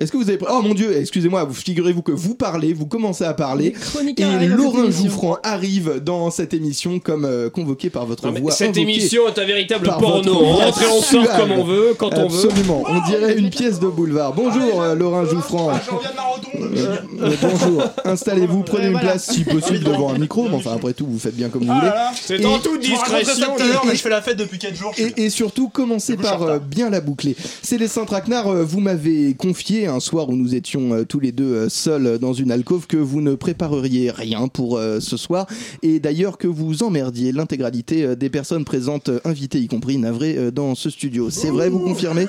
Est-ce 0.00 0.10
que 0.12 0.16
vous 0.16 0.30
avez... 0.30 0.38
Oh 0.50 0.62
mon 0.62 0.72
dieu, 0.72 0.96
excusez-moi, 0.96 1.44
vous 1.44 1.52
figurez-vous 1.52 2.00
que 2.00 2.10
vous 2.12 2.34
parlez, 2.34 2.72
vous 2.72 2.86
commencez 2.86 3.24
à 3.24 3.34
parler, 3.34 3.74
Les 4.02 4.10
et 4.10 4.48
dans 4.48 4.56
Laurent. 4.56 4.90
Jouffran 4.90 5.36
arrive 5.42 6.00
dans 6.02 6.30
cette 6.30 6.54
émission 6.54 6.98
comme 7.00 7.26
euh, 7.26 7.50
convoqué 7.50 7.90
par 7.90 8.06
votre 8.06 8.26
Non, 8.30 8.40
voix. 8.40 8.50
Cette 8.50 8.78
émission 8.78 9.28
est 9.28 9.38
un 9.38 9.44
véritable 9.44 9.86
porno. 9.98 10.32
On 10.42 10.52
rentre 10.56 10.82
et 10.82 10.86
on 10.86 11.02
sort 11.02 11.28
comme 11.36 11.52
on 11.52 11.64
veut, 11.64 11.94
quand 11.98 12.14
on 12.16 12.28
veut. 12.28 12.48
Absolument, 12.48 12.82
on 12.88 13.06
dirait 13.10 13.36
une 13.36 13.50
pièce 13.50 13.78
de 13.78 13.88
boulevard. 13.88 14.32
Bonjour 14.32 14.80
euh, 14.80 14.94
Laurent 14.94 15.26
Jouffran. 15.26 15.70
Euh, 15.70 16.96
euh, 17.22 17.30
bonjour, 17.42 17.82
installez-vous, 18.06 18.62
prenez 18.62 18.86
une 18.86 18.92
voilà. 18.92 19.08
place 19.10 19.30
si 19.30 19.44
possible 19.44 19.84
devant 19.84 20.14
un 20.14 20.18
micro, 20.18 20.48
mais 20.48 20.54
enfin 20.56 20.72
après 20.76 20.94
tout 20.94 21.06
vous 21.06 21.18
faites 21.18 21.36
bien 21.36 21.48
comme 21.50 21.64
vous 21.66 21.74
voulez. 21.74 21.90
C'est 22.14 22.42
en 22.46 22.58
toute 22.58 22.82
Je 22.82 22.90
vous 22.90 22.96
raconterai 22.96 23.24
ça 23.24 23.32
discrétion. 23.34 23.54
tout 23.56 23.62
à 23.62 23.66
l'heure, 23.66 23.82
et- 23.84 23.88
mais 23.88 23.94
je 23.96 24.00
fais 24.00 24.08
la 24.08 24.22
fête 24.22 24.36
depuis 24.38 24.58
4 24.58 24.74
jours. 24.74 24.92
Et, 24.96 25.24
et 25.24 25.30
surtout, 25.30 25.68
commencez 25.68 26.14
C'est 26.16 26.22
par 26.22 26.42
euh, 26.42 26.58
bien 26.58 26.88
la 26.88 27.00
boucler. 27.00 27.36
Célestin 27.62 28.04
Traquenard, 28.06 28.48
euh, 28.48 28.62
vous 28.64 28.80
m'avez 28.80 29.34
confié 29.34 29.86
un 29.90 30.00
soir 30.00 30.28
où 30.28 30.36
nous 30.36 30.54
étions 30.54 30.94
euh, 30.94 31.04
tous 31.04 31.20
les 31.20 31.32
deux 31.32 31.52
euh, 31.54 31.68
seuls 31.68 32.18
dans 32.18 32.32
une 32.32 32.50
alcôve 32.50 32.86
que 32.86 32.96
vous 32.96 33.20
ne 33.20 33.34
prépareriez 33.34 34.10
rien 34.10 34.48
pour 34.48 34.78
euh, 34.78 35.00
ce 35.00 35.16
soir 35.16 35.46
et 35.82 36.00
d'ailleurs 36.00 36.38
que 36.38 36.46
vous 36.46 36.82
emmerdiez 36.82 37.32
l'intégralité 37.32 38.04
euh, 38.04 38.14
des 38.14 38.30
personnes 38.30 38.64
présentes, 38.64 39.08
euh, 39.08 39.20
invitées 39.24 39.58
y 39.58 39.68
compris 39.68 39.98
navrées, 39.98 40.36
euh, 40.38 40.50
dans 40.50 40.74
ce 40.74 40.88
studio. 40.90 41.28
C'est 41.30 41.50
vrai, 41.50 41.68
vous 41.68 41.80
confirmez? 41.80 42.26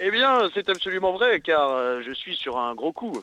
Eh 0.00 0.10
bien, 0.10 0.48
c'est 0.54 0.68
absolument 0.68 1.12
vrai, 1.12 1.40
car 1.40 1.70
euh, 1.70 2.00
je 2.06 2.12
suis 2.12 2.36
sur 2.36 2.58
un 2.58 2.74
gros 2.74 2.92
coup. 2.92 3.20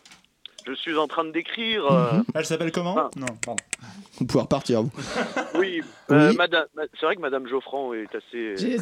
Je 0.65 0.73
suis 0.73 0.97
en 0.97 1.07
train 1.07 1.25
de 1.25 1.31
décrire. 1.31 1.85
euh. 1.91 2.21
Elle 2.33 2.45
s'appelle 2.45 2.71
comment? 2.71 2.95
Non, 3.15 3.25
pardon. 3.45 3.61
Vous 4.19 4.25
pouvez 4.27 4.41
repartir, 4.43 4.83
vous. 4.83 4.91
Oui, 5.59 5.81
euh, 6.11 6.29
Oui. 6.29 6.35
madame, 6.37 6.65
ma- 6.75 6.83
c'est 6.99 7.03
vrai 7.05 7.15
que 7.15 7.21
Madame 7.21 7.47
Geoffran 7.47 7.93
est 7.95 8.05
assez. 8.15 8.53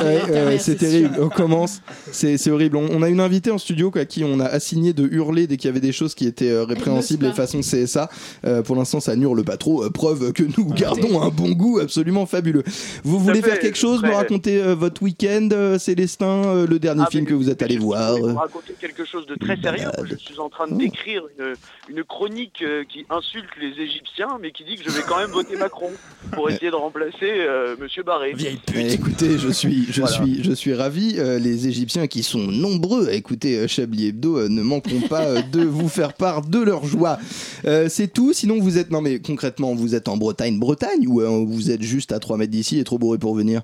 Ouais, 0.00 0.22
ouais, 0.22 0.30
mère, 0.30 0.60
c'est 0.60 0.72
sûr. 0.72 0.78
terrible. 0.78 1.16
On 1.20 1.28
commence. 1.28 1.82
C'est 2.10 2.50
horrible. 2.50 2.76
On, 2.76 2.88
on 2.90 3.02
a 3.02 3.08
une 3.10 3.20
invitée 3.20 3.50
en 3.50 3.58
studio 3.58 3.90
quoi, 3.90 4.00
à 4.02 4.04
qui 4.06 4.24
on 4.24 4.40
a 4.40 4.46
assigné 4.46 4.92
de 4.94 5.06
hurler 5.06 5.46
dès 5.46 5.56
qu'il 5.58 5.68
y 5.68 5.70
avait 5.70 5.80
des 5.80 5.92
choses 5.92 6.14
qui 6.14 6.26
étaient 6.26 6.50
euh, 6.50 6.64
répréhensibles 6.64 7.26
et 7.26 7.32
façon 7.32 7.60
CSA. 7.60 8.08
Euh, 8.46 8.62
pour 8.62 8.76
l'instant, 8.76 9.00
ça 9.00 9.14
n'hurle 9.14 9.44
pas 9.44 9.56
trop. 9.58 9.84
euh, 9.84 9.90
preuve 9.90 10.32
que 10.32 10.44
nous 10.56 10.64
gardons 10.72 11.20
un 11.20 11.28
bon 11.28 11.50
goût 11.52 11.78
absolument 11.80 12.24
fabuleux. 12.24 12.62
Vous 13.04 13.18
voulez 13.18 13.42
faire 13.42 13.58
quelque 13.58 13.76
chose, 13.78 14.02
me 14.02 14.08
très- 14.08 14.16
raconter 14.16 14.62
euh, 14.62 14.74
votre 14.74 15.02
week-end, 15.02 15.48
euh, 15.52 15.78
Célestin, 15.78 16.44
euh, 16.46 16.66
le 16.66 16.78
dernier 16.78 17.04
Ah, 17.06 17.10
film 17.10 17.26
que 17.26 17.34
vous 17.34 17.50
êtes 17.50 17.60
allé 17.62 17.74
je 17.76 17.80
voir 17.80 18.14
vais 18.14 18.22
euh. 18.22 18.32
vous 18.32 18.38
raconter 18.38 18.74
quelque 18.80 19.04
chose 19.04 19.26
de 19.26 19.34
très 19.34 19.56
sérieux. 19.60 19.88
Je 20.04 20.14
suis 20.16 20.38
en 20.38 20.48
train 20.48 20.66
de 20.66 20.76
décrire 20.78 21.22
une, 21.38 21.54
une 21.96 22.04
chronique 22.04 22.62
euh, 22.62 22.84
qui 22.88 23.04
insulte 23.10 23.50
les 23.60 23.68
Égyptiens, 23.82 23.99
mais 24.40 24.50
qui 24.52 24.64
dit 24.64 24.76
que 24.76 24.84
je 24.84 24.90
vais 24.90 25.02
quand 25.06 25.18
même 25.18 25.30
voter 25.30 25.56
Macron 25.56 25.90
pour 26.32 26.48
essayer 26.50 26.70
de 26.70 26.76
remplacer 26.76 27.16
euh, 27.22 27.76
Monsieur 27.78 28.02
Barré. 28.02 28.34
Eh, 28.74 28.92
Écoutez, 28.92 29.38
je 29.38 29.48
suis, 29.48 29.86
je 29.90 30.00
Voilà. 30.00 30.16
suis, 30.16 30.42
je 30.44 30.52
suis 30.52 30.74
ravi. 30.74 31.16
Euh, 31.18 31.38
les 31.38 31.68
Égyptiens 31.68 32.06
qui 32.06 32.22
sont 32.22 32.38
nombreux 32.38 33.08
à 33.08 33.12
écouter 33.12 33.58
euh, 33.58 33.66
Chablis 33.68 34.08
Hebdo 34.08 34.38
euh, 34.38 34.48
ne 34.48 34.62
manqueront 34.62 35.00
pas 35.02 35.24
euh, 35.24 35.42
de 35.52 35.62
vous 35.62 35.88
faire 35.88 36.12
part 36.14 36.42
de 36.42 36.60
leur 36.60 36.84
joie. 36.84 37.18
Euh, 37.64 37.88
c'est 37.88 38.08
tout. 38.12 38.32
Sinon, 38.32 38.58
vous 38.60 38.78
êtes, 38.78 38.90
non 38.90 39.00
mais 39.00 39.18
concrètement, 39.20 39.74
vous 39.74 39.94
êtes 39.94 40.08
en 40.08 40.16
Bretagne, 40.16 40.58
Bretagne, 40.58 41.06
ou 41.06 41.20
euh, 41.20 41.44
vous 41.46 41.70
êtes 41.70 41.82
juste 41.82 42.12
à 42.12 42.18
3 42.18 42.36
mètres 42.36 42.52
d'ici 42.52 42.78
et 42.78 42.84
trop 42.84 42.98
bourré 42.98 43.18
pour 43.18 43.34
venir? 43.34 43.62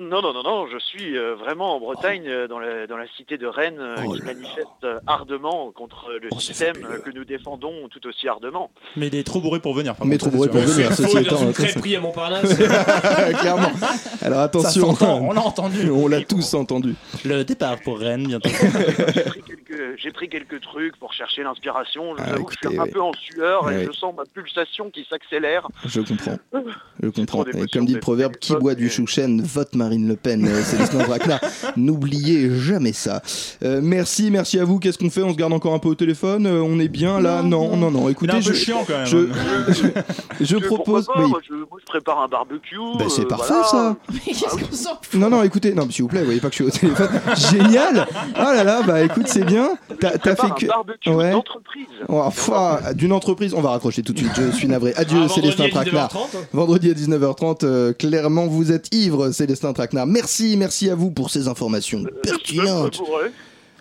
Non, 0.00 0.20
non, 0.22 0.32
non, 0.32 0.42
non, 0.42 0.66
je 0.66 0.76
suis 0.78 1.16
euh, 1.16 1.36
vraiment 1.36 1.76
en 1.76 1.80
Bretagne, 1.80 2.24
euh, 2.26 2.48
dans, 2.48 2.58
la, 2.58 2.88
dans 2.88 2.96
la 2.96 3.06
cité 3.16 3.38
de 3.38 3.46
Rennes, 3.46 3.78
euh, 3.78 3.94
Oh 4.04 4.12
qui 4.14 4.18
là. 4.18 4.24
manifeste 4.34 4.86
ardemment 5.06 5.70
contre 5.70 6.10
le 6.20 6.28
Oh, 6.32 6.40
système 6.40 6.74
fabuleux. 6.74 6.98
que 6.98 7.10
nous 7.12 7.24
défendons 7.24 7.88
tout 7.88 8.04
aussi 8.08 8.26
ardemment. 8.26 8.72
Mais 8.96 9.06
il 9.06 9.14
est 9.14 9.22
trop 9.22 9.40
bourré 9.40 9.60
pour 9.60 9.72
venir. 9.72 9.94
par 9.94 10.04
Mais 10.04 10.18
contre, 10.18 10.30
trop 10.30 10.36
bourré 10.36 10.48
pour 10.48 10.60
venir, 10.62 10.92
ceci 10.96 11.18
étant. 11.18 11.52
crêperie 11.52 11.94
à 11.94 12.00
Montparnasse. 12.00 12.56
Clairement. 13.40 13.70
Alors 14.22 14.40
attention, 14.40 14.96
on 15.00 15.32
l'a 15.32 15.42
entendu. 15.42 15.88
on 15.94 16.08
l'a 16.08 16.22
tous 16.22 16.54
entendu. 16.54 16.94
Le 17.24 17.44
départ 17.44 17.76
pour 17.84 17.98
Rennes 18.00 18.26
bientôt. 18.26 18.48
J'ai 18.50 19.22
pris, 19.22 19.42
quelques, 19.42 19.96
j'ai 19.98 20.10
pris 20.10 20.28
quelques 20.28 20.60
trucs 20.60 20.96
pour 20.98 21.12
chercher 21.12 21.44
l'inspiration. 21.44 22.16
Je 22.16 22.22
Ah, 22.22 22.34
je 22.62 22.68
suis 22.68 22.78
un 22.80 22.86
peu 22.88 23.00
en 23.00 23.12
sueur 23.12 23.70
et 23.70 23.84
je 23.86 23.92
sens 23.92 24.12
ma 24.16 24.24
pulsation 24.24 24.90
qui 24.90 25.06
s'accélère. 25.08 25.68
Je 25.84 26.00
comprends. 26.00 26.38
Je 27.00 27.08
comprends. 27.10 27.44
Et 27.44 27.68
comme 27.68 27.86
dit 27.86 27.94
le 27.94 28.00
proverbe, 28.00 28.34
qui 28.36 28.56
boit 28.56 28.74
du 28.74 28.90
chouchen 28.90 29.40
vote 29.40 29.74
Marine 29.94 30.08
Le 30.08 30.16
Pen. 30.16 30.46
Euh, 30.46 30.62
Célestin 30.64 30.98
Dracna. 30.98 31.40
N'oubliez 31.76 32.50
jamais 32.58 32.92
ça. 32.92 33.22
Euh, 33.64 33.80
merci, 33.82 34.30
merci 34.30 34.58
à 34.58 34.64
vous. 34.64 34.78
Qu'est-ce 34.80 34.98
qu'on 34.98 35.10
fait? 35.10 35.22
On 35.22 35.30
se 35.32 35.36
garde 35.36 35.52
encore 35.52 35.72
un 35.74 35.78
peu 35.78 35.88
au 35.88 35.94
téléphone? 35.94 36.46
Euh, 36.46 36.60
On 36.62 36.80
est 36.80 36.88
bien 36.88 37.20
là? 37.20 37.42
Non, 37.42 37.76
non, 37.76 37.90
non. 37.90 38.08
Écoutez, 38.08 38.32
un 38.32 38.40
je, 38.40 38.52
chiant 38.52 38.84
quand 38.86 38.94
même. 38.98 39.06
je, 39.06 39.18
hein. 39.18 39.28
je, 40.40 40.44
je 40.44 40.56
pourquoi 40.56 41.00
propose. 41.02 41.06
pas, 41.06 41.12
oui. 41.22 41.30
moi, 41.30 41.40
je, 41.48 41.54
moi, 41.54 41.78
je 41.80 41.84
prépare 41.86 42.20
un 42.22 42.28
barbecue. 42.28 42.76
Bah, 42.98 43.04
c'est 43.08 43.22
euh, 43.22 43.26
parfait 43.28 43.54
voilà. 43.54 43.64
ça. 43.68 43.96
Mais 44.12 44.18
qu'est-ce 44.32 44.56
qu'on 44.56 44.72
s'en 44.74 44.98
fout? 45.00 45.20
Non, 45.20 45.30
non, 45.30 45.42
écoutez, 45.44 45.72
non, 45.74 45.88
s'il 45.90 46.02
vous 46.02 46.08
plaît, 46.08 46.20
vous 46.20 46.26
voyez 46.26 46.40
pas 46.40 46.48
que 46.50 46.56
je 46.56 46.62
suis 46.62 46.64
au 46.64 46.70
téléphone. 46.70 47.08
Génial 47.36 48.06
Oh 48.36 48.42
là 48.42 48.64
là, 48.64 48.82
bah 48.82 49.02
écoute, 49.02 49.26
c'est 49.28 49.44
bien. 49.44 49.76
T'as 50.00 50.18
fait 50.34 50.50
que. 50.58 50.66
barbecue 50.66 51.10
Ouais. 51.10 51.30
d'entreprise. 51.30 51.86
Oh, 52.08 52.22
d'une 52.94 53.12
entreprise, 53.12 53.54
on 53.54 53.60
va 53.60 53.70
raccrocher 53.70 54.02
tout 54.02 54.12
de 54.12 54.18
suite, 54.18 54.32
je 54.36 54.50
suis 54.50 54.66
navré. 54.68 54.92
Adieu 54.96 55.18
Ah, 55.18 55.26
vendredi 55.26 55.34
Célestin 55.40 55.64
à 55.64 55.68
Traquenard. 55.68 56.08
19h30. 56.08 56.36
Vendredi 56.52 56.90
à 56.90 56.94
19h30, 56.94 57.64
euh, 57.64 57.92
clairement 57.92 58.46
vous 58.46 58.72
êtes 58.72 58.92
ivre 58.94 59.30
Célestin 59.30 59.72
Traquenard. 59.74 60.06
Merci, 60.06 60.56
merci 60.56 60.88
à 60.88 60.94
vous 60.94 61.10
pour 61.10 61.30
ces 61.30 61.48
informations 61.48 61.98
Je 61.98 62.04
suis 62.04 62.12
même 62.14 62.22
pertinentes. 62.22 63.00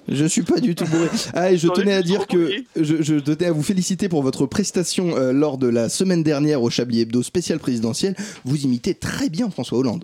Je 0.09 0.25
suis 0.25 0.41
pas 0.41 0.59
du 0.59 0.75
tout 0.75 0.85
bourré. 0.85 1.07
Ah, 1.33 1.51
et 1.51 1.57
je 1.57 1.67
tenais 1.69 1.93
à 1.93 2.01
dire 2.01 2.27
que 2.27 2.51
je, 2.75 3.01
je 3.01 3.15
tenais 3.15 3.45
à 3.45 3.51
vous 3.53 3.63
féliciter 3.63 4.09
pour 4.09 4.21
votre 4.21 4.45
prestation 4.45 5.15
euh, 5.15 5.31
lors 5.31 5.57
de 5.57 5.67
la 5.67 5.87
semaine 5.87 6.23
dernière 6.23 6.61
au 6.61 6.69
Chablis 6.69 7.01
Hebdo 7.01 7.23
spécial 7.23 7.59
présidentiel. 7.59 8.15
Vous 8.43 8.63
imitez 8.65 8.95
très 8.95 9.29
bien 9.29 9.49
François 9.49 9.77
Hollande. 9.77 10.03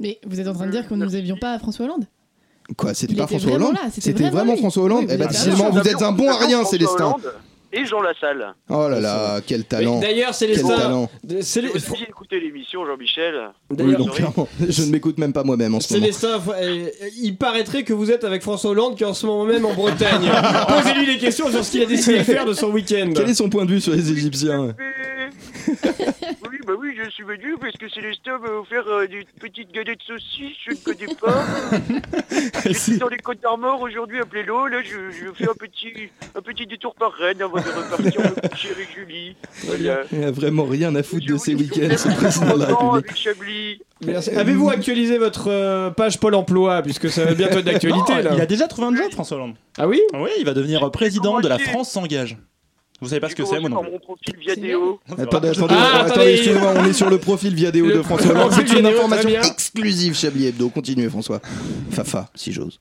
Mais 0.00 0.18
vous 0.26 0.40
êtes 0.40 0.48
en 0.48 0.54
train 0.54 0.66
de 0.66 0.72
dire 0.72 0.86
que 0.88 0.94
nous 0.94 1.00
Merci. 1.00 1.16
avions 1.16 1.36
pas 1.36 1.58
François 1.58 1.84
Hollande? 1.86 2.06
Quoi, 2.76 2.92
c'était 2.92 3.14
pas 3.14 3.24
était 3.24 3.38
François 3.38 3.52
Hollande 3.56 3.74
là, 3.74 3.88
c'était 3.90 4.30
vraiment. 4.30 4.56
François 4.56 4.82
Hollande 4.84 5.04
Oui, 5.08 5.12
Eh 5.12 5.16
ben, 5.16 5.26
vous 5.28 5.34
êtes 5.36 5.44
décidément, 5.44 5.70
vous 5.70 5.88
êtes 5.88 6.02
un 6.02 6.12
bon 6.12 6.28
à 6.28 6.36
rien, 6.38 6.64
Célestin. 6.64 7.06
Hollande 7.06 7.32
Et 7.72 7.84
Jean 7.84 8.00
Lassalle. 8.00 8.54
Oh 8.70 8.88
là 8.88 8.98
là, 8.98 9.40
quel 9.46 9.64
talent. 9.64 10.00
D'ailleurs, 10.00 10.28
Quel 10.38 10.56
Célestin. 10.56 10.76
talent. 10.76 11.10
de- 11.22 11.42
Célé- 11.42 11.68
Vous 11.68 11.94
écouter 12.08 12.40
l'émission, 12.40 12.86
Jean-Michel. 12.86 13.50
Oui, 13.70 13.94
donc 13.94 14.12
clairement, 14.14 14.48
je 14.66 14.82
ne 14.84 14.90
m'écoute 14.90 15.18
même 15.18 15.34
pas 15.34 15.44
moi-même 15.44 15.74
en 15.74 15.80
ce 15.80 15.92
moment. 15.92 16.06
Célestin, 16.06 16.40
il 17.20 17.36
paraîtrait 17.36 17.84
que 17.84 17.92
vous 17.92 18.10
êtes 18.10 18.24
avec 18.24 18.40
François 18.42 18.70
Hollande 18.70 18.96
qui 18.96 19.02
est 19.02 19.06
en 19.06 19.12
ce 19.14 19.26
moment 19.26 19.44
même 19.44 19.66
en 19.66 19.74
Bretagne. 19.74 20.30
Posez-lui 20.68 21.06
des 21.06 21.18
questions 21.18 21.50
sur 21.50 21.62
ce 21.62 21.70
qu'il 21.70 21.82
a 21.82 21.86
décidé 21.86 22.18
de 22.18 22.22
faire 22.24 22.46
de 22.46 22.54
son 22.54 22.68
week-end. 22.70 23.10
Quel 23.14 23.28
est 23.28 23.34
son 23.34 23.50
point 23.50 23.66
de 23.66 23.70
vue 23.72 23.80
sur 23.80 23.92
les 23.92 24.10
Égyptiens 24.12 24.74
oui, 26.50 26.58
bah 26.66 26.72
oui, 26.78 26.94
je 27.02 27.10
suis 27.10 27.24
venu 27.24 27.56
parce 27.60 27.76
que 27.76 27.88
Célestin 27.90 28.38
m'a 28.38 28.48
offert 28.50 28.84
euh, 28.88 29.06
des 29.06 29.26
petites 29.38 29.70
galettes 29.72 30.00
saucisses, 30.06 30.56
je 30.66 30.70
ne 30.70 30.76
connais 30.76 31.14
pas. 31.14 31.44
J'étais 32.70 32.96
dans 32.98 33.08
les 33.08 33.18
Côtes 33.18 33.40
d'Armor 33.42 33.80
aujourd'hui 33.82 34.18
à 34.20 34.24
Plélo, 34.24 34.66
là 34.66 34.78
je, 34.82 35.10
je 35.10 35.30
fais 35.34 35.48
un 35.48 35.54
petit, 35.54 36.08
un 36.34 36.40
petit 36.40 36.66
détour 36.66 36.94
par 36.94 37.12
Rennes 37.12 37.42
avant 37.42 37.57
de 37.60 37.68
repartir 37.68 38.20
me 38.20 38.48
coucher 38.48 38.68
avec 38.70 38.88
Julie. 38.94 39.36
Voilà. 39.64 40.00
Il 40.12 40.24
a 40.24 40.30
vraiment 40.30 40.64
rien 40.64 40.94
à 40.94 41.02
foutre 41.02 41.26
de 41.26 41.36
ses 41.36 41.54
week-ends, 41.54 41.96
ce 41.96 42.08
président 42.08 42.56
de 42.56 42.60
la 42.60 42.66
République. 42.66 43.82
Avez-vous 44.36 44.70
actualisé 44.70 45.18
votre 45.18 45.50
euh, 45.50 45.90
page 45.90 46.18
Pôle 46.20 46.34
emploi 46.34 46.82
puisque 46.82 47.10
ça 47.10 47.24
va 47.24 47.34
bientôt 47.34 47.58
être 47.58 47.64
d'actualité 47.64 48.12
il 48.20 48.40
a 48.40 48.46
déjà 48.46 48.66
trouvé 48.68 48.88
un 48.88 48.96
job, 48.96 49.10
François 49.12 49.36
Hollande. 49.36 49.54
Ah 49.76 49.88
oui 49.88 50.00
Oui, 50.14 50.30
il 50.38 50.44
va 50.44 50.54
devenir 50.54 50.88
président 50.90 51.40
de 51.40 51.48
la. 51.48 51.58
France 51.58 51.90
s'engage. 51.90 52.36
Vous 53.00 53.08
savez 53.08 53.20
pas 53.20 53.28
ce 53.28 53.36
que 53.36 53.44
c'est, 53.44 53.60
moi 53.60 53.68
non 53.68 53.82
mon 53.84 53.98
profil. 53.98 54.34
Attendez, 55.16 55.48
attendez, 55.50 55.74
Ah, 55.78 55.98
attendez, 56.00 56.10
attendez. 56.12 56.30
excusez-moi, 56.32 56.74
on 56.76 56.84
est 56.84 56.92
sur 56.92 57.08
le 57.08 57.18
profil 57.18 57.54
Viadéo 57.54 57.86
Le 57.86 57.94
de 57.98 58.02
François 58.02 58.32
Hollande. 58.32 58.52
C'est 58.52 58.76
une 58.78 58.86
information 58.86 59.28
exclusive 59.28 60.16
Chablis 60.16 60.46
Hebdo. 60.46 60.68
Continuez, 60.68 61.08
François. 61.08 61.40
Fafa, 61.90 62.28
si 62.34 62.52
j'ose. 62.52 62.80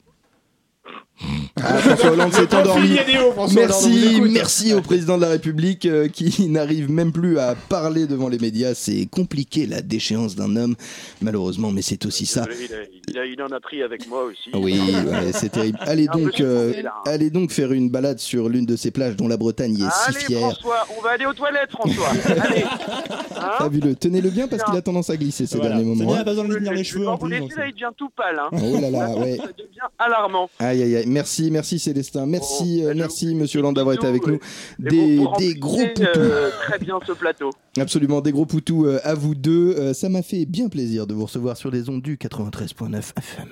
Ah, 1.59 1.77
François 1.79 2.11
Hollande 2.11 2.33
s'est 2.33 2.53
endormi. 2.55 2.97
Merci, 3.55 4.21
merci 4.21 4.73
au 4.73 4.81
président 4.81 5.17
de 5.17 5.23
la 5.23 5.29
République 5.29 5.85
euh, 5.85 6.07
qui 6.07 6.47
n'arrive 6.49 6.91
même 6.91 7.11
plus 7.11 7.39
à 7.39 7.55
parler 7.55 8.05
devant 8.05 8.29
les 8.29 8.37
médias. 8.37 8.73
C'est 8.75 9.07
compliqué 9.09 9.65
la 9.65 9.81
déchéance 9.81 10.35
d'un 10.35 10.55
homme, 10.55 10.75
malheureusement, 11.21 11.71
mais 11.71 11.81
c'est 11.81 12.05
aussi 12.05 12.25
ça. 12.25 12.45
Il, 12.59 12.73
a- 12.73 12.77
il 13.07 13.17
a- 13.19 13.25
il 13.25 13.41
en 13.41 13.47
a 13.55 13.59
pris 13.59 13.81
avec 13.81 14.07
moi 14.07 14.23
aussi. 14.25 14.49
Oui, 14.53 14.79
ouais, 14.79 15.31
c'est 15.33 15.49
terrible. 15.49 15.77
Allez 15.81 16.07
donc, 16.07 16.39
euh, 16.39 16.81
là. 16.83 16.93
allez 17.05 17.29
donc 17.29 17.51
faire 17.51 17.71
une 17.71 17.89
balade 17.89 18.19
sur 18.19 18.47
l'une 18.49 18.65
de 18.65 18.75
ces 18.75 18.91
plages 18.91 19.15
dont 19.15 19.27
la 19.27 19.37
Bretagne 19.37 19.73
est 19.75 19.77
si 19.89 20.09
Allez 20.09 20.19
fière. 20.19 20.39
François, 20.51 20.85
on 20.97 21.01
va 21.01 21.11
aller 21.11 21.25
aux 21.25 21.33
toilettes 21.33 21.71
François. 21.71 22.09
Allez. 22.43 22.63
Hein 23.35 23.51
Fabuleux. 23.57 23.95
Tenez-le 23.95 24.29
bien 24.29 24.47
parce 24.47 24.63
qu'il 24.63 24.75
a 24.75 24.81
tendance 24.81 25.09
à 25.09 25.17
glisser 25.17 25.45
ces 25.47 25.57
Voilà. 25.57 25.75
derniers 25.75 25.85
moments. 25.85 26.05
bien, 26.13 26.23
pas 26.23 26.31
besoin 26.31 26.43
de 26.45 26.49
lui 26.49 26.53
Je 26.55 26.59
tenir 26.59 26.71
vais 26.73 26.77
les 26.77 26.83
cheveux 26.83 27.05
vous 27.05 27.27
là, 27.27 27.37
il 27.67 27.71
devient 27.73 27.89
tout 27.97 28.09
pâle. 28.15 28.39
Hein. 28.39 28.49
Oh 28.53 28.79
là 28.81 28.89
là, 28.91 29.09
ouais. 29.15 29.37
Ça 29.37 29.43
devient 29.57 29.87
alarmant. 29.97 30.49
Aïe 30.59 30.83
aïe 30.83 30.95
aïe, 30.97 31.06
merci, 31.07 31.49
merci 31.51 31.79
Célestin, 31.79 32.25
merci, 32.25 32.83
euh, 32.85 32.93
merci 32.95 33.33
Monsieur 33.33 33.59
Hollande 33.59 33.75
d'avoir 33.75 33.95
été 33.95 34.05
avec 34.07 34.25
nous. 34.27 34.35
Et 34.35 34.39
Des, 34.89 35.17
vous- 35.17 35.23
vous 35.23 35.37
des 35.39 35.55
gros 35.55 35.71
remplissez, 35.77 35.93
poutous, 35.93 36.19
euh, 36.19 36.49
très 36.67 36.79
bien 36.79 36.99
ce 37.05 37.11
plateau. 37.13 37.49
absolument 37.79 38.21
des 38.21 38.31
gros 38.31 38.45
poutous 38.45 38.85
euh, 38.85 38.99
à 39.03 39.13
vous 39.15 39.35
deux. 39.35 39.75
Euh, 39.77 39.93
ça 39.93 40.09
m'a 40.09 40.21
fait 40.21 40.45
bien 40.45 40.69
plaisir 40.69 41.07
de 41.07 41.13
vous 41.13 41.25
recevoir 41.25 41.57
sur 41.57 41.71
les 41.71 41.89
ondes 41.89 42.01
du 42.01 42.17
93.9 42.17 43.13
FM. 43.17 43.47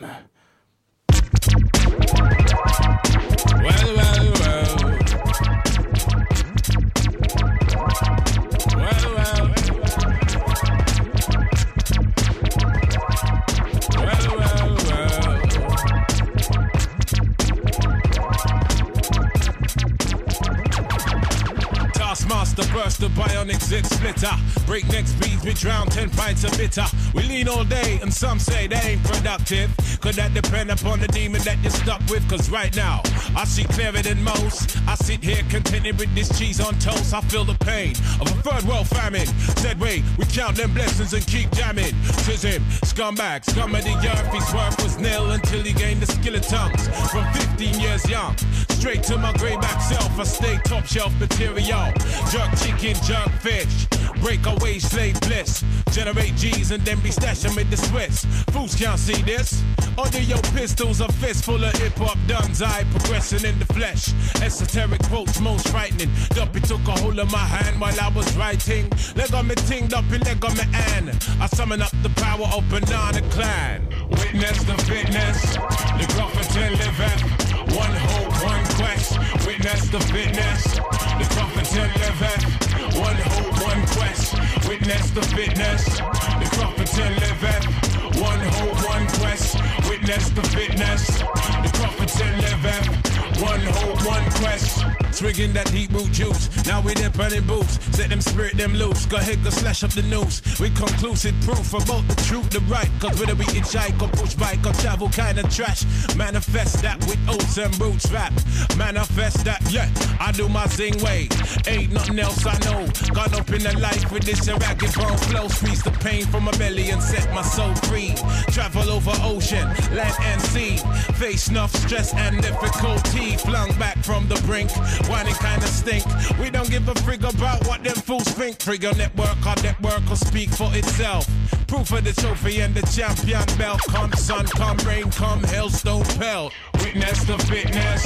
Burst 22.76 23.00
the 23.00 23.08
bionic 23.08 23.62
zit 23.64 23.86
splitter. 23.86 24.36
Breakneck 24.66 25.08
speeds, 25.08 25.44
we 25.46 25.54
drown 25.54 25.88
10 25.88 26.10
pints 26.10 26.44
of 26.44 26.52
bitter. 26.58 26.84
We 27.14 27.24
lean 27.24 27.48
all 27.48 27.64
day, 27.64 28.00
and 28.02 28.14
some 28.14 28.38
say 28.38 28.68
they 28.68 28.76
ain't 28.76 29.04
productive. 29.04 29.72
Could 30.02 30.16
that 30.16 30.34
depend 30.34 30.70
upon 30.70 31.00
the 31.00 31.08
demon 31.08 31.42
that 31.44 31.58
you're 31.62 31.72
stuck 31.72 32.02
with? 32.10 32.28
Cause 32.30 32.50
right 32.50 32.76
now, 32.76 33.02
I 33.36 33.46
see 33.46 33.64
clearer 33.64 34.02
than 34.02 34.22
most. 34.22 34.78
I 34.88 34.96
sit 34.96 35.24
here 35.24 35.42
contented 35.50 35.98
with 35.98 36.14
this 36.14 36.38
cheese 36.38 36.60
on 36.60 36.78
toast. 36.80 37.14
I 37.14 37.22
feel 37.22 37.46
the 37.46 37.58
pain 37.66 37.92
of 38.20 38.28
a 38.28 38.42
third 38.44 38.64
world 38.66 38.88
famine. 38.88 39.28
Said, 39.64 39.80
wait, 39.80 40.04
we 40.18 40.26
count 40.26 40.58
them 40.58 40.74
blessings 40.74 41.14
and 41.14 41.26
keep 41.26 41.50
jamming. 41.52 41.96
Tis 42.26 42.44
him, 42.44 42.62
scumbag, 42.84 43.46
scum 43.46 43.74
of 43.74 43.84
the 43.86 43.96
earth. 43.96 44.34
His 44.34 44.54
worth 44.54 44.84
was 44.84 44.98
nil 44.98 45.32
until 45.32 45.64
he 45.64 45.72
gained 45.72 46.02
the 46.02 46.08
skill 46.08 46.36
of 46.36 46.46
tongues. 46.46 46.88
From 47.10 47.26
15 47.34 47.80
years 47.80 48.10
young, 48.10 48.36
straight 48.70 49.04
to 49.04 49.18
my 49.18 49.32
greyback 49.34 49.82
self, 49.82 50.20
I 50.20 50.24
stay 50.24 50.58
top 50.66 50.86
shelf 50.86 51.14
material. 51.20 51.94
Jerk 52.32 52.52
chicken, 52.66 52.96
jerk 53.04 53.30
fish. 53.42 53.88
Break 54.22 54.46
away 54.46 54.80
slave 54.80 55.20
bliss. 55.22 55.64
Generate 55.92 56.36
G's 56.36 56.72
and 56.72 56.84
then 56.84 57.00
be 57.02 57.10
stashing 57.10 57.56
with 57.56 57.70
the 57.70 57.78
Swiss. 57.78 58.26
Fools 58.52 58.76
can't 58.76 59.00
see 59.00 59.22
this. 59.22 59.64
Under 59.98 60.22
your 60.22 60.42
pistols, 60.56 61.00
a 61.02 61.12
fist 61.14 61.46
full 61.46 61.64
of 61.64 61.74
hip 61.74 61.94
hop 61.96 62.18
duns. 62.28 62.62
I 62.62 62.84
progressing 62.92 63.48
in 63.48 63.60
the 63.60 63.66
flesh. 63.66 64.14
Esoteric 64.42 65.04
quotes, 65.04 65.40
most 65.40 65.68
frightening. 65.70 66.10
Duppy 66.30 66.62
took 66.62 66.88
a 66.88 66.92
hold 67.00 67.20
of 67.20 67.32
my 67.32 67.46
hand 67.46 67.80
while 67.80 68.00
I 68.00 68.10
was 68.10 68.36
writing. 68.36 68.90
Leg 69.16 69.34
on 69.34 69.48
me 69.48 69.56
ting, 69.56 69.88
Duppy 69.88 70.18
leg 70.20 70.44
on 70.44 70.56
me 70.58 70.64
an. 70.96 71.10
I 71.40 71.48
summon 71.48 71.82
up 71.82 71.92
the 72.04 72.10
power 72.10 72.48
of 72.56 72.68
Banana 72.70 73.22
Clan. 73.30 73.88
Witness 74.10 74.64
the 74.64 74.76
fitness. 74.84 75.56
The 75.56 76.06
Crawfordton 76.14 76.72
liveth. 76.72 77.45
One 77.76 77.92
hope, 77.92 78.32
one 78.42 78.66
quest. 78.80 79.20
Witness 79.46 79.90
the 79.90 80.00
fitness. 80.00 80.64
The 80.64 81.26
Crawfordton 81.34 81.92
liveth. 82.00 82.96
One 82.98 83.18
hope, 83.18 83.62
one 83.62 83.86
quest. 83.88 84.34
Witness 84.68 85.12
the 85.12 85.22
fitness. 85.22 85.84
The 85.86 86.48
Crawfordton 86.56 87.20
liveth. 87.20 88.22
One 88.22 88.40
hope, 88.40 88.90
one 88.90 89.08
quest. 89.20 89.58
Witness 89.90 90.30
the 90.30 90.44
fitness. 90.44 91.08
The 91.08 91.72
Crawfordton 91.74 92.42
liveth. 92.42 93.15
One 93.42 93.60
hope, 93.62 94.06
one 94.06 94.32
quest. 94.32 94.86
Swing 95.16 95.34
Drinking 95.34 95.54
that 95.54 95.72
deep 95.72 95.92
root 95.94 96.12
juice. 96.12 96.50
Now 96.66 96.82
we 96.82 96.94
dip 96.94 97.18
running 97.18 97.48
boots. 97.48 97.80
Set 97.96 98.10
them 98.10 98.20
spirit 98.20 98.58
them 98.58 98.74
loose. 98.74 99.06
Go 99.06 99.16
ahead, 99.16 99.42
go 99.46 99.50
slash 99.50 99.82
up 99.84 99.92
the 99.92 100.02
news. 100.04 100.42
We 100.60 100.70
conclusive 100.72 101.34
proof 101.42 101.74
about 101.74 102.06
the 102.10 102.16
truth, 102.28 102.50
the 102.50 102.60
right. 102.68 102.90
Cause 103.00 103.18
whether 103.18 103.34
we 103.34 103.46
hitchhike 103.46 104.02
or 104.02 104.10
push 104.10 104.34
bike 104.36 104.66
or 104.66 104.74
travel 104.74 105.10
kind 105.10 105.40
of 105.40 105.50
trash. 105.54 105.86
Manifest 106.18 106.82
that 106.82 107.00
with 107.08 107.18
oats 107.30 107.58
and 107.58 107.72
roots 107.80 108.12
rap. 108.12 108.34
Manifest 108.78 109.46
that, 109.46 109.62
yeah. 109.72 109.90
I 110.20 110.34
do 110.34 110.50
my 110.50 110.68
zing 110.68 111.02
way. 111.02 111.30
Ain't 111.66 111.94
nothing 111.94 112.20
else 112.20 112.46
I 112.46 112.58
know. 112.68 112.86
Got 113.14 113.40
up 113.40 113.50
in 113.52 113.64
the 113.64 113.78
life 113.80 114.12
with 114.12 114.24
this 114.24 114.48
ragged 114.50 114.94
bone 114.96 115.18
flow. 115.30 115.48
Squeeze 115.48 115.82
the 115.82 115.92
pain 115.92 116.26
from 116.26 116.44
my 116.44 116.52
belly 116.58 116.90
and 116.90 117.02
set 117.02 117.34
my 117.34 117.42
soul 117.42 117.74
free. 117.88 118.14
Travel 118.52 118.90
over 118.90 119.16
ocean, 119.24 119.68
land 119.96 120.16
and 120.22 120.42
sea. 120.42 120.78
Face 121.16 121.48
enough 121.48 121.74
stress 121.74 122.14
and 122.14 122.42
difficulty. 122.42 123.25
Flung 123.34 123.72
back 123.80 123.98
from 124.04 124.28
the 124.28 124.36
brink. 124.46 124.72
Whining 125.10 125.34
kinda 125.36 125.68
stink. 125.68 126.06
We 126.40 126.50
don't 126.50 126.70
give 126.70 126.88
a 126.88 126.94
frig 126.94 127.28
about 127.28 127.66
what 127.68 127.84
them 127.84 127.96
fools 127.96 128.28
think. 128.30 128.58
Trigger 128.60 128.94
network, 128.94 129.46
our 129.46 129.56
network 129.64 130.08
will 130.08 130.16
speak 130.16 130.50
for 130.50 130.70
itself. 130.76 131.28
Proof 131.68 131.92
of 131.92 132.04
the 132.04 132.14
trophy 132.14 132.62
and 132.62 132.74
the 132.76 132.86
champion 132.96 133.46
belt. 133.58 133.82
Come 133.90 134.14
sun, 134.14 134.46
come 134.46 134.78
rain, 134.88 135.10
come 135.12 135.42
hailstone 135.44 136.06
pelt. 136.20 136.54
Witness 136.80 137.24
the 137.24 137.38
fitness, 137.40 138.04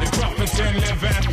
the 0.00 0.08
Crofton 0.12 0.74
living. 0.80 1.24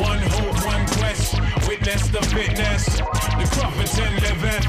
One 0.00 0.18
hope, 0.18 0.66
one 0.66 0.86
quest. 1.16 1.68
Witness 1.68 2.08
the 2.08 2.22
fitness, 2.22 2.84
the 2.86 3.46
Crofton 3.52 4.14
living. 4.16 4.64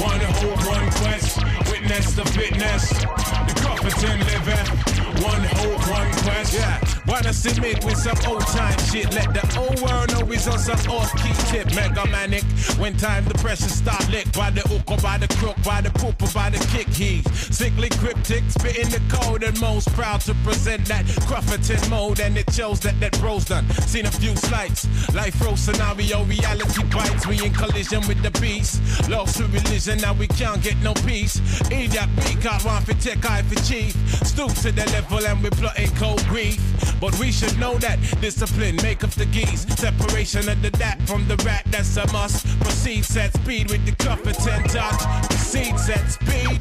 One 0.00 0.20
hope, 0.20 0.66
one 0.66 0.90
quest. 0.92 1.38
Witness 1.70 2.14
the 2.14 2.24
fitness, 2.24 2.88
the 2.90 3.54
Crofton 3.62 4.18
living. 4.20 4.98
One 5.22 5.42
hope, 5.42 5.90
one 5.90 6.12
quest. 6.22 6.54
Yeah, 6.54 6.80
wanna 7.06 7.32
submit 7.32 7.84
with 7.84 7.96
some 7.96 8.16
old 8.26 8.46
time 8.46 8.78
shit. 8.90 9.12
Let 9.14 9.34
the 9.34 9.58
old 9.58 9.80
world 9.80 10.12
know 10.12 10.26
he's 10.26 10.46
on 10.46 10.58
some 10.58 10.78
off 10.92 11.12
key 11.16 11.32
tip. 11.50 11.74
Mega 11.74 12.06
manic. 12.06 12.44
When 12.78 12.96
time 12.96 13.24
the 13.24 13.34
pressure 13.34 13.68
start 13.68 14.08
lick 14.10 14.30
by 14.32 14.50
the 14.50 14.60
hook 14.62 14.90
or 14.90 14.98
by 14.98 15.18
the 15.18 15.28
crook, 15.36 15.56
by 15.64 15.80
the 15.80 15.90
poop 15.90 16.22
or 16.22 16.32
by 16.32 16.50
the 16.50 16.58
kick. 16.72 16.88
He 16.88 17.22
sickly 17.32 17.88
cryptic, 17.90 18.44
spitting 18.48 18.90
the 18.90 19.02
code 19.08 19.42
and 19.42 19.58
most 19.60 19.92
proud 19.92 20.20
to 20.22 20.34
present 20.44 20.86
that 20.86 21.04
Crufferton 21.26 21.90
mode. 21.90 22.20
And 22.20 22.36
it 22.38 22.52
shows 22.52 22.80
that 22.80 22.98
that 23.00 23.18
bro's 23.20 23.44
done. 23.46 23.68
Seen 23.86 24.06
a 24.06 24.10
few 24.10 24.34
slights. 24.36 24.86
Life 25.14 25.40
row 25.42 25.56
scenario, 25.88 26.24
reality 26.24 26.84
bites. 26.84 27.26
We 27.26 27.44
in 27.44 27.52
collision 27.52 28.06
with 28.06 28.22
the 28.22 28.30
beast. 28.40 29.08
Lost 29.08 29.38
to 29.38 29.44
religion, 29.44 29.98
now 29.98 30.14
we 30.14 30.26
can't 30.28 30.62
get 30.62 30.76
no 30.82 30.94
peace. 30.94 31.40
Idiot, 31.70 32.08
we 32.16 32.34
can't 32.40 32.64
want 32.64 32.84
for 32.84 32.94
tech, 32.94 33.24
eye 33.24 33.42
for 33.42 33.60
chief. 33.64 33.94
Stoop 34.26 34.52
to 34.62 34.72
the 34.72 34.84
level 34.92 35.24
and 35.26 35.42
we 35.42 35.50
plotting 35.50 35.90
cold 35.96 36.24
grief. 36.26 36.60
But 37.00 37.18
we 37.18 37.30
should 37.32 37.58
know 37.58 37.76
that 37.78 37.98
discipline 38.20 38.76
make 38.76 39.04
up 39.04 39.10
the 39.10 39.26
geese. 39.26 39.62
Separation 39.78 40.48
of 40.48 40.60
the 40.62 40.70
dat 40.70 41.00
from 41.02 41.26
the 41.28 41.36
rat, 41.44 41.64
that's 41.66 41.96
a 41.96 42.10
must. 42.12 42.46
Proceed 42.60 43.04
set 43.04 43.32
speed 43.34 43.70
with 43.70 43.84
the 43.86 43.92
Clufferton 43.92 44.64
touch. 44.72 45.28
Proceed 45.28 45.78
set 45.78 46.06
speed. 46.10 46.60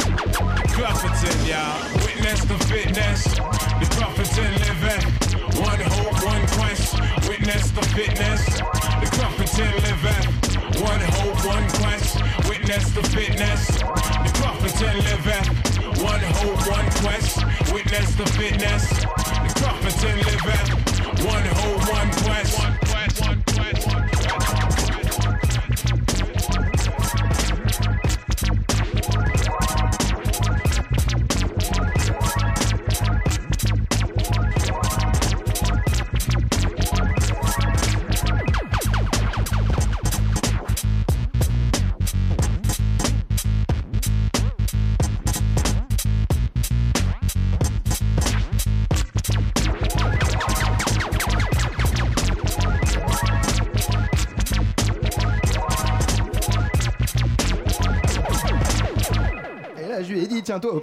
Clufferton, 0.75 1.37
y'all. 1.47 1.81
Witness 2.05 2.41
the 2.45 2.57
fitness. 2.65 3.23
The 3.23 3.87
Clufferton 3.95 4.51
living. 4.67 5.26
One 5.59 5.79
hope, 5.79 6.23
one 6.23 6.47
quest. 6.47 6.93
Witness 7.27 7.71
the 7.71 7.81
fitness. 7.95 8.45
The 8.45 9.07
Clufferton 9.15 9.73
living. 9.85 10.23
One 10.83 11.01
hope, 11.17 11.45
one 11.45 11.67
quest. 11.81 12.21
Witness 12.47 12.91
the 12.91 13.03
fitness. 13.03 13.67
The 13.67 14.31
Clufferton 14.37 14.95
living. 15.09 15.45
One 16.03 16.21
hope, 16.37 16.67
one 16.69 16.89
quest. 17.01 17.43
Witness 17.73 18.15
the 18.15 18.25
fitness. 18.37 18.89
The 18.89 19.51
Clufferton 19.59 20.17
living. 20.29 21.25
One 21.25 21.45
hope, 21.45 21.89
one 21.91 22.11
quest. 22.23 22.59
One 22.59 22.77
quest, 22.85 23.21
one 23.21 23.43
quest, 23.47 23.87
one 23.87 24.06
Et 24.06 24.06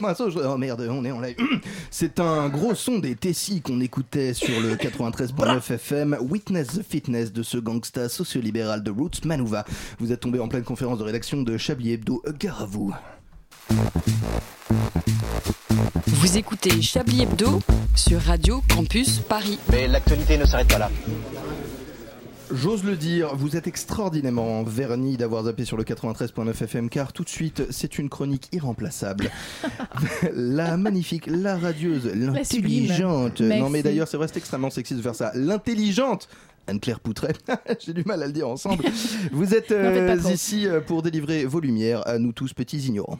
pinceau. 0.01 0.31
Je- 0.31 0.39
Oh 0.39 0.57
merde, 0.59 0.87
on 0.91 1.05
est 1.05 1.11
en 1.11 1.21
live. 1.21 1.37
C'est 1.91 2.21
un 2.21 2.49
gros 2.49 2.75
son 2.75 2.99
des 2.99 3.15
Tessie 3.15 3.61
qu'on 3.61 3.81
écoutait 3.81 4.35
sur 4.35 4.61
le 4.61 4.75
93.9 4.77 5.73
FM. 5.75 6.17
Witness 6.21 6.69
the 6.69 6.83
Fitness 6.89 7.33
de 7.33 7.43
ce 7.43 7.57
gangsta 7.59 8.09
sociolibéral 8.09 8.83
de 8.83 8.91
Roots 8.91 9.25
Manuva. 9.25 9.65
Vous 9.99 10.13
êtes 10.13 10.21
tombé 10.21 10.39
en 10.41 10.49
pleine 10.49 10.65
conférence 10.65 10.99
de 10.99 11.05
rédaction 11.05 11.43
de 11.43 11.57
Chablis 11.57 11.93
Hebdo. 11.93 12.23
Gare 12.39 12.63
à 12.63 12.67
vous. 12.67 12.95
Vous 16.07 16.37
écoutez 16.39 16.81
Chablis 16.83 17.23
Hebdo 17.23 17.61
sur 17.95 18.21
Radio 18.21 18.63
Campus 18.75 19.21
Paris. 19.21 19.59
Mais 19.71 19.87
l'actualité 19.89 20.37
ne 20.39 20.45
s'arrête 20.45 20.69
pas 20.69 20.79
là. 20.79 20.91
J'ose 22.55 22.85
le 22.85 22.95
dire, 22.95 23.35
vous 23.35 23.57
êtes 23.57 23.67
extraordinairement 23.67 24.63
vernis 24.63 25.17
d'avoir 25.17 25.45
zappé 25.45 25.65
sur 25.65 25.77
le 25.77 25.83
93.9 25.83 26.51
FM 26.51 26.89
car 26.89 27.13
tout 27.13 27.25
de 27.25 27.29
suite, 27.29 27.65
c'est 27.71 27.99
une 27.99 28.09
chronique 28.09 28.49
irremplaçable. 28.53 29.29
la 30.33 30.77
magnifique, 30.77 31.27
la 31.27 31.57
radieuse, 31.57 32.07
l'intelligente. 32.15 33.41
Non 33.41 33.71
mais 33.71 33.83
d'ailleurs, 33.83 34.07
c'est 34.07 34.17
vrai, 34.17 34.29
c'est 34.29 34.37
extrêmement 34.37 34.71
sexy 34.71 34.95
de 34.95 35.03
faire 35.03 35.17
ça. 35.17 35.33
L'intelligente 35.35 36.29
Anne-Claire 36.69 37.01
Poutret, 37.01 37.35
j'ai 37.85 37.93
du 37.93 38.05
mal 38.05 38.23
à 38.23 38.27
le 38.27 38.33
dire 38.33 38.49
ensemble. 38.49 38.85
Vous 39.33 39.53
êtes 39.55 39.73
euh, 39.73 40.17
ici 40.33 40.69
euh, 40.69 40.81
pour 40.81 41.03
délivrer 41.03 41.45
vos 41.47 41.61
lumières 41.61 42.07
à 42.07 42.19
nous 42.19 42.33
tous 42.33 42.53
petits 42.53 42.79
ignorants. 42.79 43.19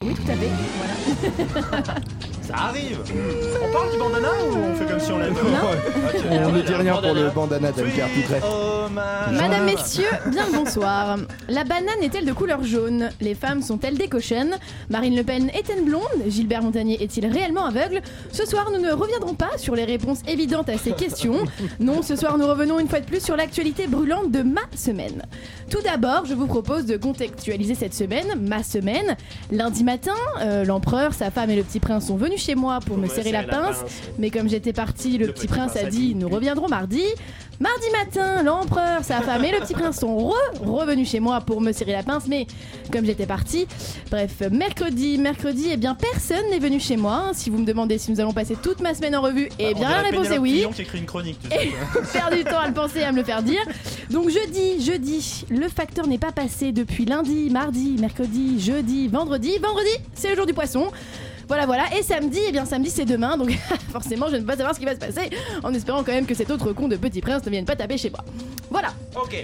Oui, 0.00 0.14
tout 0.14 0.30
à 0.30 0.34
fait. 0.36 0.48
Voilà. 1.56 1.94
Ça 2.48 2.54
arrive 2.56 2.98
On 3.62 3.72
parle 3.74 3.92
du 3.92 3.98
bandana 3.98 4.28
ou 4.50 4.56
on 4.56 4.74
fait 4.74 4.86
comme 4.86 4.98
si 4.98 5.12
on 5.12 5.18
l'avait 5.18 5.34
On 6.46 6.50
ne 6.50 6.62
dit 6.62 6.72
rien 6.72 6.94
pour 6.96 7.12
le 7.12 7.28
bandana. 7.28 7.68
Madame, 9.32 9.66
messieurs, 9.66 10.08
bien 10.30 10.46
le 10.46 10.52
bonsoir. 10.56 11.18
La 11.50 11.64
banane 11.64 12.02
est-elle 12.02 12.24
de 12.24 12.32
couleur 12.32 12.64
jaune? 12.64 13.10
Les 13.20 13.34
femmes 13.34 13.60
sont-elles 13.60 13.98
des 13.98 14.08
cochonnes? 14.08 14.54
Marine 14.88 15.14
Le 15.14 15.24
Pen 15.24 15.50
est-elle 15.50 15.84
blonde? 15.84 16.02
Gilbert 16.26 16.62
Montagnier 16.62 17.02
est-il 17.02 17.26
réellement 17.26 17.66
aveugle? 17.66 18.00
Ce 18.32 18.46
soir, 18.46 18.70
nous 18.72 18.80
ne 18.80 18.92
reviendrons 18.92 19.34
pas 19.34 19.58
sur 19.58 19.74
les 19.74 19.84
réponses 19.84 20.20
évidentes 20.26 20.70
à 20.70 20.78
ces 20.78 20.92
questions. 20.92 21.44
Non, 21.80 22.00
ce 22.00 22.16
soir, 22.16 22.38
nous 22.38 22.46
revenons 22.46 22.78
une 22.78 22.88
fois 22.88 23.00
de 23.00 23.06
plus 23.06 23.22
sur 23.22 23.36
l'actualité 23.36 23.88
brûlante 23.88 24.30
de 24.30 24.40
ma 24.40 24.62
semaine. 24.74 25.22
Tout 25.70 25.82
d'abord, 25.84 26.24
je 26.24 26.32
vous 26.32 26.46
propose 26.46 26.86
de 26.86 26.96
contextualiser 26.96 27.74
cette 27.74 27.94
semaine, 27.94 28.26
ma 28.40 28.62
semaine. 28.62 29.18
Lundi 29.52 29.84
matin, 29.84 30.14
euh, 30.40 30.64
l'empereur, 30.64 31.12
sa 31.12 31.30
femme 31.30 31.50
et 31.50 31.56
le 31.56 31.62
petit 31.62 31.80
prince 31.80 32.06
sont 32.06 32.16
venus 32.16 32.37
chez 32.38 32.54
moi 32.54 32.80
pour 32.80 32.96
me 32.96 33.08
serrer 33.08 33.32
la 33.32 33.42
pince. 33.42 33.84
Mais 34.18 34.30
comme 34.30 34.48
j'étais 34.48 34.72
parti, 34.72 35.18
le, 35.18 35.32
petit 35.32 35.46
prince 35.46 35.76
a 35.76 35.84
dit 35.84 36.14
nous 36.14 36.28
reviendrons 36.28 36.68
mardi. 36.68 37.02
Mardi 37.60 37.86
matin, 37.90 38.44
l'empereur, 38.44 39.02
sa 39.02 39.20
femme 39.20 39.44
et 39.44 39.50
le 39.50 39.58
petit 39.58 39.74
prince 39.74 39.98
sont 39.98 40.16
re 40.16 40.36
revenus 40.60 41.10
chez 41.10 41.18
moi 41.18 41.40
pour 41.40 41.60
me 41.60 41.72
serrer 41.72 41.90
la 41.90 42.04
pince, 42.04 42.28
mais 42.28 42.46
comme 42.92 43.04
j'étais 43.04 43.26
parti, 43.26 43.66
bref, 44.12 44.42
mercredi, 44.52 45.18
mercredi, 45.18 45.70
eh 45.72 45.76
bien 45.76 45.96
personne 45.96 46.48
n'est 46.50 46.60
venu 46.60 46.78
chez 46.78 46.96
moi. 46.96 47.30
Si 47.32 47.50
vous 47.50 47.58
me 47.58 47.66
demandez 47.66 47.98
si 47.98 48.12
nous 48.12 48.20
allons 48.20 48.32
passer 48.32 48.54
toute 48.54 48.80
ma 48.80 48.94
semaine 48.94 49.16
en 49.16 49.22
revue, 49.22 49.48
eh 49.58 49.74
bien 49.74 49.88
la 49.88 50.02
réponse 50.02 50.30
est 50.30 50.38
oui. 50.38 50.66
qui 50.72 50.82
écrit 50.82 50.98
une 50.98 51.06
chronique, 51.06 51.40
tu 51.40 51.48
Et 51.52 51.72
faire 52.04 52.30
du 52.30 52.44
temps 52.44 52.60
à 52.60 52.68
le 52.68 52.74
penser 52.74 53.00
et 53.00 53.04
à 53.04 53.10
me 53.10 53.16
le 53.16 53.24
faire 53.24 53.42
dire. 53.42 53.62
Donc 54.08 54.30
jeudi, 54.30 54.80
jeudi, 54.80 55.44
le 55.50 55.68
facteur 55.68 56.06
n'est 56.06 56.18
pas 56.18 56.30
passé 56.30 56.70
depuis 56.70 57.06
lundi, 57.06 57.50
mardi, 57.50 57.96
mercredi, 57.98 58.60
jeudi, 58.60 59.08
vendredi. 59.08 59.58
Vendredi, 59.58 59.90
c'est 60.14 60.30
le 60.30 60.36
jour 60.36 60.46
du 60.46 60.54
poisson. 60.54 60.92
Voilà, 61.48 61.66
voilà. 61.66 61.84
Et 61.98 62.02
samedi, 62.02 62.38
eh 62.46 62.52
bien 62.52 62.64
samedi 62.66 62.90
c'est 62.90 63.04
demain, 63.06 63.36
donc 63.36 63.50
forcément 63.92 64.26
je 64.28 64.34
ne 64.36 64.40
peux 64.40 64.46
pas 64.46 64.56
savoir 64.56 64.74
ce 64.74 64.80
qui 64.80 64.86
va 64.86 64.92
se 64.94 64.98
passer, 65.00 65.30
en 65.62 65.72
espérant 65.74 66.04
quand 66.04 66.12
même 66.12 66.26
que 66.26 66.34
cet 66.34 66.50
autre 66.50 66.72
con 66.72 66.88
de 66.88 66.96
Petit 66.96 67.20
Prince 67.20 67.44
ne 67.46 67.50
vienne 67.50 67.64
pas 67.64 67.76
taper 67.76 67.96
chez 67.98 68.10
moi. 68.10 68.20
Voilà. 68.70 68.88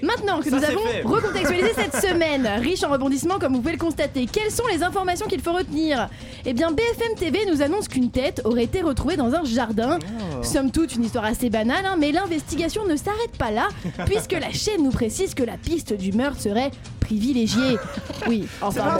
Maintenant 0.02 0.40
que 0.40 0.50
Ça, 0.50 0.56
nous 0.56 0.64
avons 0.64 0.82
fait. 0.86 1.02
recontextualisé 1.02 1.70
cette 1.74 1.96
semaine, 1.96 2.46
riche 2.60 2.84
en 2.84 2.90
rebondissements 2.90 3.38
comme 3.38 3.54
vous 3.54 3.60
pouvez 3.60 3.72
le 3.72 3.78
constater, 3.78 4.26
quelles 4.30 4.50
sont 4.50 4.66
les 4.70 4.82
informations 4.82 5.26
qu'il 5.26 5.40
faut 5.40 5.52
retenir? 5.54 6.08
Eh 6.44 6.52
bien 6.52 6.70
BFM 6.70 7.16
TV 7.18 7.38
nous 7.50 7.62
annonce 7.62 7.88
qu'une 7.88 8.10
tête 8.10 8.42
aurait 8.44 8.64
été 8.64 8.82
retrouvée 8.82 9.16
dans 9.16 9.34
un 9.34 9.44
jardin. 9.44 9.98
Somme 10.42 10.70
toute 10.70 10.94
une 10.94 11.04
histoire 11.04 11.24
assez 11.24 11.48
banale, 11.48 11.86
hein, 11.86 11.96
mais 11.98 12.12
l'investigation 12.12 12.86
ne 12.86 12.96
s'arrête 12.96 13.36
pas 13.38 13.50
là, 13.50 13.68
puisque 14.06 14.32
la 14.32 14.52
chaîne 14.52 14.82
nous 14.84 14.90
précise 14.90 15.34
que 15.34 15.42
la 15.42 15.56
piste 15.56 15.94
du 15.94 16.12
meurtre 16.12 16.40
serait 16.40 16.70
privilégié. 17.04 17.78
Oui, 18.26 18.48
enfin. 18.60 18.98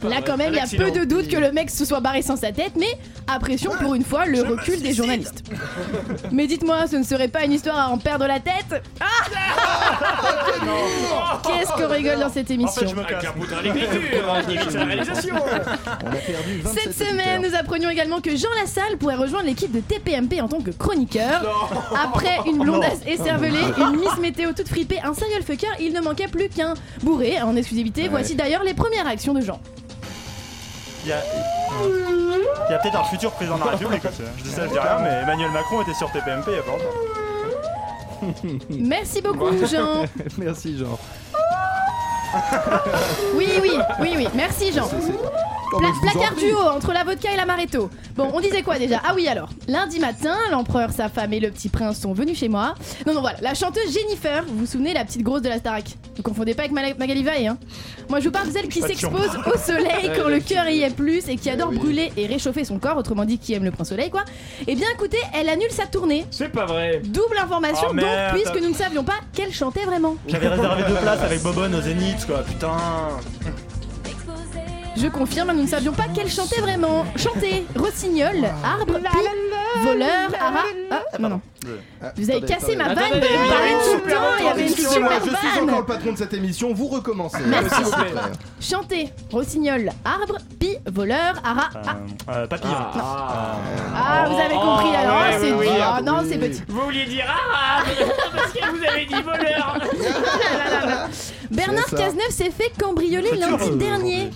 pas 0.00 0.08
Là, 0.08 0.16
quand 0.24 0.36
même, 0.36 0.54
il 0.54 0.56
y 0.56 0.60
a 0.60 0.84
peu 0.84 0.90
de 0.90 1.04
doute 1.04 1.28
que 1.28 1.36
le 1.36 1.52
mec 1.52 1.70
se 1.70 1.84
soit 1.84 2.00
barré 2.00 2.22
sans 2.22 2.36
sa 2.36 2.52
tête, 2.52 2.72
mais 2.76 2.98
à 3.26 3.38
pression, 3.38 3.72
pour 3.80 3.94
une 3.94 4.04
fois, 4.04 4.26
le 4.26 4.42
recul 4.42 4.80
des 4.80 4.92
journalistes. 4.94 5.44
Mais 6.32 6.46
dites-moi, 6.46 6.86
ce 6.86 6.96
ne 6.96 7.02
serait 7.02 7.28
pas 7.28 7.44
une 7.44 7.52
histoire 7.52 7.78
à 7.78 7.88
en 7.90 7.98
perdre 7.98 8.26
la 8.26 8.40
tête? 8.40 8.82
Ah 9.00 10.44
Qu'est-ce 11.42 11.72
qu'on 11.72 11.88
rigole 11.88 12.20
dans 12.20 12.28
cette 12.30 12.50
émission 12.50 12.82
Avec 12.82 13.24
un 13.24 13.32
bouton 13.32 13.56
à 13.56 13.62
l'écriture, 13.62 14.32
hein, 14.32 14.42
qui 14.46 14.54
évite 14.54 14.72
la 14.74 14.84
réalisation. 14.84 15.34
On 15.36 16.06
a 16.08 16.16
perdu 16.16 16.60
27 16.62 16.82
Cette 16.82 17.08
semaine, 17.08 17.42
nous 17.42 17.54
apprenions 17.54 17.90
également 17.90 18.20
que 18.20 18.36
Jean 18.36 18.48
Lassalle 18.60 18.96
pourrait 18.98 19.16
rejoindre 19.16 19.46
l'équipe 19.46 19.72
de 19.72 19.80
TPMP 19.80 20.40
en 20.40 20.48
tant 20.48 20.60
que 20.60 20.70
chroniqueur. 20.70 21.42
Après 21.94 22.38
une 22.46 22.58
blondasse 22.58 23.00
écervelée, 23.06 23.64
une 23.78 23.96
Miss 23.96 24.16
Météo 24.20 24.52
toute 24.52 24.68
fripée, 24.68 25.00
un 25.02 25.14
serial 25.14 25.42
fucker, 25.42 25.68
il 25.80 25.92
ne 25.92 26.00
manquait 26.00 26.28
plus 26.28 26.48
qu'un 26.48 26.74
bourré 27.02 27.40
en 27.40 27.56
exclusivité. 27.56 28.08
Voici 28.08 28.34
d'ailleurs 28.34 28.64
les 28.64 28.74
premières 28.74 29.04
réactions 29.04 29.34
de 29.34 29.40
Jean. 29.40 29.60
Il 31.04 31.10
y 31.10 32.74
a, 32.74 32.78
peut-être 32.78 32.98
un 32.98 33.04
futur 33.04 33.30
président 33.32 33.56
de 33.56 33.64
la 33.64 33.70
République 33.70 34.04
hein. 34.04 34.10
Je 34.36 34.42
dis 34.42 34.50
ça, 34.50 34.66
je 34.66 34.72
dis 34.72 34.78
rien, 34.78 34.98
mais 35.00 35.22
Emmanuel 35.22 35.50
Macron 35.52 35.80
était 35.82 35.94
sur 35.94 36.10
TPMP 36.10 36.48
il 36.48 36.54
y 36.54 36.58
a 36.58 36.62
pas 36.62 36.72
longtemps. 36.72 36.84
Merci 38.70 39.22
beaucoup, 39.22 39.66
Jean. 39.66 40.04
Merci 40.38 40.76
Jean. 40.76 40.98
Oui, 43.34 43.48
oui, 43.62 43.70
oui, 44.00 44.12
oui. 44.16 44.28
Merci, 44.34 44.72
Jean. 44.72 44.88
Pla- 45.76 45.92
placard 46.00 46.34
prie. 46.34 46.46
duo 46.46 46.58
entre 46.60 46.92
la 46.92 47.04
vodka 47.04 47.32
et 47.32 47.36
l'amaretto. 47.36 47.90
Bon, 48.16 48.30
on 48.32 48.40
disait 48.40 48.62
quoi 48.62 48.78
déjà? 48.78 49.00
Ah 49.04 49.12
oui 49.14 49.28
alors, 49.28 49.50
lundi 49.68 50.00
matin, 50.00 50.34
l'empereur, 50.50 50.90
sa 50.90 51.08
femme 51.08 51.32
et 51.32 51.40
le 51.40 51.50
petit 51.50 51.68
prince 51.68 52.00
sont 52.00 52.12
venus 52.12 52.38
chez 52.38 52.48
moi. 52.48 52.74
Non 53.06 53.14
non 53.14 53.20
voilà, 53.20 53.38
la 53.42 53.54
chanteuse 53.54 53.92
Jennifer, 53.92 54.44
vous 54.46 54.58
vous 54.58 54.66
souvenez 54.66 54.94
la 54.94 55.04
petite 55.04 55.22
grosse 55.22 55.42
de 55.42 55.48
la 55.48 55.58
Starac 55.58 55.84
Ne 56.16 56.22
confondez 56.22 56.54
pas 56.54 56.62
avec 56.62 56.72
Mala- 56.72 56.94
Magali 56.98 57.22
Vaé, 57.22 57.46
hein. 57.46 57.58
Moi 58.08 58.20
je 58.20 58.24
vous 58.26 58.30
parle 58.32 58.48
de 58.48 58.52
celle 58.52 58.68
qui 58.68 58.80
s'expose 58.80 59.30
au 59.46 59.58
soleil 59.58 60.10
quand 60.16 60.28
le 60.28 60.40
cœur 60.40 60.68
y 60.68 60.82
est 60.82 60.90
plus 60.94 61.28
et 61.28 61.36
qui 61.36 61.50
adore 61.50 61.70
brûler 61.72 62.12
et 62.16 62.26
réchauffer 62.26 62.64
son 62.64 62.78
corps, 62.78 62.96
autrement 62.96 63.24
dit 63.24 63.38
qui 63.38 63.52
aime 63.54 63.64
le 63.64 63.70
prince 63.70 63.90
soleil 63.90 64.10
quoi. 64.10 64.24
Eh 64.66 64.74
bien 64.74 64.86
écoutez, 64.94 65.18
elle 65.34 65.48
annule 65.48 65.70
sa 65.70 65.86
tournée. 65.86 66.24
C'est 66.30 66.48
pas 66.48 66.64
vrai. 66.66 67.00
Double 67.04 67.36
information 67.42 67.88
Oh, 67.90 67.94
donc 67.94 68.04
puisque 68.32 68.60
nous 68.60 68.70
ne 68.70 68.74
savions 68.74 69.04
pas 69.04 69.14
qu'elle 69.32 69.52
chantait 69.52 69.84
vraiment. 69.84 70.16
J'avais 70.26 70.48
réservé 70.48 70.82
deux 70.88 70.94
places 70.96 71.22
avec 71.22 71.42
Bobonne 71.42 71.74
au 71.74 71.80
Zénith, 71.82 72.26
quoi. 72.26 72.38
Putain. 72.42 72.76
Je 75.00 75.06
confirme, 75.06 75.52
nous 75.52 75.62
ne 75.62 75.66
savions 75.68 75.92
pas 75.92 76.08
qu'elle 76.08 76.28
chantait 76.28 76.60
vraiment. 76.60 77.04
Chanter, 77.14 77.66
rossignol, 77.76 78.34
arbre, 78.64 78.98
voleur, 79.84 80.30
ara. 80.40 80.64
Ah, 80.90 81.02
non, 81.20 81.28
non. 81.28 81.40
Ah, 82.02 82.12
Vous 82.16 82.30
avez 82.30 82.40
cassé 82.42 82.76
ma 82.76 82.94
vanne 82.94 82.96
de 82.96 83.00
Attendez, 83.16 83.20
parler 83.20 83.72
attendez, 83.74 83.84
tout 84.00 84.06
le 84.06 84.12
temps, 84.12 84.20
il 84.38 84.44
y 84.44 84.48
avait 84.48 84.62
une 84.62 84.68
Excusez-moi, 84.68 85.10
super 85.20 85.32
je 85.32 85.36
suis 85.36 85.48
vanne. 85.58 85.64
encore 85.68 85.80
le 85.80 85.86
patron 85.86 86.12
de 86.12 86.16
cette 86.18 86.34
émission, 86.34 86.72
vous 86.72 86.86
recommencez. 86.86 87.38
Merci. 87.46 87.82
Chanter, 88.60 89.10
rossignol, 89.32 89.90
arbre, 90.04 90.38
pi, 90.60 90.76
voleur, 90.86 91.34
ara. 91.44 91.68
Ah, 91.74 91.96
Euh, 92.28 92.32
euh, 92.42 92.46
papillon. 92.46 92.74
Ah, 92.94 94.26
vous 94.28 94.38
avez 94.38 94.54
compris 94.54 94.94
alors, 94.96 95.20
ouais, 95.20 95.30
ah, 95.32 95.38
c'est 95.40 95.52
oui, 95.52 95.66
dit. 95.66 95.72
oui, 95.72 95.80
Ah, 95.82 96.00
non, 96.02 96.18
oui. 96.22 96.28
c'est 96.30 96.38
petit. 96.38 96.62
Vous 96.68 96.80
vouliez 96.80 97.06
dire 97.06 97.24
arabe 97.26 97.86
Parce 98.36 98.52
que 98.52 98.76
vous 98.76 98.84
avez 98.84 99.04
dit 99.06 99.22
voleur 99.22 99.78
Bernard. 101.50 101.86
Cazeneuve 101.86 102.30
s'est 102.30 102.50
fait 102.50 102.70
cambrioler 102.78 103.34
lundi 103.36 103.70
dernier. 103.76 104.30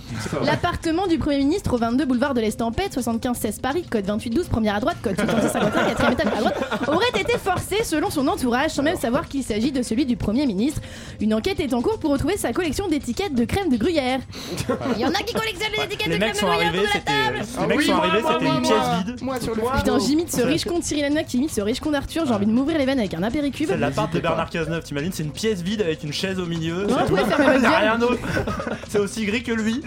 L'appartement 0.44 1.06
du 1.06 1.18
Premier 1.18 1.38
ministre 1.38 1.74
au 1.74 1.76
22 1.76 2.06
boulevard 2.06 2.32
de 2.34 2.40
l'Estampette, 2.40 2.94
75 2.94 3.36
16 3.36 3.58
Paris, 3.60 3.84
code 3.88 4.06
28 4.06 4.30
12, 4.30 4.48
première 4.48 4.76
à 4.76 4.80
droite, 4.80 4.96
code 5.02 5.16
66 5.16 5.50
51, 5.52 5.84
quatrième 5.88 6.12
étage 6.14 6.26
à 6.26 6.40
droite, 6.40 6.54
aurait 6.88 7.11
été 7.20 7.38
forcé 7.38 7.84
selon 7.84 8.10
son 8.10 8.26
entourage, 8.28 8.70
sans 8.72 8.82
même 8.82 8.96
savoir 8.96 9.28
qu'il 9.28 9.42
s'agit 9.42 9.72
de 9.72 9.82
celui 9.82 10.06
du 10.06 10.16
Premier 10.16 10.46
ministre. 10.46 10.80
Une 11.20 11.34
enquête 11.34 11.60
est 11.60 11.74
en 11.74 11.82
cours 11.82 11.98
pour 11.98 12.10
retrouver 12.10 12.36
sa 12.36 12.52
collection 12.52 12.88
d'étiquettes 12.88 13.34
de 13.34 13.44
crème 13.44 13.68
de 13.68 13.76
gruyère. 13.76 14.20
Il 14.96 15.00
y 15.00 15.04
en 15.04 15.10
a 15.10 15.22
qui 15.22 15.34
collectionnent 15.34 15.72
les 15.76 15.84
étiquettes 15.84 16.08
Les 16.08 16.18
de 16.18 16.24
crème 16.24 16.34
de 16.34 16.40
gruyère 16.40 16.72
de 16.72 16.78
la 16.78 17.00
table. 17.00 17.46
Les 17.60 17.66
mecs 17.66 17.78
oui, 17.78 17.86
sont 17.86 17.94
moi, 17.94 18.04
arrivés, 18.06 18.24
c'était 18.32 18.44
une 18.46 18.52
moi. 18.52 18.60
pièce 18.62 19.06
vide. 19.06 19.22
Moi 19.22 19.40
sur 19.40 19.54
le 19.54 19.62
Putain, 19.78 19.98
j'imite 19.98 20.32
ce 20.32 20.42
riche 20.42 20.64
con 20.64 20.78
de 20.78 20.84
Cyril 20.84 21.04
Hanouna 21.04 21.24
qui 21.24 21.38
imite 21.38 21.50
ce 21.52 21.60
riche 21.60 21.80
con 21.80 21.90
d'Arthur, 21.90 22.26
j'ai 22.26 22.32
envie 22.34 22.46
de 22.46 22.52
m'ouvrir 22.52 22.78
les 22.78 22.86
veines 22.86 22.98
avec 22.98 23.14
un 23.14 23.22
apéricube. 23.22 23.68
C'est 23.68 23.76
l'appart 23.76 24.12
de. 24.12 24.20
Bernard 24.20 24.50
Cazeneuve, 24.50 24.82
t'imagines 24.82 25.12
C'est 25.12 25.22
une 25.24 25.32
pièce 25.32 25.62
vide 25.62 25.82
avec 25.82 26.02
une 26.04 26.12
chaise 26.12 26.38
au 26.38 26.46
milieu. 26.46 26.86
C'est 26.88 27.66
rien 27.66 27.98
d'autre. 27.98 28.20
C'est 28.88 28.98
aussi 28.98 29.24
gris 29.24 29.42
que 29.42 29.52
lui. 29.52 29.80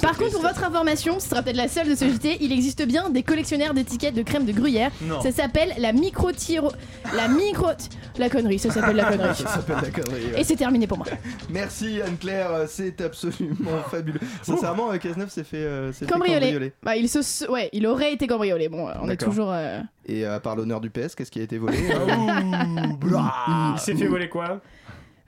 Par 0.00 0.16
contre, 0.16 0.32
pour 0.32 0.42
votre 0.42 0.62
information, 0.64 1.18
ce 1.18 1.28
sera 1.28 1.42
peut-être 1.42 1.56
la 1.56 1.68
seule 1.68 1.88
de 1.88 1.94
ce 1.94 2.04
JT, 2.08 2.38
il 2.40 2.52
existe 2.52 2.84
bien 2.86 3.10
des 3.10 3.22
collectionnaires 3.22 3.74
d'étiquettes 3.74 4.14
de 4.14 4.22
crème 4.22 4.44
de 4.44 4.52
gruyère. 4.52 4.90
Non. 5.02 5.20
Ça 5.22 5.32
s'appelle 5.32 5.72
la 5.78 5.92
micro 5.92 6.30
tiro 6.38 6.70
La 7.14 7.28
micro. 7.28 7.66
La 8.18 8.28
connerie, 8.30 8.58
ça 8.58 8.70
s'appelle 8.70 8.96
la 8.96 9.04
connerie. 9.10 9.34
Ça 9.34 9.48
s'appelle 9.48 9.76
la 9.82 9.90
connerie. 9.90 10.26
ouais. 10.32 10.40
Et 10.40 10.44
c'est 10.44 10.56
terminé 10.56 10.86
pour 10.86 10.98
moi. 10.98 11.06
Merci 11.50 12.00
Anne-Claire, 12.02 12.50
euh, 12.52 12.66
c'est 12.68 13.00
absolument 13.00 13.78
fabuleux. 13.90 14.20
Sincèrement, 14.42 14.90
euh, 14.92 14.96
Cazeneuve 14.98 15.30
s'est 15.30 15.44
fait, 15.44 15.56
euh, 15.58 15.92
s'est 15.92 16.06
fait 16.06 16.12
Cambriolé. 16.12 16.40
cambrioler. 16.46 16.72
Bah, 16.82 16.96
il 16.96 17.08
se. 17.08 17.48
Ouais, 17.50 17.68
il 17.72 17.86
aurait 17.86 18.12
été 18.12 18.26
cambriolé. 18.26 18.68
Bon, 18.68 18.88
euh, 18.88 18.92
on 19.00 19.04
est 19.06 19.08
D'accord. 19.16 19.28
toujours. 19.28 19.52
euh, 19.52 19.80
Et 20.06 20.24
euh, 20.26 20.36
à 20.36 20.40
part 20.40 20.56
l'honneur 20.56 20.80
du 20.80 20.90
PS, 20.90 21.14
qu'est-ce 21.14 21.30
qui 21.30 21.40
a 21.40 21.42
été 21.42 21.58
volé 21.58 21.78
euh, 21.90 22.94
Il 23.02 23.78
s'est 23.78 23.94
fait 23.94 24.06
voler 24.06 24.28
quoi? 24.28 24.60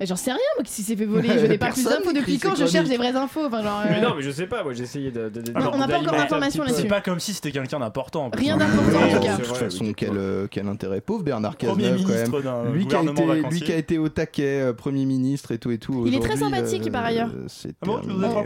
J'en 0.03 0.17
sais 0.17 0.31
rien, 0.33 0.41
moi, 0.57 0.65
qui 0.65 0.83
s'est 0.83 0.97
fait 0.97 1.05
voler. 1.05 1.29
Je 1.39 1.47
n'ai 1.47 1.59
pas 1.59 1.71
plus 1.71 1.85
d'infos 1.85 2.13
depuis 2.13 2.39
quand 2.39 2.55
je 2.55 2.67
cherche 2.67 2.89
des 2.89 2.97
vraies 2.97 3.15
infos. 3.15 3.45
Enfin, 3.47 3.63
genre. 3.63 3.83
euh, 3.85 3.89
Mais 3.91 4.01
non, 4.01 4.15
mais 4.17 4.23
je 4.23 4.31
sais 4.31 4.47
pas, 4.47 4.63
moi 4.63 4.73
j'ai 4.73 4.85
essayé 4.85 5.11
de. 5.11 5.29
de- 5.29 5.41
de- 5.43 5.53
Non, 5.53 5.71
on 5.75 5.79
n'a 5.79 5.87
pas 5.89 5.99
encore 5.99 6.15
d'informations 6.17 6.63
là-dessus. 6.65 6.83
C'est 6.83 6.89
pas 6.89 7.01
comme 7.01 7.21
si 7.21 7.35
c'était 7.35 7.51
quelqu'un 7.53 7.79
d'important. 7.81 8.31
Rien 8.35 8.57
d'important 8.57 8.99
en 9.05 9.09
tout 9.15 9.21
cas. 9.21 9.37
De 9.37 9.43
toute 9.45 9.57
façon, 9.57 9.93
quel, 9.97 10.17
euh, 10.17 10.47
quel 10.51 10.67
intérêt? 10.69 11.01
Pauvre 11.01 11.23
Bernard 11.23 11.57
Cazeneuve 11.57 12.03
quand 12.03 12.09
même. 12.43 12.73
Lui 12.73 12.87
qui, 12.87 12.95
a 12.95 13.03
été, 13.03 13.23
lui 13.51 13.61
qui 13.61 13.73
a 13.73 13.77
été 13.77 13.99
au 13.99 14.09
taquet, 14.09 14.61
euh, 14.63 14.73
Premier 14.73 15.05
ministre 15.05 15.53
et 15.53 15.59
tout 15.59 15.71
et 15.71 15.79
tout. 15.79 16.05
Il 16.07 16.15
est 16.15 16.21
très 16.21 16.37
sympathique, 16.37 16.87
euh, 16.87 16.91
par 16.91 17.05
ailleurs. 17.05 17.29
Ah 17.83 17.89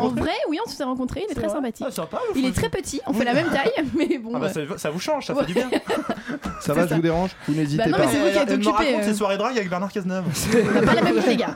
En, 0.01 0.09
vrai, 0.09 0.31
oui, 0.49 0.59
on 0.65 0.69
s'est 0.69 0.85
rencontrés, 0.85 1.25
il 1.29 1.33
est 1.33 1.35
très 1.35 1.49
sympathique. 1.49 1.87
Ah, 1.89 2.09
Il 2.35 2.45
est 2.47 2.53
très 2.53 2.69
petit, 2.69 3.01
on 3.07 3.13
fait 3.13 3.25
la 3.25 3.35
même 3.35 3.49
taille, 3.49 3.73
mais 3.97 4.19
bon. 4.19 4.33
Ah 4.35 4.39
bah, 4.41 4.51
euh, 4.57 4.67
ça, 4.71 4.79
ça 4.79 4.91
vous 4.91 5.01
change, 5.01 5.27
ça 5.27 5.35
fait 5.35 5.47
du 5.47 5.55
bien. 5.55 5.71
Ça 6.61 6.73
va, 6.75 6.87
je 6.87 6.95
vous 6.95 7.03
dérange 7.03 7.31
Vous 7.49 7.55
n'hésitez 7.55 7.83
Bah 7.85 7.89
non, 7.91 7.97
pas. 7.99 8.07
mais 8.07 8.13
c'est 8.13 8.19
vous 8.19 8.31
qui 8.31 8.39
êtes 8.39 8.51
Elle 8.51 8.59
me 8.61 8.67
occupé, 8.67 8.85
raconte 8.91 9.03
euh. 9.03 9.07
ses 9.07 9.15
soirées 9.15 9.37
drague 9.37 9.57
avec 9.57 9.69
Bernard 9.71 9.93
Cazeneuve. 9.93 10.25
on 10.69 10.73
n'a 10.73 10.83
pas 10.83 10.95
la 10.95 11.03
même 11.03 11.19
vie, 11.19 11.27
les 11.29 11.37
gars. 11.37 11.55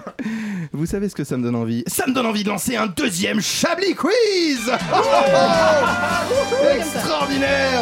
Vous 0.73 0.87
savez 0.87 1.09
ce 1.09 1.15
que 1.15 1.25
ça 1.25 1.37
me 1.37 1.43
donne 1.43 1.57
envie 1.57 1.83
Ça 1.87 2.07
me 2.07 2.13
donne 2.15 2.27
envie 2.27 2.45
de 2.45 2.49
lancer 2.51 2.77
un 2.77 2.87
deuxième 2.87 3.41
Chablis 3.41 3.95
Quiz 3.95 4.71
Oh, 4.71 4.97
oh, 5.03 5.09
oh 6.63 6.67
Extraordinaire 6.77 7.81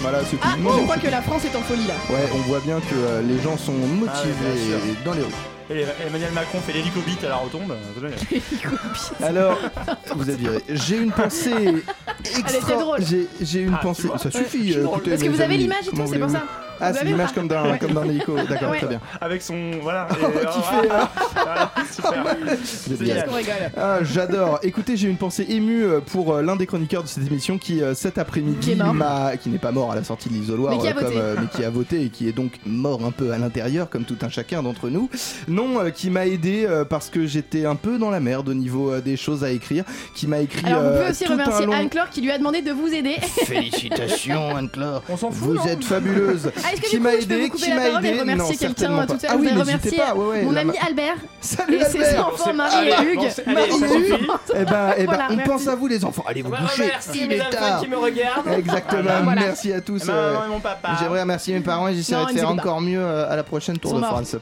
Voilà, 0.00 0.18
c'est 0.24 0.36
tout. 0.36 0.42
Ah, 0.42 0.54
je 0.56 0.62
crois 0.82 0.94
c'est 0.96 1.06
que 1.06 1.10
la 1.10 1.22
France 1.22 1.44
est 1.44 1.56
en 1.56 1.62
folie 1.62 1.86
là. 1.86 1.94
Ouais, 2.10 2.28
on 2.34 2.38
voit 2.48 2.60
bien 2.60 2.78
que 2.80 2.94
euh, 2.94 3.22
les 3.22 3.40
gens 3.42 3.56
sont 3.56 3.72
motivés 3.72 4.10
Ah 4.14 4.22
ouais, 4.52 4.56
sûr. 4.56 4.96
dans 5.04 5.12
les 5.14 5.22
rues. 5.22 5.32
Et 5.68 5.84
Emmanuel 6.06 6.30
Macron 6.32 6.60
fait 6.60 6.72
l'hélicobite 6.72 7.24
à 7.24 7.28
la 7.30 7.36
génial. 7.36 8.42
Alors, 9.22 9.58
vous 10.14 10.30
êtes 10.30 10.36
viré. 10.38 10.62
J'ai 10.68 10.98
une 10.98 11.10
pensée 11.10 11.82
extra. 12.20 12.58
était 12.58 12.76
drôle. 12.80 12.98
J'ai, 13.04 13.26
j'ai 13.40 13.60
une 13.62 13.74
Ah, 13.74 13.82
pensée. 13.82 14.08
Ça 14.16 14.28
Ouais, 14.28 14.44
suffit. 14.44 14.72
c'est 14.72 14.78
euh, 14.78 14.84
écoutez, 14.86 15.10
Parce 15.10 15.22
que 15.22 15.28
vous 15.28 15.40
avez 15.40 15.56
l'image 15.56 15.88
et 15.88 15.90
tout, 15.90 16.02
c'est 16.08 16.18
pour 16.20 16.30
ça. 16.30 16.44
Ah, 16.80 16.92
c'est 16.92 17.04
l'image 17.04 17.32
comme 17.32 17.48
d'un, 17.48 17.70
Ouais. 17.70 17.78
comme 17.78 17.92
d'un 17.92 18.04
hélico. 18.04 18.36
D'accord, 18.48 18.70
Ouais. 18.70 18.78
très 18.78 18.86
bien. 18.88 19.00
Avec 19.20 19.42
son. 19.42 19.70
Voilà. 19.82 20.06
Et, 20.10 20.14
Oh, 20.22 20.26
euh, 20.26 20.44
qui 20.44 20.60
voilà. 21.34 21.70
Super. 21.90 22.96
C'est 22.96 23.26
qu'on 23.26 23.34
rigole 23.36 23.54
Ah, 23.76 23.98
j'adore. 24.02 24.58
Écoutez, 24.62 24.96
j'ai 24.96 25.08
une 25.08 25.16
pensée 25.16 25.46
émue 25.48 25.84
euh, 25.84 26.00
pour 26.00 26.34
euh, 26.34 26.42
l'un 26.42 26.56
des 26.56 26.66
chroniqueurs 26.66 27.02
de 27.02 27.08
cette 27.08 27.26
émission 27.26 27.58
qui, 27.58 27.82
euh, 27.82 27.94
cet 27.94 28.18
après-midi, 28.18 28.76
qui 29.42 29.48
n'est 29.50 29.58
pas 29.58 29.72
mort 29.72 29.92
à 29.92 29.94
la 29.94 30.04
sortie 30.04 30.28
de 30.28 30.34
l'isoloir, 30.34 30.72
Mais 30.74 30.78
qui 30.80 30.88
a 30.88 30.90
euh, 30.96 31.00
voté. 31.00 31.16
mais 31.40 31.46
qui 31.48 31.64
a 31.64 31.70
voté 31.70 32.02
et 32.04 32.08
qui 32.10 32.28
est 32.28 32.32
donc 32.32 32.52
mort 32.66 33.04
un 33.04 33.10
peu 33.10 33.32
à 33.32 33.38
l'intérieur, 33.38 33.88
comme 33.88 34.04
tout 34.04 34.18
un 34.22 34.28
chacun 34.28 34.62
d'entre 34.62 34.88
nous. 34.88 35.08
Non, 35.48 35.80
euh, 35.80 35.90
qui 35.90 36.10
m'a 36.10 36.26
aidé 36.26 36.66
euh, 36.68 36.84
parce 36.84 37.08
que 37.10 37.26
j'étais 37.26 37.64
un 37.66 37.76
peu 37.76 37.98
dans 37.98 38.10
la 38.10 38.20
merde 38.20 38.48
au 38.48 38.54
niveau 38.54 38.92
euh, 38.92 39.00
des 39.00 39.16
choses 39.16 39.44
à 39.44 39.50
écrire, 39.50 39.84
qui 40.14 40.26
m'a 40.26 40.40
écrit. 40.40 40.66
Alors 40.66 40.80
vous 40.82 40.86
euh, 40.88 40.98
pouvez 40.98 41.10
aussi 41.10 41.26
remercier 41.26 41.66
long- 41.66 41.72
Anne-Claire 41.72 42.10
qui 42.10 42.20
lui 42.20 42.30
a 42.30 42.38
demandé 42.38 42.62
de 42.62 42.72
vous 42.72 42.88
aider. 42.88 43.16
Félicitations 43.44 44.56
Anne-Claire. 44.56 45.02
On 45.08 45.16
s'en 45.16 45.30
fout. 45.30 45.48
Vous 45.48 45.54
non 45.54 45.64
êtes 45.66 45.84
fabuleuse. 45.84 46.50
Ah, 46.66 46.76
que 46.76 46.86
qui 46.88 46.96
du 46.96 47.00
m'a 47.00 47.14
aidé 47.14 47.50
Qui 47.50 47.72
m'a 47.72 47.88
aidé 47.88 48.20
remercier 48.20 48.36
Non, 48.36 48.46
quelqu'un 48.48 48.66
certainement 48.66 49.06
tout 49.06 49.18
Ah 49.28 49.36
oui, 49.38 49.48
remercier 49.50 49.98
pas. 49.98 50.14
Ouais, 50.14 50.26
ouais, 50.26 50.42
mon 50.42 50.56
ami 50.56 50.72
Albert 50.78 51.16
Salut 51.40 51.76
et 51.76 51.84
ses 51.84 52.18
enfants 52.18 52.52
Marie 52.54 52.90
allez, 52.92 53.10
et 53.10 53.12
Hugues. 53.12 53.30
Eh 53.38 53.44
ben, 53.44 53.56
eh 54.54 54.64
ben, 54.64 55.04
Voilà, 55.06 55.28
on 55.30 55.36
merci. 55.36 55.50
pense 55.50 55.68
à 55.68 55.76
vous 55.76 55.86
les 55.86 56.04
enfants. 56.04 56.24
Allez 56.26 56.42
vous 56.42 56.50
coucher. 56.50 56.82
remercier 56.82 57.22
Il 57.22 57.28
mes 57.28 57.36
est 57.36 57.42
enfants 57.42 57.80
qui 57.82 57.88
me 57.88 57.96
regardent. 57.96 58.48
Exactement. 58.48 59.22
Voilà. 59.22 59.40
Merci 59.42 59.72
à 59.72 59.80
tous. 59.80 60.02
Euh, 60.08 60.32
maman 60.32 60.44
et 60.44 60.48
mon 60.48 60.60
papa. 60.60 60.96
J'aimerais 60.98 61.20
remercier 61.20 61.54
mes 61.54 61.60
parents 61.60 61.88
et 61.88 61.94
j'essaierai 61.94 62.32
de 62.32 62.38
faire 62.38 62.50
encore 62.50 62.80
mieux 62.80 63.00
euh, 63.00 63.30
à 63.30 63.36
la 63.36 63.44
prochaine 63.44 63.78
Tour 63.78 63.94
de. 63.94 64.04
France. 64.04 64.36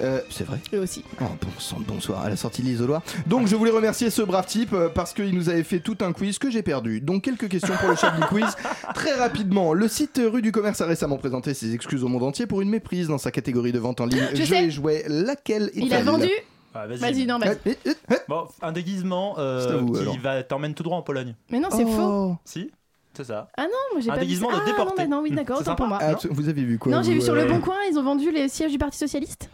Euh, 0.00 0.20
c'est 0.30 0.44
vrai. 0.44 0.58
Eux 0.74 0.80
aussi. 0.80 1.04
De 1.20 1.84
bonsoir 1.84 2.24
à 2.24 2.28
la 2.28 2.36
sortie 2.36 2.62
de 2.62 2.66
l'isoloir. 2.66 3.02
Donc 3.26 3.46
je 3.46 3.54
voulais 3.56 3.70
remercier 3.70 4.10
ce 4.10 4.22
brave 4.22 4.46
type 4.46 4.74
parce 4.94 5.12
qu'il 5.12 5.34
nous 5.34 5.48
avait 5.48 5.62
fait 5.62 5.80
tout 5.80 5.98
un 6.00 6.12
quiz 6.12 6.38
que 6.38 6.50
j'ai 6.50 6.62
perdu. 6.62 7.00
Donc 7.00 7.22
quelques 7.22 7.48
questions 7.48 7.74
pour 7.78 7.88
le 7.88 7.96
Chablis 7.96 8.26
Quiz. 8.28 8.56
Très 8.94 9.14
rapidement, 9.14 9.72
le 9.74 9.88
site 9.88 10.20
Rue 10.24 10.42
du 10.42 10.52
Commerce 10.52 10.80
a 10.80 10.86
récemment 10.86 11.16
présenté 11.16 11.51
ses 11.54 11.74
excuses 11.74 12.04
au 12.04 12.08
monde 12.08 12.22
entier 12.22 12.46
pour 12.46 12.60
une 12.60 12.68
méprise 12.68 13.08
dans 13.08 13.18
sa 13.18 13.30
catégorie 13.30 13.72
de 13.72 13.78
vente 13.78 14.00
en 14.00 14.06
ligne. 14.06 14.26
Je 14.32 14.36
Jeux 14.36 14.44
sais. 14.46 14.64
et 14.64 14.70
jouets, 14.70 15.04
laquelle 15.08 15.70
Il 15.74 15.92
a 15.94 16.02
vendu. 16.02 16.28
Ah, 16.74 16.86
vas-y. 16.86 16.98
Vas-y, 16.98 17.26
non, 17.26 17.38
vas-y. 17.38 17.58
Eh, 17.66 17.76
eh, 17.84 17.90
eh. 18.10 18.14
Bon, 18.28 18.46
un 18.62 18.72
déguisement 18.72 19.34
euh, 19.38 19.60
C'est 19.60 19.74
à 19.74 19.76
vous, 19.76 19.92
qui 19.92 20.00
alors. 20.00 20.18
va 20.20 20.42
t'emmène 20.42 20.72
tout 20.74 20.82
droit 20.82 20.96
en 20.96 21.02
Pologne. 21.02 21.34
Mais 21.50 21.60
non, 21.60 21.68
c'est 21.70 21.84
Oh. 21.84 21.90
faux. 21.90 22.36
Si 22.46 22.70
C'est 23.14 23.24
ça. 23.24 23.48
Ah 23.58 23.64
non, 23.64 23.68
moi 23.92 24.00
j'ai 24.00 24.08
Un 24.10 24.14
pas 24.14 24.20
vu 24.20 24.26
déguisement 24.26 24.50
ça. 24.50 24.56
de 24.56 24.60
Ah, 24.62 24.66
déporté. 24.70 25.02
Non, 25.02 25.08
bah 25.10 25.16
non, 25.16 25.22
oui, 25.22 25.30
d'accord, 25.32 25.56
C'est 25.58 25.62
autant 25.64 25.74
pour 25.76 25.86
moi. 25.86 26.00
sympa. 26.00 26.12
Ah, 26.16 26.18
tu- 26.18 26.28
vous 26.28 26.48
avez 26.48 26.64
vu 26.64 26.78
quoi 26.78 26.90
Non, 26.90 27.02
j'ai 27.02 27.10
vous, 27.12 27.18
vu 27.18 27.22
sur 27.22 27.34
le 27.34 27.42
euh, 27.42 27.48
Bon 27.48 27.60
Coin, 27.60 27.76
ils 27.90 27.98
ont 27.98 28.02
vendu 28.02 28.30
les 28.30 28.48
sièges 28.48 28.72
du 28.72 28.78
Parti 28.78 28.96
Socialiste. 28.96 29.50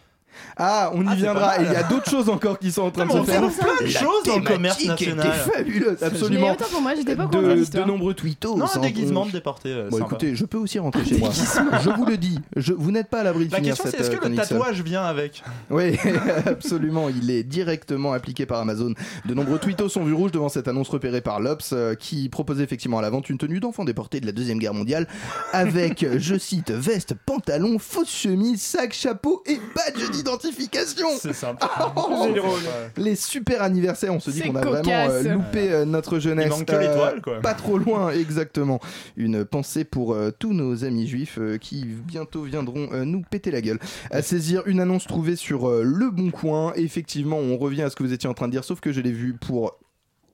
Ah, 0.57 0.91
on 0.95 1.03
y 1.03 1.07
Ah, 1.11 1.15
viendra. 1.15 1.61
Et 1.61 1.65
il 1.67 1.73
y 1.73 1.77
a 1.77 1.83
d'autres 1.85 2.11
choses 2.11 2.29
encore 2.29 2.59
qui 2.59 2.73
sont 2.73 2.83
en 2.83 2.91
train 2.91 3.07
de 3.07 3.13
se 3.13 3.17
on 3.19 3.25
faire. 3.25 3.41
trouve 3.43 3.57
plein 3.57 3.87
de 3.87 3.91
choses 3.91 4.23
dans 4.27 4.37
le 4.39 4.43
commerce 4.45 4.85
national. 4.85 5.33
fabuleuse, 5.33 6.03
absolument. 6.03 6.57
Mais 6.59 6.67
pour 6.71 6.81
moi, 6.83 6.95
j'étais 6.97 7.17
pas 7.17 7.27
de 7.27 7.65
de, 7.79 7.85
nombreux 7.85 8.15
tweetos. 8.15 8.57
Non, 8.57 8.65
un 8.67 8.79
en- 8.79 8.81
déguisement 8.81 9.27
de 9.27 9.31
déporté. 9.33 9.71
euh, 9.73 9.89
Bon, 9.91 9.99
écoutez, 9.99 10.35
je 10.35 10.45
peux 10.45 10.59
aussi 10.59 10.79
rentrer 10.79 11.05
chez 11.05 11.19
moi. 11.19 11.31
Je 11.33 11.91
vous 11.91 12.07
le 12.07 12.17
dis, 12.17 12.39
je, 12.57 12.73
vous 12.73 12.91
n'êtes 12.91 13.09
pas 13.09 13.21
à 13.21 13.23
l'abri 13.25 13.47
de 13.47 13.53
La 13.53 13.59
finir 13.59 13.75
question, 13.75 13.91
c'est 13.91 14.01
est-ce 14.01 14.11
euh, 14.11 14.17
que 14.19 14.29
le 14.29 14.35
tatouage 14.37 14.83
vient 14.83 15.05
avec? 15.05 15.43
Oui, 15.71 15.97
absolument. 16.47 17.09
Il 17.09 17.31
est 17.31 17.43
directement 17.43 18.13
appliqué 18.13 18.47
par 18.47 18.61
Amazon. 18.61 18.93
De 19.27 19.35
nombreux 19.35 19.59
tweetos 19.59 19.89
sont 19.89 20.05
vus 20.05 20.13
rouges 20.15 20.33
devant 20.33 20.49
cette 20.49 20.69
annonce 20.69 20.89
repérée 20.89 21.21
par 21.21 21.41
l'Obs, 21.41 21.71
euh, 21.73 21.95
qui 21.95 22.29
proposait 22.29 22.65
effectivement 22.65 22.99
à 22.99 23.03
la 23.03 23.11
vente 23.11 23.29
une 23.31 23.39
tenue 23.39 23.61
d'enfant 23.61 23.85
déporté 23.85 24.21
de 24.21 24.27
la 24.27 24.33
Deuxième 24.33 24.59
Guerre 24.59 24.75
mondiale, 24.75 25.07
avec, 25.53 26.05
je 26.19 26.37
cite, 26.39 26.71
veste, 26.71 27.15
pantalon, 27.27 27.79
fausse 27.79 28.11
chemise, 28.11 28.61
sac, 28.63 28.93
chapeau 28.93 29.43
et 29.47 29.59
badge 29.75 30.11
d'identification. 30.29 31.09
C'est 31.19 31.33
sympa. 31.33 31.71
C'est 31.77 32.35
drôle. 32.35 32.61
Les 32.97 33.17
super 33.17 33.63
anniversaires, 33.63 34.15
on 34.15 34.21
se 34.21 34.31
dit 34.31 34.43
qu'on 34.43 34.57
a 34.57 34.65
vraiment 34.65 35.11
euh, 35.11 35.35
loupé 35.35 35.73
euh, 35.73 35.85
notre 35.85 36.19
jeunesse. 36.19 36.47
Il 36.47 36.51
manque 36.51 36.67
que 36.67 36.77
l'étoile, 36.77 37.21
quoi. 37.23 37.41
Pas 37.41 37.55
trop 37.55 37.79
loin, 37.79 38.11
exactement. 38.11 38.81
Une 39.17 39.45
pensée 39.45 39.85
pour 39.85 40.13
euh, 40.15 40.31
tous 40.37 40.53
nos 40.53 40.85
amis 40.85 41.07
juifs 41.07 41.39
euh, 41.39 41.59
qui 41.59 41.85
bientôt 41.85 42.43
viendront 42.43 42.89
euh, 42.93 43.05
nous 43.05 43.23
péter 43.23 43.51
la 43.51 43.61
gueule. 43.61 43.79
À 44.11 44.23
saisir 44.23 44.63
une 44.67 44.81
annonce 44.81 45.07
trouvée 45.07 45.37
sur 45.37 45.69
euh, 45.69 45.83
Le 45.83 46.11
Bon 46.11 46.31
Coin. 46.31 46.73
Effectivement, 46.77 47.39
on 47.39 47.57
revient 47.57 47.83
à 47.83 47.91
ce 47.91 47.97
que 47.97 48.03
vous 48.03 48.13
étiez 48.13 48.29
en 48.29 48.35
train 48.35 48.47
de 48.47 48.53
dire, 48.53 48.65
sauf 48.65 48.81
que 48.81 48.93
je 48.93 49.01
l'ai 49.01 49.13
vu 49.13 49.35
pour 49.35 49.79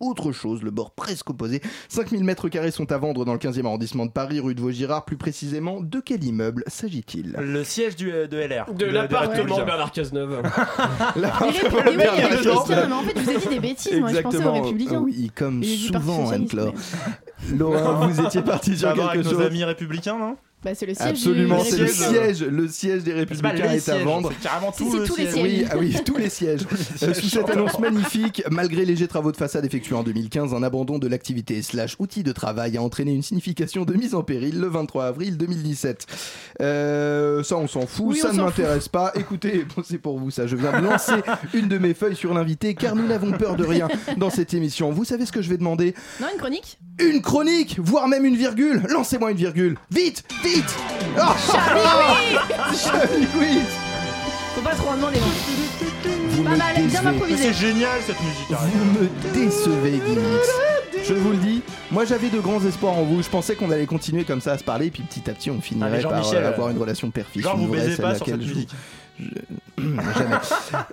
autre 0.01 0.33
chose, 0.33 0.63
le 0.63 0.71
bord 0.71 0.93
presque 0.93 1.31
opposé. 1.31 1.61
5000 1.89 2.25
mètres 2.25 2.49
carrés 2.49 2.71
sont 2.71 2.91
à 2.93 2.99
vendre 2.99 3.25
dans 3.25 3.33
le 3.33 3.39
15e 3.39 3.65
arrondissement 3.67 4.07
de 4.07 4.11
Paris, 4.11 4.41
rue 4.41 4.55
de 4.55 4.61
Vaugirard. 4.61 5.05
Plus 5.05 5.17
précisément, 5.17 5.81
de 5.81 6.01
quel 6.01 6.25
immeuble 6.25 6.65
s'agit-il? 6.67 7.37
Le 7.39 7.65
siège 7.65 7.97
du, 7.97 8.11
de 8.11 8.37
LR. 8.37 8.73
De 8.75 8.87
l'appartement 8.87 9.59
de. 9.59 9.65
Bernard 9.65 9.93
Cazeneuve. 9.93 10.43
L'appartement 11.17 11.91
de 11.93 11.97
Bernard 11.97 12.31
Cazeneuve. 12.31 12.93
en 12.93 13.03
fait, 13.03 13.19
je 13.19 13.21
vous 13.23 13.31
ai 13.31 13.39
dit 13.39 13.49
des 13.49 13.61
bêtises, 13.61 14.01
moi 14.01 14.13
je 14.13 14.21
pensais 14.21 14.37
aux 14.37 14.41
Exactement. 14.41 14.63
républicains. 14.63 15.01
Oui, 15.01 15.31
comme 15.35 15.63
souvent, 15.65 16.31
mais- 16.31 17.57
Laura, 17.57 18.07
vous 18.07 18.21
étiez 18.21 18.43
parti 18.43 18.73
Ça 18.77 18.79
sur 18.79 18.95
quelque 18.95 19.09
avec 19.11 19.25
nos 19.25 19.31
chose. 19.31 19.41
amis 19.43 19.65
républicains, 19.65 20.19
non? 20.19 20.37
Bah, 20.65 20.75
c'est 20.75 20.87
le 20.87 20.95
siège 20.95 21.09
Absolument, 21.09 21.63
du 21.63 21.69
c'est 21.71 21.77
le 21.79 21.87
siège. 21.89 22.43
le 22.43 22.69
siège 22.69 23.03
des 23.05 23.13
Républicains 23.13 23.71
est 23.71 23.89
à 23.89 23.99
vendre. 23.99 24.31
c'est 24.33 24.49
carrément 24.49 24.73
Si, 24.73 24.79
tout 24.85 24.91
si, 24.93 24.97
le 24.99 25.05
tous 25.05 25.17
les 25.17 25.23
siège. 25.25 25.35
sièges. 25.35 25.45
Oui, 25.45 25.67
ah 25.71 25.77
oui, 25.79 25.97
tous 26.05 26.17
les 26.17 26.29
sièges. 26.31 26.61
Euh, 27.03 27.13
sous 27.15 27.29
cette 27.29 27.51
annonce 27.51 27.79
magnifique, 27.79 28.43
malgré 28.51 28.85
léger 28.85 29.07
travaux 29.07 29.31
de 29.31 29.37
façade 29.37 29.65
effectués 29.65 29.95
en 29.95 30.03
2015, 30.03 30.55
un 30.55 30.63
abandon 30.63 30.99
de 30.99 31.07
l'activité 31.07 31.61
slash 31.63 31.97
outil 31.99 32.23
de 32.23 32.33
travail 32.33 32.77
a 32.79 32.83
entraîné 32.83 33.13
une 33.13 33.23
signification 33.23 33.85
de 33.85 33.93
mise 33.95 34.15
en 34.15 34.23
péril 34.23 34.59
le 34.59 34.69
23 34.69 35.05
avril 35.05 35.37
2017. 35.37 36.07
Euh, 36.63 37.43
ça, 37.43 37.57
on 37.57 37.67
s'en 37.69 37.87
fout, 37.87 38.07
Oui, 38.09 38.19
ça 38.21 38.33
ne 38.33 38.39
m'intéresse 38.39 38.89
pas. 38.89 39.13
Écoutez, 39.17 39.65
bon, 39.77 39.83
c'est 39.85 39.99
pour 39.99 40.19
vous 40.19 40.31
ça. 40.31 40.47
Je 40.47 40.57
viens 40.57 40.81
de 40.81 40.85
lancer 40.87 41.13
une 41.53 41.69
de 41.69 41.77
mes 41.79 41.93
feuilles 41.95 42.17
sur 42.17 42.33
l'invité, 42.33 42.75
car 42.75 42.97
nous 42.97 43.07
n'avons 43.07 43.33
peur 43.33 43.57
de 43.57 43.65
rien 43.65 43.89
dans 44.17 44.31
cette 44.31 44.55
émission. 44.55 44.93
Vous 44.93 45.05
savez 45.05 45.27
ce 45.27 45.33
que 45.33 45.43
je 45.43 45.51
vais 45.51 45.59
demander? 45.59 45.95
Non, 46.21 46.29
une 46.33 46.39
chronique? 46.39 46.79
Une 47.01 47.21
chronique, 47.21 47.79
voire 47.83 48.09
même 48.09 48.25
une 48.25 48.37
virgule. 48.37 48.83
Lancez-moi 48.89 49.33
une 49.33 49.37
virgule. 49.37 49.77
Vite, 49.91 50.23
vite. 50.45 50.54
Ah 51.19 51.37
Charlie 52.75 53.27
Quiz. 53.27 53.63
Faut 54.55 54.61
pas 54.61 54.75
trop 54.75 54.91
en 54.91 54.97
demander. 54.97 55.19
non. 55.21 55.27
Vous 56.31 56.43
Pas 56.43 56.51
me 56.51 56.57
mal, 56.57 56.75
bien 56.75 56.85
décevez. 56.87 57.03
Mais 57.05 57.11
improvisé. 57.11 57.43
c'est 57.45 57.53
génial 57.55 58.01
cette 58.07 58.21
musique. 58.21 58.53
arrête. 58.53 58.73
Vous 58.75 59.01
me 59.01 59.09
décevez, 59.33 59.91
Guimix. 60.05 60.49
Je 61.07 61.15
vous 61.15 61.31
le 61.33 61.37
dis, 61.37 61.63
moi 61.91 62.05
j'avais 62.07 62.29
de 62.31 62.41
grands 62.41 62.65
espoirs 62.65 62.95
en 62.97 63.03
vous. 63.03 63.23
Je 63.23 63.29
pensais 63.29 63.55
qu'on 63.57 63.71
allait 63.71 63.85
continuer 63.87 64.25
comme 64.25 64.41
ça 64.41 64.53
à 64.53 64.59
se 64.59 64.65
parler, 64.65 64.87
et 64.87 64.91
puis 64.91 65.03
petit 65.03 65.29
à 65.29 65.35
petit 65.35 65.51
on 65.51 65.55
Ah, 65.55 65.57
mais 65.59 65.63
finirait 65.63 66.03
par 66.03 66.23
Jean-Michel, 66.23 66.45
euh, 66.45 66.49
avoir 66.49 66.71
une 66.71 66.79
relation 66.79 67.11
père-fils. 67.11 67.43
Genre, 67.43 67.55
une 67.57 67.63
vous 67.67 67.69
vraie, 67.69 67.79
baisez 67.81 67.97
celle 67.97 68.05
pas 68.05 68.15
sur 68.15 68.25
laquelle 68.27 68.41
cette 68.41 68.49
je- 68.49 68.55
musique. 68.55 68.71
Jamais. 69.19 69.33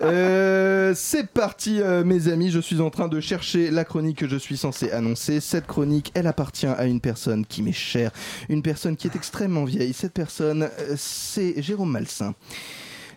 Euh, 0.03 0.93
c'est 0.95 1.27
parti, 1.27 1.79
euh, 1.79 2.03
mes 2.03 2.27
amis. 2.27 2.49
Je 2.49 2.59
suis 2.59 2.81
en 2.81 2.89
train 2.89 3.07
de 3.07 3.19
chercher 3.19 3.69
la 3.69 3.85
chronique 3.85 4.17
que 4.17 4.27
je 4.27 4.37
suis 4.37 4.57
censé 4.57 4.91
annoncer. 4.91 5.39
Cette 5.39 5.67
chronique, 5.67 6.11
elle 6.15 6.27
appartient 6.27 6.65
à 6.67 6.85
une 6.85 6.99
personne 6.99 7.45
qui 7.45 7.61
m'est 7.61 7.71
chère, 7.71 8.11
une 8.49 8.61
personne 8.61 8.97
qui 8.97 9.07
est 9.07 9.15
extrêmement 9.15 9.63
vieille. 9.63 9.93
Cette 9.93 10.13
personne, 10.13 10.63
euh, 10.63 10.95
c'est 10.97 11.61
Jérôme 11.61 11.91
Malsain. 11.91 12.33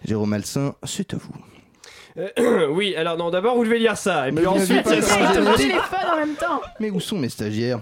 Jérôme 0.04 0.30
Malsain, 0.30 0.74
c'est 0.84 1.14
à 1.14 1.16
vous. 1.16 1.53
Euh, 2.16 2.68
oui, 2.70 2.94
alors 2.94 3.16
non, 3.16 3.30
d'abord 3.30 3.56
vous 3.56 3.64
devez 3.64 3.78
lire 3.78 3.96
ça, 3.96 4.28
et 4.28 4.30
Mais 4.32 4.42
puis 4.42 4.50
vous 4.50 4.56
ensuite, 4.56 4.82
pas 4.84 4.94
il 4.94 5.00
y 5.00 5.02
a 5.02 5.40
le 5.40 5.56
ça. 5.80 6.12
en 6.12 6.16
même 6.16 6.34
temps. 6.36 6.60
Mais 6.78 6.90
où 6.90 7.00
sont 7.00 7.18
mes 7.18 7.28
stagiaires? 7.28 7.80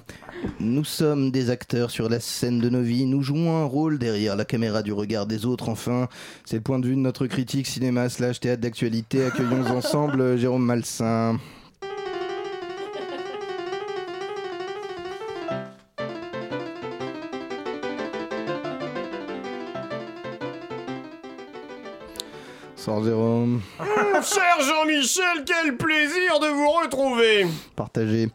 Nous 0.58 0.84
sommes 0.84 1.30
des 1.30 1.50
acteurs 1.50 1.90
sur 1.90 2.08
la 2.08 2.18
scène 2.18 2.58
de 2.58 2.68
nos 2.68 2.80
vies, 2.80 3.04
nous 3.04 3.22
jouons 3.22 3.56
un 3.62 3.64
rôle 3.64 3.98
derrière 3.98 4.34
la 4.34 4.44
caméra 4.44 4.82
du 4.82 4.92
regard 4.92 5.26
des 5.26 5.44
autres, 5.44 5.68
enfin. 5.68 6.08
C'est 6.44 6.56
le 6.56 6.62
point 6.62 6.78
de 6.78 6.86
vue 6.86 6.94
de 6.94 7.00
notre 7.00 7.26
critique 7.26 7.66
cinéma 7.66 8.08
slash 8.08 8.40
théâtre 8.40 8.62
d'actualité. 8.62 9.24
Accueillons 9.24 9.66
ensemble 9.66 10.20
euh, 10.20 10.36
Jérôme 10.38 10.64
Malsain. 10.64 11.38
Sors 22.84 23.04
Jérôme, 23.04 23.60
Mon 23.78 24.22
cher 24.22 24.60
Jean-Michel, 24.60 25.44
quel 25.46 25.76
plaisir 25.76 26.40
de 26.40 26.48
vous 26.48 26.68
retrouver 26.68 27.46
partagez. 27.76 28.28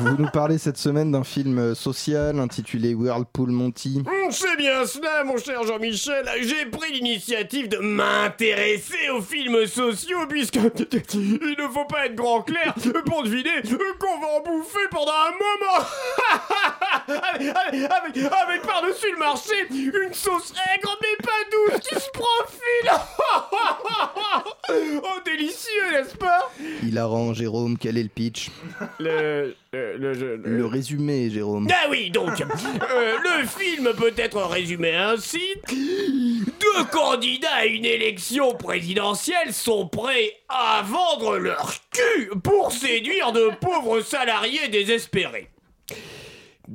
Vous 0.00 0.16
nous 0.18 0.28
parlez 0.32 0.58
cette 0.58 0.78
semaine 0.78 1.12
d'un 1.12 1.22
film 1.22 1.76
social 1.76 2.40
intitulé 2.40 2.92
Whirlpool 2.92 3.50
Monty. 3.50 4.02
Hum, 4.04 4.32
C'est 4.32 4.56
bien 4.56 4.84
cela, 4.84 5.22
mon 5.22 5.36
cher 5.36 5.62
Jean-Michel. 5.62 6.28
J'ai 6.42 6.66
pris 6.66 6.92
l'initiative 6.92 7.68
de 7.68 7.78
m'intéresser 7.78 9.10
aux 9.16 9.22
films 9.22 9.64
sociaux, 9.66 10.26
puisque 10.28 10.56
il 11.14 11.56
ne 11.56 11.68
faut 11.72 11.84
pas 11.84 12.06
être 12.06 12.16
grand 12.16 12.42
clair 12.42 12.74
pour 13.06 13.22
deviner 13.22 13.62
qu'on 14.00 14.18
va 14.20 14.26
en 14.38 14.42
bouffer 14.42 14.88
pendant 14.90 15.12
un 15.12 15.30
moment. 15.30 15.86
avec, 17.08 17.48
avec- 17.56 17.90
avec- 17.90 18.32
avec 18.32 18.62
par-dessus 18.62 19.10
le 19.12 19.18
marché 19.18 19.54
une 19.70 20.14
sauce 20.14 20.52
aigre 20.74 20.98
mais 21.00 21.16
pas 21.24 21.30
douce 21.50 21.80
qui 21.80 21.94
se 21.94 22.10
profile. 22.10 22.90
oh, 25.02 25.20
délicieux, 25.24 25.90
n'est-ce 25.92 26.16
pas? 26.16 26.50
Hilarant, 26.82 27.34
Jérôme, 27.34 27.76
quel 27.78 27.98
est 27.98 28.02
le 28.02 28.08
pitch? 28.08 28.50
Le... 28.98 29.54
le, 29.72 29.96
le, 29.96 30.12
le- 30.12 30.36
Le 30.36 30.66
résumé, 30.66 31.30
Jérôme. 31.30 31.68
Ah 31.70 31.88
oui, 31.90 32.10
donc, 32.10 32.40
euh, 32.40 33.16
le 33.40 33.46
film 33.46 33.92
peut 33.94 34.12
être 34.16 34.40
résumé 34.42 34.94
ainsi. 34.94 35.42
Deux 35.68 36.84
candidats 36.92 37.52
à 37.54 37.64
une 37.66 37.84
élection 37.84 38.54
présidentielle 38.54 39.52
sont 39.52 39.86
prêts 39.88 40.32
à 40.48 40.82
vendre 40.84 41.36
leur 41.38 41.72
cul 41.92 42.30
pour 42.42 42.72
séduire 42.72 43.32
de 43.32 43.50
pauvres 43.60 44.00
salariés 44.00 44.68
désespérés. 44.68 45.50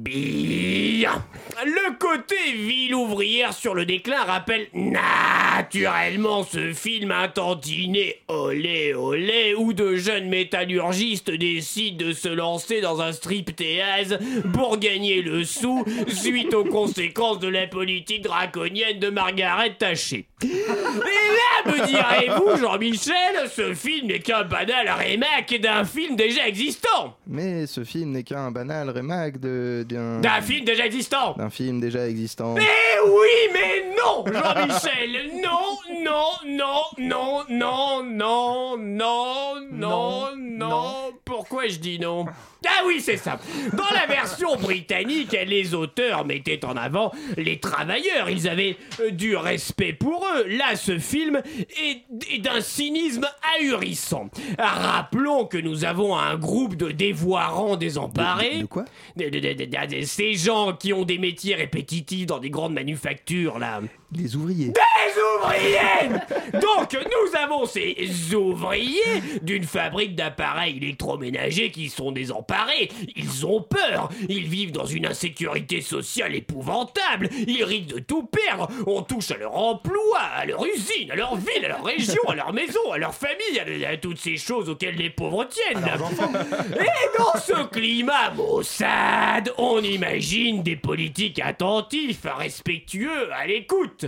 Bien. 0.02 1.26
Le 1.66 1.98
côté 1.98 2.38
ville 2.54 2.96
ouvrière 2.96 3.52
sur 3.52 3.74
le 3.76 3.86
déclin 3.86 4.24
rappelle 4.24 4.68
naturellement 4.74 6.46
ce 6.46 6.72
film 6.72 7.12
intantiné 7.12 8.16
olé 8.30 8.94
olé 8.94 9.54
où 9.56 9.74
de 9.74 9.98
jeunes 9.98 10.30
métallurgistes 10.30 11.32
décident 11.32 12.06
de 12.06 12.14
se 12.14 12.30
lancer 12.30 12.80
dans 12.80 13.02
un 13.02 13.12
striptease 13.12 14.18
pour 14.54 14.78
gagner 14.78 15.22
le 15.22 15.44
sou 15.44 15.84
suite 16.08 16.54
aux 16.54 16.64
conséquences 16.64 17.40
de 17.40 17.50
la 17.50 17.68
politique 17.68 18.22
draconienne 18.22 19.00
de 19.00 19.10
Margaret 19.10 19.76
Thatcher. 19.78 20.29
Et 20.42 20.48
là, 20.48 21.72
me 21.72 21.86
direz-vous, 21.86 22.58
Jean-Michel, 22.62 23.50
ce 23.54 23.74
film 23.74 24.08
n'est 24.08 24.20
qu'un 24.20 24.44
banal 24.44 24.90
remake 24.90 25.60
d'un 25.62 25.84
film 25.84 26.16
déjà 26.16 26.48
existant. 26.48 27.18
Mais 27.28 27.68
ce 27.68 27.84
film 27.84 28.12
n'est 28.12 28.24
qu'un 28.24 28.50
banal 28.52 28.90
remake 28.90 29.40
de 29.40 29.86
d'un 29.88 30.22
D'un 30.22 30.42
film 30.42 30.66
déjà 30.66 30.86
existant. 30.86 31.34
d'un 31.38 31.50
film 31.50 31.80
déjà 31.82 32.08
existant. 32.08 32.54
Mais 32.54 32.62
oui, 33.06 33.54
mais 33.54 33.92
non, 33.98 34.24
Jean-Michel, 34.26 35.32
non, 35.44 35.78
non, 36.04 36.32
non, 36.46 36.84
non, 36.98 37.44
non, 37.50 38.04
non, 38.04 38.78
non, 38.78 39.58
non, 39.72 40.28
non. 40.38 40.94
Pourquoi 41.26 41.68
je 41.68 41.78
dis 41.80 42.00
non? 42.00 42.26
Ah 42.66 42.84
oui, 42.86 43.00
c'est 43.02 43.18
ça. 43.18 43.40
Dans 43.74 43.94
la 43.94 44.06
version 44.06 44.56
britannique, 44.58 45.36
les 45.48 45.74
auteurs 45.74 46.26
mettaient 46.26 46.64
en 46.66 46.76
avant 46.76 47.12
les 47.38 47.60
travailleurs. 47.60 48.30
Ils 48.30 48.50
avaient 48.50 48.76
euh, 49.00 49.12
du 49.12 49.36
respect 49.38 49.94
pour 49.94 50.26
eux. 50.26 50.29
Là, 50.48 50.76
ce 50.76 50.98
film 51.00 51.42
est, 51.82 52.04
est 52.34 52.40
d'un 52.40 52.62
cynisme 52.62 53.28
ahurissant. 53.58 54.30
Rappelons 54.58 55.46
que 55.46 55.58
nous 55.58 55.86
avons 55.86 56.16
un 56.18 56.38
groupe 56.38 56.76
de 56.76 56.92
dévoirants 56.92 57.76
désemparés. 57.78 58.60
De 58.62 58.66
quoi? 58.66 58.86
De- 59.16 59.30
de- 59.30 60.06
Ces 60.06 60.34
gens 60.36 60.74
qui 60.74 60.94
ont 60.94 61.04
des 61.06 61.18
métiers 61.18 61.56
répétitifs 61.56 62.26
dans 62.26 62.40
des 62.40 62.50
grandes 62.50 62.74
manufactures, 62.74 63.60
là. 63.60 63.82
Les 64.12 64.36
ouvriers. 64.36 64.70
Des 64.70 65.09
ouvriers 65.38 66.10
Donc 66.54 66.94
nous 66.94 67.38
avons 67.38 67.66
ces 67.66 68.34
ouvriers 68.34 69.22
d'une 69.42 69.64
fabrique 69.64 70.16
d'appareils 70.16 70.78
électroménagers 70.78 71.72
qui 71.72 71.90
sont 71.90 72.12
désemparés. 72.12 72.90
Ils 73.16 73.46
ont 73.46 73.62
peur. 73.62 74.10
Ils 74.28 74.48
vivent 74.48 74.72
dans 74.72 74.86
une 74.86 75.06
insécurité 75.06 75.82
sociale 75.82 76.36
épouvantable. 76.36 77.30
Ils 77.48 77.64
risquent 77.64 77.96
de 77.96 78.00
tout 78.00 78.24
perdre. 78.24 78.70
On 78.88 79.02
touche 79.02 79.32
à 79.32 79.38
leur 79.38 79.56
emploi, 79.56 80.20
à 80.36 80.46
leur 80.46 80.66
usine, 80.66 81.12
à 81.12 81.16
leur 81.16 81.36
ville, 81.36 81.66
à 81.66 81.70
leur 81.70 81.84
région, 81.84 82.22
à 82.28 82.36
leur 82.36 82.54
maison, 82.54 82.92
à 82.92 82.98
leur 82.98 83.14
famille, 83.14 83.60
à, 83.86 83.90
à 83.90 83.98
toutes 83.98 84.20
ces 84.20 84.38
choses 84.38 84.70
auxquelles 84.70 84.96
les 84.96 85.10
pauvres 85.10 85.46
tiennent. 85.46 85.84
Et 85.84 87.18
dans 87.18 87.40
ce 87.40 87.68
climat 87.68 88.32
maussade, 88.32 89.54
on 89.58 89.80
imagine 89.82 90.64
des 90.64 90.76
politiques 90.76 91.40
attentifs, 91.40 92.26
respectueux, 92.26 93.32
à 93.34 93.48
l'écoute. 93.48 94.06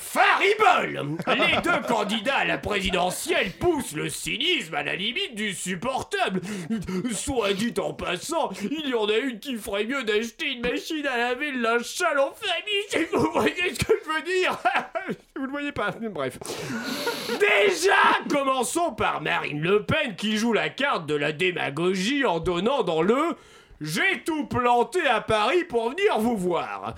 Faribole 0.00 1.16
Les 1.28 1.60
deux 1.62 1.86
candidats 1.86 2.38
à 2.38 2.44
la 2.44 2.58
présidentielle 2.58 3.52
poussent 3.52 3.92
le 3.92 4.08
cynisme 4.08 4.74
à 4.74 4.82
la 4.82 4.96
limite 4.96 5.34
du 5.34 5.54
supportable. 5.54 6.40
Soit 7.12 7.52
dit 7.52 7.74
en 7.78 7.92
passant, 7.92 8.50
il 8.62 8.88
y 8.88 8.94
en 8.94 9.08
a 9.08 9.18
une 9.18 9.38
qui 9.38 9.56
ferait 9.56 9.84
mieux 9.84 10.02
d'acheter 10.02 10.52
une 10.52 10.62
machine 10.62 11.06
à 11.06 11.16
laver 11.16 11.52
le 11.52 11.60
linge 11.60 12.02
en 12.18 12.32
famille, 12.32 12.88
si 12.88 13.04
vous 13.12 13.30
voyez 13.32 13.74
ce 13.74 13.84
que 13.84 13.92
je 14.04 14.10
veux 14.12 14.22
dire? 14.22 14.58
Vous 15.36 15.46
le 15.46 15.52
voyez 15.52 15.72
pas, 15.72 15.90
bref. 16.10 16.38
Déjà, 17.28 17.94
commençons 18.28 18.92
par 18.92 19.22
Marine 19.22 19.62
Le 19.62 19.84
Pen 19.84 20.14
qui 20.14 20.36
joue 20.36 20.52
la 20.52 20.68
carte 20.68 21.06
de 21.06 21.14
la 21.14 21.32
démagogie 21.32 22.26
en 22.26 22.40
donnant 22.40 22.82
dans 22.82 23.00
le 23.00 23.36
j'ai 23.80 24.22
tout 24.26 24.44
planté 24.44 25.00
à 25.06 25.22
Paris 25.22 25.64
pour 25.64 25.88
venir 25.88 26.18
vous 26.18 26.36
voir. 26.36 26.94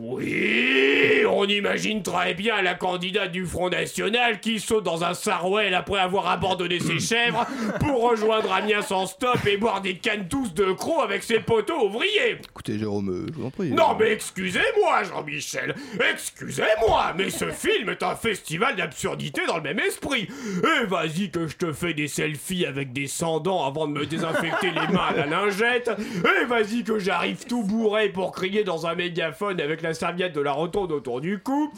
Oui, 0.00 1.24
on 1.28 1.44
imagine 1.46 2.04
très 2.04 2.32
bien 2.32 2.62
la 2.62 2.74
candidate 2.74 3.32
du 3.32 3.44
Front 3.44 3.68
National 3.68 4.38
qui 4.38 4.60
saute 4.60 4.84
dans 4.84 5.02
un 5.02 5.12
sarouel 5.12 5.74
après 5.74 5.98
avoir 5.98 6.28
abandonné 6.28 6.78
ses 6.78 7.00
chèvres 7.00 7.44
pour 7.80 8.08
rejoindre 8.08 8.52
Amiens 8.52 8.82
sans 8.82 9.06
stop 9.06 9.44
et 9.44 9.56
boire 9.56 9.80
des 9.80 9.96
cannes 9.96 10.28
tous 10.28 10.54
de 10.54 10.70
crocs 10.70 11.02
avec 11.02 11.24
ses 11.24 11.40
poteaux 11.40 11.86
ouvriers. 11.86 12.38
Écoutez, 12.48 12.78
Jérôme, 12.78 13.08
euh, 13.08 13.26
je 13.28 13.40
vous 13.40 13.46
en 13.46 13.50
prie. 13.50 13.70
Non 13.72 13.96
mais 13.98 14.12
excusez-moi 14.12 15.02
Jean-Michel, 15.02 15.74
excusez-moi, 16.12 17.14
mais 17.16 17.30
ce 17.30 17.50
film 17.50 17.88
est 17.88 18.04
un 18.04 18.14
festival 18.14 18.76
d'absurdité 18.76 19.40
dans 19.48 19.56
le 19.56 19.64
même 19.64 19.80
esprit. 19.80 20.28
Et 20.62 20.86
vas-y 20.86 21.32
que 21.32 21.48
je 21.48 21.56
te 21.56 21.72
fais 21.72 21.92
des 21.92 22.06
selfies 22.06 22.66
avec 22.66 22.92
des 22.92 23.08
sans-dents 23.08 23.66
avant 23.66 23.88
de 23.88 23.94
me 23.94 24.06
désinfecter 24.06 24.70
les 24.70 24.94
mains 24.94 25.08
à 25.08 25.16
la 25.16 25.26
lingette. 25.26 25.90
Et 26.24 26.44
vas-y 26.44 26.84
que 26.84 27.00
j'arrive 27.00 27.46
tout 27.46 27.64
bourré 27.64 28.10
pour 28.10 28.30
crier 28.30 28.62
dans 28.62 28.86
un 28.86 28.94
mégaphone 28.94 29.60
avec 29.60 29.82
la 29.82 29.87
serviette 29.94 30.34
de 30.34 30.40
la 30.40 30.52
rotonde 30.52 30.92
autour 30.92 31.20
du 31.20 31.38
cou. 31.40 31.72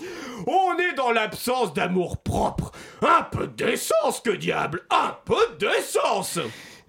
On 0.46 0.78
est 0.78 0.94
dans 0.96 1.11
l'absence 1.12 1.72
d'amour 1.74 2.18
propre. 2.18 2.72
Un 3.02 3.22
peu 3.30 3.46
d'essence, 3.46 4.20
que 4.24 4.30
diable 4.30 4.82
Un 4.90 5.16
peu 5.24 5.36
d'essence 5.58 6.38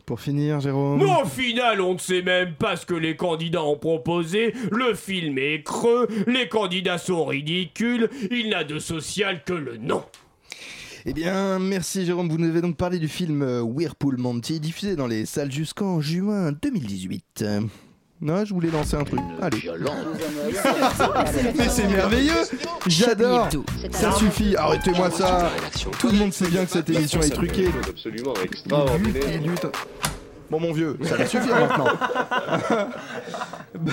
Pour 0.06 0.20
finir, 0.20 0.60
Jérôme. 0.60 1.00
mais 1.04 1.22
au 1.22 1.26
final, 1.26 1.82
on 1.82 1.94
ne 1.94 2.00
sait 2.00 2.22
même 2.22 2.54
pas 2.56 2.76
ce 2.76 2.86
que 2.86 2.94
les 2.96 3.16
candidats 3.16 3.64
ont 3.64 3.78
proposé. 3.78 4.54
Le 4.72 4.94
film 4.94 5.38
est 5.38 5.64
creux, 5.64 6.08
les 6.28 6.48
candidats 6.50 6.98
sont 6.98 7.26
ridicules, 7.26 8.10
il 8.30 8.50
n'a 8.50 8.64
de 8.64 8.80
social 8.80 9.44
que 9.44 9.54
le 9.54 9.78
nom. 9.78 10.04
Eh 11.06 11.14
bien, 11.14 11.58
merci 11.58 12.06
Jérôme. 12.06 12.30
Vous 12.30 12.38
nous 12.38 12.48
avez 12.48 12.62
donc 12.62 12.78
parlé 12.78 13.00
du 13.00 13.08
film 13.08 13.42
euh, 13.42 13.62
Whirlpool 13.62 14.18
Monty, 14.18 14.60
diffusé 14.60 14.96
dans 14.96 15.08
les 15.08 15.26
salles 15.26 15.52
jusqu'en 15.52 16.00
juin 16.00 16.52
2018. 16.52 17.44
Non, 18.22 18.46
je 18.46 18.54
voulais 18.54 18.70
lancer 18.70 18.96
un 18.96 19.04
truc. 19.04 19.20
Allez. 19.42 19.58
Mais 21.58 21.70
c'est 21.70 21.88
merveilleux. 21.88 22.44
J'adore. 22.86 23.50
Ça 23.92 24.12
suffit, 24.12 24.56
arrêtez-moi 24.56 25.10
ça. 25.10 25.50
Tout 26.00 26.10
le 26.10 26.18
monde 26.18 26.34
sait 26.34 26.48
bien 26.48 26.66
que 26.66 26.72
cette 26.72 26.90
émission 26.90 27.20
est 27.22 27.30
truquée. 27.30 27.70
Absolument 27.90 28.34
extraordinaire. 28.44 29.72
Bon 30.52 30.60
mon 30.60 30.74
vieux, 30.74 30.98
ça 31.04 31.16
va 31.16 31.26
suffire 31.26 31.56
maintenant. 31.60 31.86
Bon, 33.80 33.92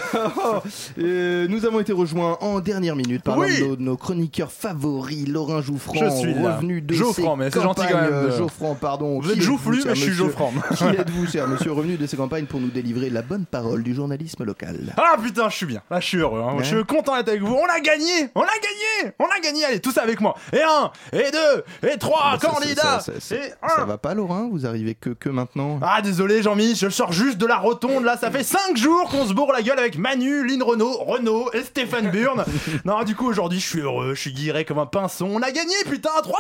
euh, 0.99 1.47
nous 1.49 1.65
avons 1.65 1.79
été 1.81 1.93
rejoints 1.93 2.37
en 2.41 2.59
dernière 2.61 2.97
minute 2.97 3.23
par 3.23 3.39
Oui. 3.39 3.61
l'un 3.61 3.75
de 3.75 3.81
nos, 3.81 3.97
chroniqueurs 3.97 4.51
favoris, 4.51 5.29
Laurent 5.29 5.63
Jouffran, 5.63 5.95
Je 5.95 6.11
suis 6.11 6.35
là. 6.35 6.57
revenu 6.57 6.81
de 6.81 6.95
ses 6.95 7.23
mais 7.37 7.51
c'est 7.51 7.63
gentil 7.63 7.83
quand 7.89 8.01
même 8.01 8.27
de- 8.27 8.31
Geoffran, 8.33 8.75
pardon. 8.75 9.21
Vous 9.21 9.31
êtes 9.31 9.41
joufflu, 9.41 9.83
mais 9.87 9.95
je 9.95 10.03
suis 10.03 10.13
Geoffran. 10.13 10.53
Qui 10.77 10.85
êtes-vous, 10.99 11.27
cher 11.29 11.47
monsieur, 11.47 11.73
revenu 11.73 11.97
de 11.97 12.07
ses 12.07 12.17
campagnes 12.17 12.47
pour 12.47 12.61
nous 12.61 12.69
délivrer 12.71 13.09
la 13.09 13.23
bonne 13.23 13.47
parole 13.47 13.83
du 13.83 13.95
journalisme 13.95 14.45
local? 14.45 14.79
Ah 14.97 15.17
putain, 15.23 15.49
je 15.49 15.57
suis 15.57 15.67
bien. 15.67 15.81
Là, 15.91 16.01
je 16.01 16.07
suis 16.07 16.19
heureux. 16.19 16.41
hein. 16.43 16.55
Ouais. 16.57 16.65
Je 16.65 16.75
suis 16.77 16.85
content 16.85 17.17
d'être 17.17 17.29
avec 17.29 17.43
vous. 17.43 17.55
On 17.55 17.67
a 17.73 17.81
gagné 17.81 18.31
On 18.35 18.43
a 18.43 18.47
gagné 18.47 19.15
On 19.21 19.25
a 19.27 19.41
gagné 19.41 19.65
Allez, 19.65 19.81
tous 19.81 19.97
avec 19.99 20.21
moi. 20.21 20.35
Et 20.53 20.61
un, 20.61 20.91
et 21.13 21.31
deux, 21.31 21.89
et 21.89 21.97
trois 21.99 22.33
Bah, 22.33 22.39
ça, 22.41 22.49
candidats 22.49 22.83
ça, 23.01 23.01
ça, 23.01 23.21
ça, 23.21 23.35
Et 23.37 23.49
ça 23.69 23.83
un 23.83 23.85
va 23.85 23.97
pas, 23.99 24.15
Laurent 24.15 24.49
Vous 24.51 24.67
arrivez 24.67 24.95
que, 24.97 25.11
que 25.11 25.29
maintenant? 25.29 25.79
Ah 25.83 26.03
désolé 26.03 26.43
Jean-Mi, 26.49 26.75
je 26.75 26.89
sors 26.89 27.13
juste 27.13 27.37
de 27.37 27.45
la 27.45 27.59
rotonde 27.59 28.05
là, 28.05 28.17
ça 28.17 28.31
fait 28.31 28.43
5 28.43 28.75
jours 28.75 29.11
qu'on 29.11 29.27
se 29.27 29.35
bourre 29.35 29.53
la 29.53 29.61
gueule 29.61 29.79
avec 29.79 29.99
Manu, 29.99 30.47
Lynn 30.47 30.63
Renault, 30.63 30.97
Renault 30.97 31.51
et 31.53 31.63
Stéphane 31.63 32.11
Burn. 32.11 32.43
non 32.87 33.03
du 33.03 33.15
coup 33.15 33.29
aujourd'hui 33.29 33.61
je 33.61 33.69
suis 33.69 33.81
heureux, 33.81 34.15
je 34.15 34.21
suis 34.23 34.33
guiré 34.33 34.65
comme 34.65 34.79
un 34.79 34.87
pinson, 34.87 35.29
on 35.31 35.43
a 35.43 35.51
gagné 35.51 35.75
putain 35.85 36.09
3-0 36.23 36.31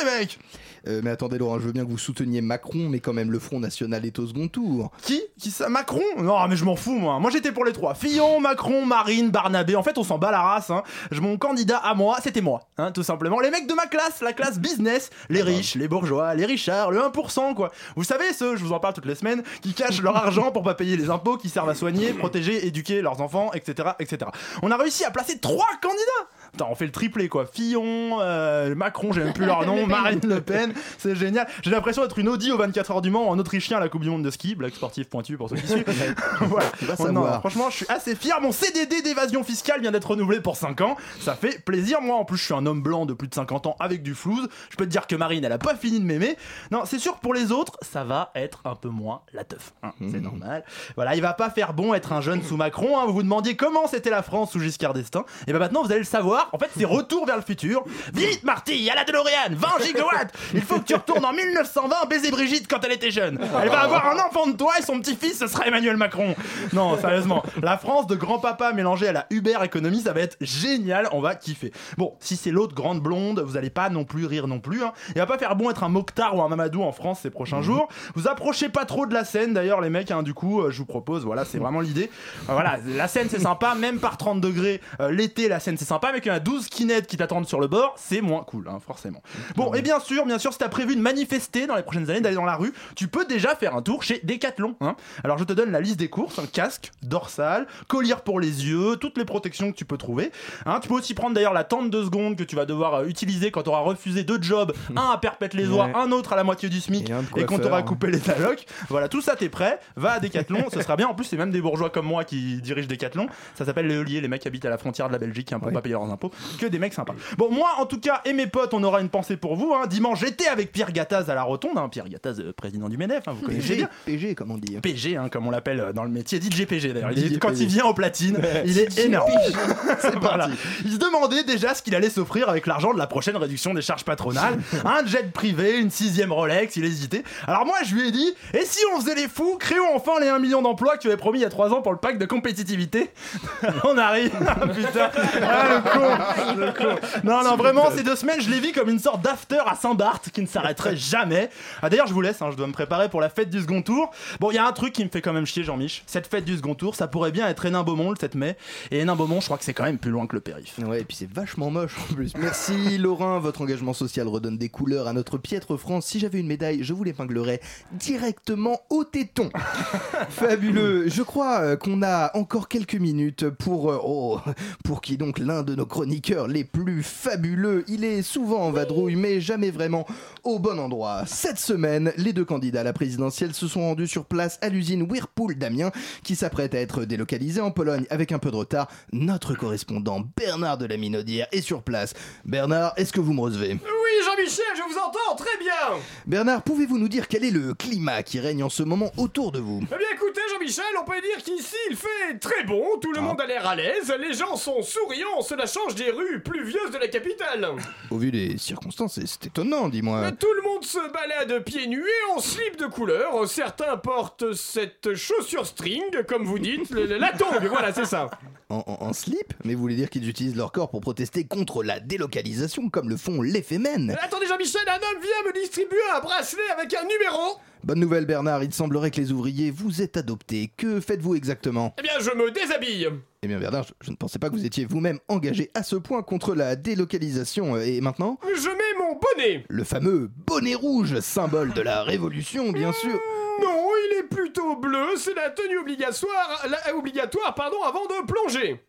les 0.00 0.18
mecs 0.18 0.38
Euh, 0.86 1.00
mais 1.02 1.10
attendez, 1.10 1.38
Laurent, 1.38 1.58
je 1.58 1.66
veux 1.66 1.72
bien 1.72 1.84
que 1.84 1.90
vous 1.90 1.98
souteniez 1.98 2.40
Macron, 2.40 2.88
mais 2.88 3.00
quand 3.00 3.12
même, 3.12 3.30
le 3.30 3.38
Front 3.38 3.60
National 3.60 4.04
est 4.04 4.18
au 4.18 4.26
second 4.26 4.48
tour. 4.48 4.90
Qui? 5.02 5.22
Qui 5.38 5.50
ça? 5.50 5.68
Macron? 5.68 6.02
Non 6.18 6.46
mais 6.48 6.56
je 6.56 6.64
m'en 6.64 6.76
fous 6.76 6.94
moi, 6.94 7.18
moi 7.18 7.30
j'étais 7.30 7.52
pour 7.52 7.64
les 7.64 7.72
trois. 7.72 7.94
Fillon, 7.94 8.40
Macron, 8.40 8.84
Marine, 8.84 9.30
Barnabé, 9.30 9.76
en 9.76 9.82
fait 9.82 9.96
on 9.98 10.04
s'en 10.04 10.18
bat 10.18 10.30
la 10.30 10.42
race. 10.42 10.70
Hein. 10.70 10.82
Mon 11.12 11.38
candidat 11.38 11.78
à 11.78 11.94
moi, 11.94 12.18
c'était 12.22 12.42
moi, 12.42 12.68
hein, 12.76 12.92
tout 12.92 13.02
simplement. 13.02 13.40
Les 13.40 13.50
mecs 13.50 13.66
de 13.66 13.74
ma 13.74 13.86
classe, 13.86 14.20
la 14.20 14.32
classe 14.32 14.58
business, 14.58 15.10
les 15.30 15.42
riches, 15.42 15.74
les 15.74 15.88
bourgeois, 15.88 16.34
les 16.34 16.44
richards, 16.44 16.90
le 16.90 16.98
1% 17.00 17.54
quoi. 17.54 17.72
Vous 17.96 18.04
savez 18.04 18.32
ceux, 18.32 18.56
je 18.56 18.64
vous 18.64 18.72
en 18.72 18.80
parle 18.80 18.92
toutes 18.92 19.06
les 19.06 19.14
semaines, 19.14 19.42
qui 19.62 19.72
cachent 19.72 20.02
leur 20.02 20.16
argent 20.16 20.50
pour 20.50 20.62
pas 20.62 20.74
payer 20.74 20.96
les 20.96 21.08
impôts, 21.08 21.38
qui 21.38 21.48
servent 21.48 21.70
à 21.70 21.74
soigner, 21.74 22.12
protéger, 22.12 22.66
éduquer 22.66 23.00
leurs 23.00 23.22
enfants, 23.22 23.50
etc. 23.54 23.90
etc. 24.00 24.30
On 24.62 24.70
a 24.70 24.76
réussi 24.76 25.04
à 25.04 25.10
placer 25.10 25.38
trois 25.38 25.70
candidats 25.80 26.28
Putain, 26.52 26.66
on 26.70 26.74
fait 26.74 26.84
le 26.84 26.92
triplé 26.92 27.28
quoi. 27.28 27.46
Fillon, 27.46 28.18
euh, 28.20 28.74
Macron, 28.74 29.12
j'ai 29.12 29.24
même 29.24 29.32
plus 29.32 29.46
leur 29.46 29.66
nom, 29.66 29.86
Marine 29.88 30.20
Le 30.22 30.40
Pen, 30.40 30.73
c'est 30.98 31.14
génial. 31.16 31.46
J'ai 31.62 31.70
l'impression 31.70 32.02
d'être 32.02 32.18
une 32.18 32.28
Audi 32.28 32.52
aux 32.52 32.58
24 32.58 32.90
heures 32.92 33.02
du 33.02 33.10
Mans 33.10 33.28
en 33.28 33.38
autrichien 33.38 33.76
à 33.78 33.80
la 33.80 33.88
Coupe 33.88 34.02
du 34.02 34.10
Monde 34.10 34.22
de 34.24 34.30
ski, 34.30 34.54
blague 34.54 34.74
sportive 34.74 35.06
pointue 35.06 35.36
pour 35.36 35.48
ceux 35.48 35.56
qui 35.56 35.66
suivent. 35.66 35.84
voilà. 36.40 36.70
Oh 36.98 37.10
non, 37.10 37.22
franchement, 37.40 37.70
je 37.70 37.76
suis 37.76 37.86
assez 37.88 38.14
fier. 38.14 38.40
Mon 38.40 38.52
CDD 38.52 39.02
d'évasion 39.02 39.44
fiscale 39.44 39.80
vient 39.80 39.92
d'être 39.92 40.10
renouvelé 40.10 40.40
pour 40.40 40.56
5 40.56 40.80
ans. 40.80 40.96
Ça 41.20 41.34
fait 41.34 41.62
plaisir. 41.64 42.00
Moi, 42.00 42.16
en 42.16 42.24
plus, 42.24 42.36
je 42.38 42.44
suis 42.44 42.54
un 42.54 42.66
homme 42.66 42.82
blanc 42.82 43.06
de 43.06 43.14
plus 43.14 43.28
de 43.28 43.34
50 43.34 43.66
ans 43.66 43.76
avec 43.80 44.02
du 44.02 44.14
flouze. 44.14 44.48
Je 44.70 44.76
peux 44.76 44.84
te 44.84 44.90
dire 44.90 45.06
que 45.06 45.16
Marine, 45.16 45.44
elle 45.44 45.52
a 45.52 45.58
pas 45.58 45.74
fini 45.74 46.00
de 46.00 46.04
m'aimer. 46.04 46.36
Non, 46.70 46.82
c'est 46.84 46.98
sûr 46.98 47.14
que 47.16 47.20
pour 47.20 47.34
les 47.34 47.52
autres, 47.52 47.78
ça 47.82 48.04
va 48.04 48.30
être 48.34 48.60
un 48.64 48.74
peu 48.74 48.88
moins 48.88 49.22
la 49.32 49.44
teuf. 49.44 49.72
hein. 49.82 49.92
C'est 50.10 50.20
normal. 50.20 50.64
Voilà, 50.96 51.14
il 51.14 51.22
va 51.22 51.32
pas 51.32 51.50
faire 51.50 51.72
bon 51.74 51.94
être 51.94 52.12
un 52.12 52.20
jeune 52.20 52.42
sous 52.42 52.56
Macron. 52.56 52.98
hein. 52.98 53.04
Vous 53.06 53.14
vous 53.14 53.22
demandiez 53.22 53.56
comment 53.56 53.86
c'était 53.86 54.10
la 54.10 54.22
France 54.22 54.52
sous 54.52 54.60
Giscard 54.60 54.94
d'Estaing. 54.94 55.24
Et 55.46 55.52
ben 55.52 55.58
maintenant, 55.58 55.82
vous 55.82 55.90
allez 55.90 56.00
le 56.00 56.04
savoir. 56.04 56.48
En 56.52 56.58
fait, 56.58 56.70
c'est 56.76 56.84
retour 56.84 57.26
vers 57.26 57.36
le 57.36 57.42
futur. 57.42 57.84
Vite, 58.12 58.42
Marty, 58.44 58.88
à 58.90 58.94
la 58.94 59.04
DeLorean, 59.04 59.50
20 59.52 59.68
gigawatts. 59.84 60.32
Il 60.54 60.62
faut 60.64 60.78
que 60.80 60.84
tu 60.84 60.94
retournes 60.94 61.24
en 61.24 61.32
1920 61.32 61.96
baiser 62.08 62.30
Brigitte 62.30 62.66
quand 62.68 62.84
elle 62.84 62.92
était 62.92 63.10
jeune. 63.10 63.38
Elle 63.62 63.68
va 63.68 63.80
avoir 63.80 64.06
un 64.08 64.18
enfant 64.26 64.46
de 64.46 64.52
toi 64.56 64.72
et 64.78 64.82
son 64.82 64.98
petit-fils, 65.00 65.38
ce 65.38 65.46
sera 65.46 65.66
Emmanuel 65.66 65.96
Macron. 65.96 66.34
Non, 66.72 66.98
sérieusement, 66.98 67.42
la 67.62 67.78
France 67.78 68.06
de 68.06 68.14
grand-papa 68.16 68.72
mélangée 68.72 69.08
à 69.08 69.12
la 69.12 69.26
Uber 69.30 69.56
économie, 69.62 70.00
ça 70.02 70.12
va 70.12 70.20
être 70.20 70.36
génial. 70.40 71.08
On 71.12 71.20
va 71.20 71.34
kiffer. 71.34 71.72
Bon, 71.98 72.14
si 72.20 72.36
c'est 72.36 72.50
l'autre 72.50 72.74
grande 72.74 73.00
blonde, 73.00 73.40
vous 73.40 73.56
allez 73.56 73.70
pas 73.70 73.90
non 73.90 74.04
plus 74.04 74.26
rire 74.26 74.46
non 74.46 74.60
plus. 74.60 74.82
Hein. 74.82 74.92
Il 75.14 75.18
va 75.18 75.26
pas 75.26 75.38
faire 75.38 75.56
bon 75.56 75.70
être 75.70 75.84
un 75.84 75.88
Mokhtar 75.88 76.36
ou 76.36 76.42
un 76.42 76.48
Mamadou 76.48 76.82
en 76.82 76.92
France 76.92 77.20
ces 77.22 77.30
prochains 77.30 77.62
jours. 77.62 77.88
Vous 78.14 78.28
approchez 78.28 78.68
pas 78.68 78.84
trop 78.84 79.06
de 79.06 79.14
la 79.14 79.24
scène 79.24 79.52
d'ailleurs, 79.54 79.80
les 79.80 79.90
mecs. 79.90 80.10
hein, 80.10 80.22
du 80.22 80.34
coup, 80.34 80.60
euh, 80.62 80.70
je 80.70 80.78
vous 80.78 80.86
propose, 80.86 81.24
voilà, 81.24 81.44
c'est 81.44 81.58
vraiment 81.58 81.80
l'idée. 81.80 82.10
Euh, 82.48 82.52
voilà, 82.52 82.76
la 82.86 83.08
scène 83.08 83.28
c'est 83.30 83.40
sympa, 83.40 83.74
même 83.74 83.98
par 83.98 84.16
30 84.16 84.40
degrés. 84.40 84.80
euh, 85.00 85.10
L'été, 85.10 85.48
la 85.48 85.60
scène 85.60 85.76
c'est 85.76 85.84
sympa, 85.84 86.10
mais 86.12 86.20
qu'il 86.20 86.30
y 86.30 86.34
en 86.34 86.36
a 86.36 86.40
12 86.40 86.68
kinettes 86.68 87.06
qui 87.06 87.16
t'attendent 87.16 87.46
sur 87.46 87.60
le 87.60 87.66
bord, 87.66 87.94
c'est 87.96 88.20
moins 88.20 88.42
cool, 88.44 88.68
hein, 88.68 88.78
forcément. 88.84 89.22
Bon, 89.56 89.72
et 89.74 89.82
bien 89.82 90.00
sûr, 90.00 90.24
bien 90.26 90.38
sûr, 90.38 90.52
si 90.54 90.58
t'as 90.58 90.68
prévu 90.68 90.96
de 90.96 91.00
manifester 91.00 91.66
dans 91.66 91.76
les 91.76 91.82
prochaines 91.82 92.08
années, 92.10 92.20
d'aller 92.20 92.36
dans 92.36 92.44
la 92.44 92.56
rue, 92.56 92.72
tu 92.96 93.08
peux 93.08 93.24
déjà 93.24 93.54
faire 93.54 93.74
un 93.76 93.82
tour 93.82 94.02
chez 94.02 94.20
Decathlon. 94.24 94.76
Hein. 94.80 94.96
Alors, 95.22 95.36
je 95.38 95.44
te 95.44 95.52
donne 95.52 95.70
la 95.70 95.80
liste 95.80 95.98
des 95.98 96.08
courses 96.08 96.38
un 96.38 96.46
casque, 96.46 96.92
dorsal, 97.02 97.66
collier 97.88 98.14
pour 98.24 98.40
les 98.40 98.66
yeux, 98.66 98.96
toutes 98.96 99.18
les 99.18 99.24
protections 99.24 99.70
que 99.72 99.76
tu 99.76 99.84
peux 99.84 99.96
trouver. 99.98 100.30
Hein. 100.66 100.78
Tu 100.80 100.88
peux 100.88 100.94
aussi 100.94 101.14
prendre 101.14 101.34
d'ailleurs 101.34 101.52
la 101.52 101.64
tente 101.64 101.90
de 101.90 102.02
seconde 102.04 102.36
que 102.36 102.44
tu 102.44 102.56
vas 102.56 102.64
devoir 102.66 102.94
euh, 102.94 103.06
utiliser 103.06 103.50
quand 103.50 103.62
tu 103.62 103.68
auras 103.70 103.80
refusé 103.80 104.24
deux 104.24 104.40
jobs, 104.40 104.72
un 104.96 105.10
à 105.10 105.18
perpète 105.18 105.54
les 105.54 105.68
oies, 105.68 105.86
Ouais. 105.86 105.92
un 105.96 106.12
autre 106.12 106.32
à 106.32 106.36
la 106.36 106.44
moitié 106.44 106.68
du 106.68 106.80
SMIC, 106.80 107.10
Et 107.10 107.12
et 107.12 107.16
qu'on 107.16 107.46
coiffeur, 107.46 107.60
t'aura 107.60 107.78
hein. 107.78 107.82
coupé 107.82 108.06
les 108.10 108.30
allocs. 108.30 108.64
Voilà, 108.88 109.08
tout 109.08 109.20
ça, 109.20 109.34
t'es 109.36 109.48
prêt, 109.48 109.80
va 109.96 110.12
à 110.12 110.20
Decathlon, 110.20 110.64
ce 110.72 110.80
sera 110.80 110.96
bien. 110.96 111.08
En 111.08 111.14
plus, 111.14 111.24
c'est 111.24 111.36
même 111.36 111.50
des 111.50 111.60
bourgeois 111.60 111.90
comme 111.90 112.06
moi 112.06 112.24
qui 112.24 112.60
dirigent 112.62 112.86
Decathlon. 112.88 113.26
Ça 113.54 113.64
s'appelle 113.64 113.86
les 113.88 113.96
Euliers, 113.96 114.20
les 114.20 114.28
mecs 114.28 114.42
qui 114.42 114.48
habitent 114.48 114.64
à 114.64 114.70
la 114.70 114.78
frontière 114.78 115.08
de 115.08 115.12
la 115.12 115.18
Belgique, 115.18 115.48
qui 115.48 115.54
ne 115.54 115.58
peuvent 115.58 115.72
pas 115.72 115.82
payer 115.82 115.94
leurs 115.94 116.04
impôts. 116.10 116.30
Que 116.60 116.66
des 116.66 116.78
mecs 116.78 116.94
sympas. 116.94 117.14
Bon, 117.38 117.50
moi, 117.50 117.70
en 117.78 117.86
tout 117.86 117.98
cas, 118.00 118.20
et 118.24 118.32
mes 118.32 118.46
potes, 118.46 118.72
on 118.74 118.82
aura 118.84 119.00
une 119.00 119.08
pensée 119.08 119.36
pour 119.36 119.56
vous. 119.56 119.74
Hein. 119.74 119.86
Dimanche, 119.86 120.20
J'étais 120.36 120.50
avec 120.50 120.72
Pierre 120.72 120.90
Gattaz 120.90 121.30
à 121.30 121.34
la 121.36 121.44
Rotonde, 121.44 121.78
hein, 121.78 121.88
Pierre 121.88 122.08
Gattaz, 122.08 122.40
euh, 122.40 122.52
président 122.52 122.88
du 122.88 122.96
MEDEF, 122.96 123.28
hein, 123.28 123.34
vous 123.38 123.46
connaissez 123.46 123.68
PG, 123.68 123.76
bien. 123.76 123.88
PG, 124.04 124.34
comme 124.34 124.50
on 124.50 124.58
dit. 124.58 124.76
PG, 124.82 125.16
hein, 125.16 125.28
comme 125.30 125.46
on 125.46 125.50
l'appelle 125.52 125.78
euh, 125.78 125.92
dans 125.92 126.02
le 126.02 126.10
métier, 126.10 126.40
DJ 126.40 126.64
PG 126.66 126.92
d'ailleurs. 126.92 127.12
Il 127.12 127.22
est- 127.24 127.28
DJ 127.36 127.38
Quand 127.38 127.50
PG. 127.50 127.62
il 127.62 127.68
vient 127.68 127.84
au 127.84 127.94
platine, 127.94 128.36
il 128.64 128.76
est 128.80 128.98
énorme. 128.98 129.30
PG. 129.30 129.56
C'est 130.00 130.14
Voilà. 130.18 130.48
parti. 130.48 130.54
Il 130.86 130.90
se 130.92 130.96
demandait 130.96 131.44
déjà 131.44 131.72
ce 131.72 131.82
qu'il 131.82 131.94
allait 131.94 132.10
s'offrir 132.10 132.48
avec 132.48 132.66
l'argent 132.66 132.92
de 132.92 132.98
la 132.98 133.06
prochaine 133.06 133.36
réduction 133.36 133.74
des 133.74 133.82
charges 133.82 134.02
patronales. 134.04 134.58
Un 134.84 135.06
jet 135.06 135.30
privé, 135.32 135.78
une 135.78 135.90
sixième 135.90 136.32
Rolex, 136.32 136.74
il 136.74 136.84
hésitait. 136.84 137.22
Alors 137.46 137.64
moi 137.64 137.76
je 137.86 137.94
lui 137.94 138.08
ai 138.08 138.10
dit, 138.10 138.34
et 138.54 138.64
si 138.64 138.80
on 138.92 139.00
faisait 139.00 139.14
les 139.14 139.28
fous, 139.28 139.56
créons 139.60 139.94
enfin 139.94 140.18
les 140.20 140.26
1 140.28 140.40
million 140.40 140.62
d'emplois 140.62 140.96
que 140.96 141.02
tu 141.02 141.06
avais 141.06 141.16
promis 141.16 141.38
il 141.38 141.42
y 141.42 141.46
a 141.46 141.50
3 141.50 141.72
ans 141.72 141.80
pour 141.80 141.92
le 141.92 141.98
pacte 141.98 142.20
de 142.20 142.26
compétitivité? 142.26 143.12
on 143.84 143.96
arrive. 143.98 144.32
Ah, 144.44 144.66
putain. 144.66 145.10
Ah, 145.44 145.68
le 145.68 145.90
con. 145.92 146.60
Le 146.60 146.72
con. 146.72 146.96
Non, 147.22 147.44
non, 147.44 147.54
vraiment, 147.54 147.88
ces 147.94 148.02
deux 148.02 148.16
semaines, 148.16 148.40
je 148.40 148.50
les 148.50 148.58
vis 148.58 148.72
comme 148.72 148.88
une 148.90 148.98
sorte 148.98 149.22
d'after 149.22 149.58
à 149.64 149.76
Saint-Barth 149.76 150.23
qui 150.30 150.40
ne 150.40 150.46
s'arrêterait 150.46 150.96
jamais. 151.14 151.50
Ah, 151.82 151.90
D'ailleurs, 151.90 152.06
je 152.06 152.14
vous 152.14 152.20
laisse, 152.20 152.40
hein, 152.42 152.50
je 152.50 152.56
dois 152.56 152.66
me 152.66 152.72
préparer 152.72 153.08
pour 153.08 153.20
la 153.20 153.28
fête 153.28 153.50
du 153.50 153.60
second 153.60 153.82
tour. 153.82 154.10
Bon, 154.40 154.50
il 154.50 154.54
y 154.54 154.58
a 154.58 154.66
un 154.66 154.72
truc 154.72 154.92
qui 154.92 155.04
me 155.04 155.10
fait 155.10 155.22
quand 155.22 155.32
même 155.32 155.46
chier, 155.46 155.64
Jean-Mich. 155.64 156.02
Cette 156.06 156.26
fête 156.26 156.44
du 156.44 156.56
second 156.56 156.74
tour, 156.74 156.94
ça 156.94 157.08
pourrait 157.08 157.32
bien 157.32 157.48
être 157.48 157.64
Hénin-Beaumont 157.66 158.10
le 158.10 158.16
7 158.16 158.34
mai. 158.34 158.56
Et 158.90 159.00
Hénin-Beaumont, 159.00 159.40
je 159.40 159.46
crois 159.46 159.58
que 159.58 159.64
c'est 159.64 159.74
quand 159.74 159.84
même 159.84 159.98
plus 159.98 160.10
loin 160.10 160.26
que 160.26 160.34
le 160.34 160.40
périph'. 160.40 160.78
Ouais, 160.78 161.00
et 161.00 161.04
puis 161.04 161.16
c'est 161.16 161.30
vachement 161.30 161.70
moche 161.70 161.96
en 161.98 162.14
plus. 162.14 162.32
Merci 162.36 162.98
Laurent, 162.98 163.38
votre 163.40 163.62
engagement 163.62 163.92
social 163.92 164.28
redonne 164.28 164.58
des 164.58 164.68
couleurs 164.68 165.08
à 165.08 165.12
notre 165.12 165.38
piètre 165.38 165.76
France. 165.76 166.06
Si 166.06 166.18
j'avais 166.20 166.40
une 166.40 166.46
médaille, 166.46 166.82
je 166.82 166.92
vous 166.92 167.04
l'épinglerais 167.04 167.60
directement 167.92 168.80
au 168.90 169.04
téton. 169.04 169.50
Fabuleux. 170.28 171.08
Je 171.08 171.22
crois 171.22 171.60
euh, 171.60 171.76
qu'on 171.76 172.02
a 172.02 172.36
encore 172.36 172.68
quelques 172.68 172.94
minutes 172.94 173.48
pour 173.48 173.90
euh, 173.90 173.98
oh, 174.02 174.40
pour 174.84 175.00
qui 175.00 175.16
donc 175.16 175.38
l'un 175.38 175.62
de 175.62 175.74
nos 175.74 175.86
chroniqueurs 175.86 176.48
les 176.48 176.64
plus 176.64 177.02
fabuleux. 177.02 177.84
Il 177.88 178.04
est 178.04 178.22
souvent 178.22 178.62
en 178.62 178.70
vadrouille, 178.70 179.16
mais 179.16 179.40
jamais 179.40 179.70
vraiment 179.70 180.06
au 180.42 180.58
bon 180.58 180.78
endroit. 180.78 181.24
Cette 181.26 181.58
semaine, 181.58 182.12
les 182.16 182.32
deux 182.32 182.44
candidats 182.44 182.80
à 182.80 182.84
la 182.84 182.92
présidentielle 182.92 183.54
se 183.54 183.66
sont 183.68 183.80
rendus 183.80 184.06
sur 184.06 184.24
place 184.26 184.58
à 184.62 184.68
l'usine 184.68 185.02
Whirlpool 185.02 185.54
d'Amiens, 185.56 185.90
qui 186.22 186.36
s'apprête 186.36 186.74
à 186.74 186.80
être 186.80 187.04
délocalisée 187.04 187.60
en 187.60 187.70
Pologne 187.70 188.06
avec 188.10 188.32
un 188.32 188.38
peu 188.38 188.50
de 188.50 188.56
retard. 188.56 188.88
Notre 189.12 189.54
correspondant 189.54 190.22
Bernard 190.36 190.78
de 190.78 190.86
la 190.86 190.96
Minaudière 190.96 191.46
est 191.52 191.60
sur 191.62 191.82
place. 191.82 192.14
Bernard, 192.44 192.92
est-ce 192.96 193.12
que 193.12 193.20
vous 193.20 193.32
me 193.32 193.40
recevez? 193.40 193.72
Oui, 193.72 194.24
Jean-Michel, 194.24 194.64
je 194.76 194.82
vous 194.92 194.98
entends 194.98 195.36
très 195.36 195.56
bien. 195.58 195.98
Bernard, 196.26 196.62
pouvez-vous 196.62 196.98
nous 196.98 197.08
dire 197.08 197.28
quel 197.28 197.44
est 197.44 197.50
le 197.50 197.74
climat 197.74 198.22
qui 198.22 198.38
règne 198.40 198.62
en 198.62 198.68
ce 198.68 198.82
moment 198.82 199.10
autour 199.16 199.52
de 199.52 199.58
vous? 199.60 199.80
Eh 199.82 199.86
bien 199.86 200.06
écoutez 200.14 200.40
Jean-Michel, 200.52 200.84
on 201.00 201.04
peut 201.04 201.20
dire 201.20 201.42
qu'ici 201.44 201.74
il 201.90 201.96
fait 201.96 202.38
très 202.40 202.64
bon, 202.64 202.84
tout 203.00 203.12
le 203.12 203.20
monde 203.20 203.40
a 203.40 203.46
l'air 203.46 203.66
à 203.66 203.74
l'aise, 203.76 204.12
les 204.20 204.34
gens 204.34 204.56
sont 204.56 204.82
souriants, 204.82 205.42
cela 205.42 205.66
change 205.66 205.94
des 205.94 206.10
rues 206.10 206.40
pluvieuses 206.42 206.90
de 206.92 206.98
la 206.98 207.08
capitale. 207.08 207.68
Au 208.10 208.18
vu 208.18 208.30
des 208.30 208.56
circonstances, 208.58 209.14
c'est- 209.20 209.46
étonnant, 209.46 209.88
dis-moi. 210.04 210.20
Mais 210.22 210.32
Tout 210.36 210.52
le 210.54 210.62
monde 210.62 210.84
se 210.84 210.98
balade 211.12 211.64
pieds 211.64 211.86
nus 211.86 212.04
et 212.04 212.32
en 212.32 212.38
slip 212.40 212.76
de 212.78 212.86
couleur. 212.86 213.48
Certains 213.48 213.96
portent 213.96 214.52
cette 214.54 215.14
chaussure 215.14 215.66
string, 215.66 216.02
comme 216.28 216.44
vous 216.44 216.58
dites, 216.58 216.90
la 216.90 217.32
tongue, 217.32 217.66
voilà, 217.68 217.92
c'est 217.92 218.04
ça. 218.04 218.30
En, 218.70 218.82
en- 218.86 219.06
en 219.06 219.12
slip 219.12 219.52
Mais 219.64 219.74
vous 219.74 219.80
voulez 219.82 219.94
dire 219.94 220.08
qu'ils 220.10 220.28
utilisent 220.28 220.56
leur 220.56 220.72
corps 220.72 220.90
pour 220.90 221.00
protester 221.00 221.44
contre 221.46 221.82
la 221.82 222.00
délocalisation 222.00 222.88
comme 222.88 223.08
le 223.10 223.16
font 223.16 223.42
les 223.42 223.62
fémènes 223.62 224.16
Attendez 224.22 224.46
Jean-Michel, 224.46 224.80
un 224.88 224.94
homme 224.96 225.22
vient 225.22 225.52
me 225.52 225.52
distribuer 225.60 225.98
un 226.16 226.20
bracelet 226.20 226.62
avec 226.76 226.92
un 226.94 227.02
numéro. 227.02 227.58
Bonne 227.84 228.00
nouvelle 228.00 228.24
Bernard, 228.24 228.64
il 228.64 228.72
semblerait 228.72 229.10
que 229.10 229.20
les 229.20 229.30
ouvriers 229.32 229.70
vous 229.70 230.00
aient 230.00 230.16
adopté. 230.16 230.72
Que 230.76 231.00
faites-vous 231.00 231.34
exactement? 231.34 231.94
Eh 231.98 232.02
bien 232.02 232.12
je 232.20 232.30
me 232.30 232.50
déshabille. 232.50 233.10
Eh 233.44 233.46
bien 233.46 233.58
Bernard, 233.58 233.82
je, 233.84 233.92
je 234.00 234.10
ne 234.10 234.16
pensais 234.16 234.38
pas 234.38 234.48
que 234.48 234.54
vous 234.54 234.64
étiez 234.64 234.86
vous-même 234.86 235.18
engagé 235.28 235.70
à 235.74 235.82
ce 235.82 235.96
point 235.96 236.22
contre 236.22 236.54
la 236.54 236.76
délocalisation. 236.76 237.76
Et 237.76 238.00
maintenant 238.00 238.38
Je 238.42 238.68
mets 238.70 238.98
mon 238.98 239.20
bonnet. 239.20 239.66
Le 239.68 239.84
fameux 239.84 240.30
bonnet 240.46 240.74
rouge, 240.74 241.20
symbole 241.20 241.74
de 241.74 241.82
la 241.82 242.02
révolution, 242.04 242.72
bien 242.72 242.90
sûr. 242.92 243.12
Non, 243.60 243.82
il 244.10 244.18
est 244.20 244.28
plutôt 244.34 244.76
bleu, 244.76 245.08
c'est 245.18 245.34
la 245.34 245.50
tenue 245.50 245.76
obligatoire, 245.78 246.66
la- 246.70 246.96
obligatoire 246.96 247.54
pardon, 247.54 247.76
avant 247.86 248.06
de 248.06 248.26
plonger. 248.26 248.80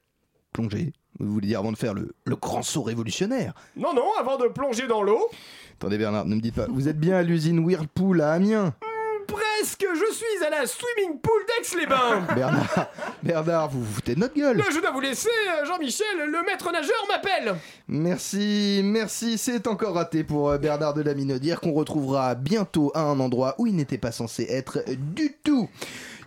Plonger 0.54 0.94
Vous 1.20 1.34
voulez 1.34 1.48
dire 1.50 1.60
avant 1.60 1.74
de 1.74 1.78
faire 1.78 1.94
le, 1.94 2.16
le 2.24 2.36
grand 2.38 2.62
saut 2.62 2.84
révolutionnaire 2.84 3.54
Non, 3.76 3.94
non, 3.94 4.08
avant 4.18 4.38
de 4.38 4.48
plonger 4.48 4.88
dans 4.88 5.04
l'eau. 5.04 5.28
Attendez 5.74 5.98
Bernard, 5.98 6.26
ne 6.26 6.36
me 6.36 6.40
dites 6.40 6.56
pas. 6.56 6.68
Vous 6.70 6.88
êtes 6.88 6.98
bien 7.00 7.18
à 7.18 7.24
l'usine 7.24 7.60
Whirlpool 7.60 8.22
à 8.22 8.32
Amiens 8.32 8.74
Presque, 9.66 9.88
je 9.96 10.14
suis 10.14 10.46
à 10.46 10.52
la 10.52 10.68
swimming 10.68 11.20
pool 11.20 11.42
d'Aix-les-Bains. 11.48 12.28
Bernard, 12.36 12.88
Bernard, 13.24 13.70
vous 13.70 13.84
vous 13.84 13.94
foutez 13.96 14.14
de 14.14 14.20
notre 14.20 14.36
gueule 14.36 14.58
Là, 14.58 14.66
je 14.72 14.80
dois 14.80 14.92
vous 14.92 15.00
laisser, 15.00 15.28
euh, 15.28 15.66
Jean-Michel, 15.66 16.06
le 16.28 16.46
maître 16.46 16.72
nageur 16.72 17.04
m'appelle. 17.10 17.56
Merci, 17.88 18.82
merci, 18.84 19.40
c'est 19.40 19.66
encore 19.66 19.96
raté 19.96 20.24
pour 20.24 20.52
euh, 20.52 20.60
Bernard 20.60 20.94
de 20.94 21.02
la 21.02 21.16
Minaudière 21.16 21.62
qu'on 21.62 21.74
retrouvera 21.74 22.36
bientôt 22.36 22.92
à 22.94 23.02
un 23.02 23.20
endroit 23.20 23.56
où 23.58 23.66
il 23.66 23.76
n'était 23.76 23.98
pas 23.98 24.12
censé 24.12 24.46
être 24.52 24.84
du 24.88 25.36
tout. 25.44 25.68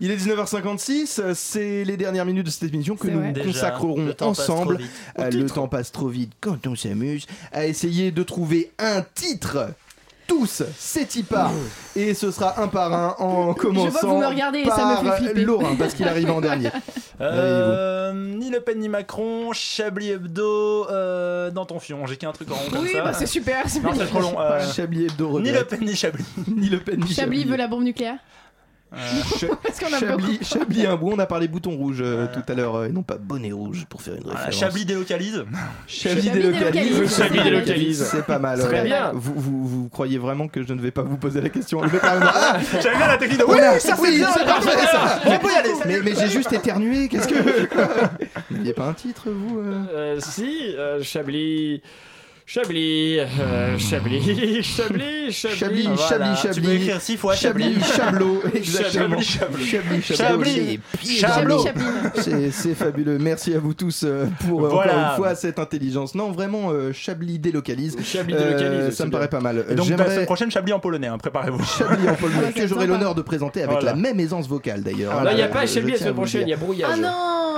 Il 0.01 0.13
est 0.13 0.17
19h56, 0.17 1.21
euh, 1.21 1.33
c'est 1.35 1.85
les 1.85 1.97
dernières 1.97 2.25
minutes 2.25 2.47
de 2.47 2.51
cette 2.51 2.73
émission 2.73 2.95
que 2.95 3.09
nous 3.09 3.19
vrai. 3.19 3.33
Déjà, 3.33 3.71
consacrerons 3.71 4.15
ensemble. 4.21 4.79
Euh, 5.19 5.31
le 5.31 5.47
temps 5.47 5.67
passe 5.67 5.91
trop 5.91 6.09
vite 6.09 6.33
quand 6.41 6.67
on 6.67 6.77
s'amuse 6.77 7.27
à 7.53 7.67
essayer 7.67 8.13
de 8.13 8.23
trouver 8.23 8.71
un 8.79 9.03
titre. 9.15 9.71
Tous, 10.29 10.63
c'est 10.79 11.07
Tipa. 11.07 11.51
Et 11.97 12.13
ce 12.15 12.31
sera 12.31 12.61
un 12.63 12.69
par 12.69 12.93
un 12.93 13.17
en 13.19 13.55
commençant 13.55 13.89
vois 13.89 14.01
que 14.01 14.07
vous 14.07 14.19
me 14.19 14.27
regardez 14.27 14.59
et 14.61 14.65
ça 14.67 14.85
me 15.01 15.05
par 15.05 15.17
fait 15.17 15.25
flipper. 15.25 15.45
Laurent, 15.45 15.75
parce 15.77 15.95
qu'il 15.95 16.07
arrive 16.07 16.31
en 16.31 16.41
dernier. 16.41 16.71
Euh, 17.21 18.13
ni 18.13 18.51
Le 18.51 18.61
Pen 18.61 18.79
ni 18.79 18.89
Macron, 18.89 19.53
Chablis 19.53 20.11
Hebdo, 20.11 20.87
euh, 20.91 21.51
dans 21.51 21.65
ton 21.65 21.81
fion. 21.81 22.07
J'ai 22.07 22.17
qu'un 22.17 22.33
truc 22.33 22.51
en 22.51 22.55
rond 22.55 22.71
comme 22.71 22.83
Oui, 22.83 22.93
ça. 22.93 23.03
bah 23.03 23.13
c'est 23.13 23.27
super. 23.27 23.65
c'est 23.69 23.81
Non, 23.83 23.91
c'est 23.97 24.07
trop 24.07 24.21
long. 24.21 24.39
euh. 24.39 24.61
Chablis 24.73 25.07
Hebdo 25.07 25.41
ni. 25.41 25.51
Le 25.51 25.65
Pen 25.65 25.81
ni 25.81 25.97
Chablis. 25.97 26.25
Ni 26.47 26.69
Le 26.69 26.79
Pen 26.79 27.01
ni 27.01 27.13
Chablis 27.13 27.45
veut 27.45 27.57
la 27.57 27.67
bombe 27.67 27.83
nucléaire? 27.85 28.19
Parce 29.63 29.79
qu'on 29.79 29.93
a 29.93 29.99
Chablis, 30.43 30.87
un 30.87 30.97
bout, 30.97 31.11
on 31.13 31.19
a 31.19 31.27
parlé 31.27 31.47
bouton 31.47 31.77
rouge 31.77 31.99
euh, 32.01 32.27
tout 32.33 32.41
à 32.51 32.55
l'heure, 32.55 32.77
euh, 32.77 32.87
et 32.87 32.89
non 32.93 33.03
pas 33.03 33.19
bonnet 33.19 33.53
rouge 33.53 33.85
pour 33.89 34.01
faire 34.01 34.15
une 34.15 34.23
Voilà, 34.23 34.39
référence. 34.41 34.61
Chablis 34.61 34.85
délocalise. 34.87 35.45
Chablis 35.87 36.31
délocalise. 36.31 37.17
Chablis 37.17 37.43
délocalise. 37.43 38.05
C'est 38.05 38.25
pas 38.25 38.39
mal. 38.39 38.59
Très 38.61 38.79
ouais. 38.81 38.85
bien. 38.85 39.13
Vous, 39.15 39.35
vous, 39.37 39.69
vous 39.69 39.89
croyez 39.91 40.17
vraiment 40.19 40.49
que 40.49 40.63
je 40.63 40.73
ne 40.73 40.81
vais 40.81 40.91
pas 40.91 41.03
vous 41.03 41.19
poser 41.19 41.41
la 41.41 41.51
question. 41.51 41.81
Ah, 42.03 42.59
J'aime 42.81 42.97
bien 42.97 43.09
la 43.09 43.19
technique 43.19 43.41
de. 43.41 43.45
voilà, 43.45 43.75
Oui, 43.75 43.81
ça 43.81 43.95
c'est 43.95 44.03
oui, 44.03 44.25
c'est 44.35 44.45
parfait 44.45 44.87
ça. 44.87 45.21
On 45.27 45.39
peut 45.39 45.53
y 45.53 45.57
aller. 45.57 45.71
Mais, 45.87 46.01
mais 46.01 46.15
j'ai 46.15 46.29
juste 46.29 46.53
éternué, 46.53 47.09
qu'est-ce 47.09 47.29
que. 47.29 47.35
Vous 48.51 48.57
n'aviez 48.57 48.73
pas 48.73 48.87
un 48.87 48.95
titre, 48.95 49.29
vous 49.31 49.59
euh? 49.59 49.85
Euh, 49.93 50.21
si, 50.21 50.75
euh, 50.77 51.03
Chablis. 51.03 51.83
Chablis, 52.51 53.19
euh, 53.21 53.77
Chablis, 53.77 54.23
Chablis, 54.63 55.33
Chablis. 55.33 55.33
Chablis, 55.59 55.83
Voilà, 55.83 56.35
Chablis, 56.35 56.41
tu 56.41 56.49
peux 56.49 56.55
Chablis. 56.55 56.77
écrire 56.77 57.01
six 57.03 57.17
fois 57.19 57.35
Chablis, 57.35 57.77
Chablot, 57.95 58.41
exactement. 58.55 59.21
Chablis. 59.21 59.67
Chablis. 59.67 60.03
Chablis, 60.03 60.81
dans 61.21 61.43
l'eau. 61.45 61.65
C'est 62.51 62.75
fabuleux. 62.75 63.19
Merci 63.19 63.53
à 63.55 63.59
vous 63.59 63.75
tous 63.75 64.03
euh, 64.05 64.25
pour 64.49 64.65
euh, 64.65 64.69
Voilà. 64.71 64.93
encore 64.95 65.11
une 65.11 65.17
fois 65.17 65.35
cette 65.35 65.59
intelligence. 65.59 66.15
Non, 66.15 66.33
vraiment, 66.33 66.71
euh, 66.71 66.91
Chablis 66.95 67.39
délocalise. 67.39 67.99
Chablis 68.03 68.33
Euh, 68.33 68.39
délocalise, 68.57 68.85
ça 68.87 68.97
c'est 68.97 69.05
me 69.05 69.11
bien. 69.11 69.19
paraît 69.19 69.29
pas 69.29 69.41
mal. 69.41 69.67
Et 69.69 69.75
donc, 69.75 69.87
la 69.87 69.97
J'aimerais 69.97 70.15
semaine 70.15 70.25
prochaine, 70.25 70.51
Chablis 70.51 70.73
en 70.73 70.81
polonais, 70.81 71.09
hein, 71.09 71.19
préparez-vous. 71.19 71.63
Chablis 71.63 72.09
en 72.09 72.13
Ah, 72.47 72.53
que 72.57 72.67
j'aurai 72.67 72.87
l'honneur 72.87 73.15
de 73.15 73.21
présenter 73.21 73.61
avec 73.61 73.73
Voilà. 73.73 73.91
la 73.91 73.95
même 73.95 74.19
aisance 74.21 74.49
vocale 74.49 74.83
d'ailleurs. 74.83 75.13
Ah, 75.15 75.23
Là, 75.23 75.33
il 75.33 75.37
n'y 75.37 75.43
a 75.43 75.47
Euh, 75.47 75.49
pas 75.49 75.67
Chablis 75.67 75.93
la 75.93 75.99
semaine 75.99 76.15
prochaine, 76.15 76.43
il 76.47 76.49
y 76.51 76.55
a 76.55 76.57
brouillage. 76.57 76.91
Ah 76.95 76.97
non 76.97 77.09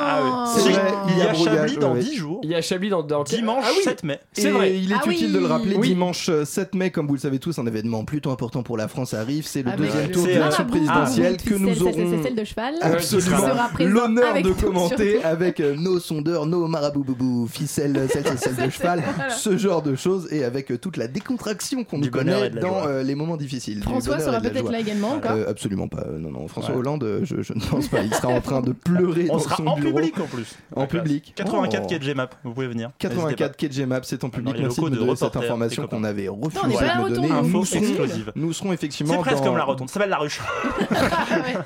Ah 0.02 0.20
oui. 0.24 0.30
C'est 0.56 0.60
Si, 0.62 0.72
vrai, 0.72 0.82
il 1.10 1.18
y 1.18 1.22
a 1.22 1.32
Chablis 1.34 1.76
dans 1.76 1.92
ouais. 1.92 2.00
10 2.00 2.16
jours. 2.16 2.40
Il 2.42 2.50
y 2.50 2.54
a 2.56 2.60
Chablis 2.62 2.88
dans, 2.88 3.02
Dimanche 3.22 3.64
Ah 3.68 3.70
oui, 3.76 3.82
7 3.84 4.02
mai. 4.02 4.18
c'est 4.32 4.48
Et 4.48 4.50
vrai. 4.50 4.79
Il 4.82 4.92
est 4.92 4.96
Ah 5.00 5.08
utile 5.10 5.26
oui. 5.28 5.32
de 5.32 5.38
le 5.38 5.46
rappeler, 5.46 5.76
Oui. 5.76 5.88
dimanche 5.88 6.28
euh, 6.28 6.44
7 6.44 6.74
mai, 6.74 6.90
comme 6.90 7.06
vous 7.06 7.14
le 7.14 7.20
savez 7.20 7.38
tous, 7.38 7.58
un 7.58 7.66
événement 7.66 8.04
plutôt 8.04 8.30
important 8.30 8.62
pour 8.62 8.76
la 8.76 8.88
France 8.88 9.14
arrive. 9.14 9.46
C'est 9.46 9.62
le 9.62 9.68
Avec 9.70 9.80
deuxième 9.86 10.10
tour 10.10 10.22
de 10.24 10.28
l'élection 10.28 10.64
euh, 10.64 10.68
présidentielle 10.68 11.36
ah, 11.38 11.48
que 11.48 11.54
nous 11.54 11.82
aurons 11.82 11.92
c'est 12.16 12.22
celle 12.22 12.34
de 12.34 12.44
cheval. 12.44 12.74
absolument 12.80 13.38
l'honneur 13.80 14.42
de 14.42 14.50
commenter 14.52 15.22
avec 15.24 15.60
euh, 15.60 15.74
nos 15.76 15.98
sondeurs, 16.00 16.46
nos 16.46 16.66
marabouboubou, 16.66 17.46
ficelles, 17.46 18.08
celles, 18.12 18.24
celles, 18.26 18.38
celles 18.38 18.66
de 18.66 18.70
cheval, 18.70 19.02
ce 19.36 19.56
genre 19.56 19.82
de 19.82 19.94
choses, 19.94 20.28
et 20.32 20.44
avec 20.44 20.70
euh, 20.70 20.78
toute 20.78 20.96
la 20.96 21.08
décontraction 21.08 21.84
qu'on 21.84 21.98
nous 21.98 22.10
connaît 22.10 22.50
dans 22.50 22.86
euh, 22.86 23.02
les 23.02 23.14
moments 23.14 23.36
difficiles. 23.36 23.82
François 23.82 24.18
sera 24.20 24.40
peut-être 24.40 24.70
là 24.70 24.80
également 24.80 25.10
encore. 25.14 25.32
Euh, 25.32 25.44
absolument 25.50 25.88
pas, 25.88 26.04
euh, 26.08 26.18
non, 26.18 26.30
non. 26.30 26.48
François. 26.48 26.74
Hollande, 26.76 27.04
euh, 27.04 27.20
je, 27.24 27.42
je 27.42 27.52
ne 27.52 27.60
pense 27.60 27.88
pas. 27.88 28.02
Il 28.02 28.14
sera 28.14 28.28
en 28.28 28.40
train 28.40 28.60
de 28.60 28.72
pleurer 28.72 29.26
On 29.30 29.34
dans 29.34 29.38
sera 29.40 29.56
son 29.56 29.66
en 29.66 29.76
bureau. 29.78 29.96
public 29.98 30.18
en 30.20 30.26
plus. 30.26 30.54
En 30.74 30.86
public. 30.86 31.32
84 31.36 31.82
Oh. 31.82 31.86
quai 31.88 31.98
de 31.98 32.12
Gmap, 32.12 32.34
vous 32.44 32.52
pouvez 32.52 32.68
venir. 32.68 32.90
84 32.98 33.56
quai 33.56 33.68
de 33.68 33.74
Gmap, 33.74 34.04
c'est 34.04 34.22
en 34.24 34.30
public. 34.30 34.56
De 34.70 34.76
locaux 34.76 34.90
de 34.90 34.96
donner 34.96 35.16
cette 35.16 35.36
information 35.36 35.86
qu'on 35.86 36.04
avait 36.04 36.26
Non, 36.26 36.38
on 36.42 36.44
refusé 36.46 36.60
de 36.62 36.68
me 36.68 37.08
donner. 37.14 37.28
rotonde, 37.28 37.30
Nous 37.30 37.48
Info 37.58 37.64
serons, 37.64 37.80
exclusive. 37.80 38.32
nous 38.36 38.52
serons 38.52 38.72
effectivement 38.72 39.12
C'est 39.14 39.20
presque 39.20 39.38
dans- 39.38 39.44
comme 39.44 39.56
la 39.56 39.64
rotonde, 39.64 39.88
ça 39.88 39.94
s'appelle 39.94 40.10
la 40.10 40.18
ruche. 40.18 40.40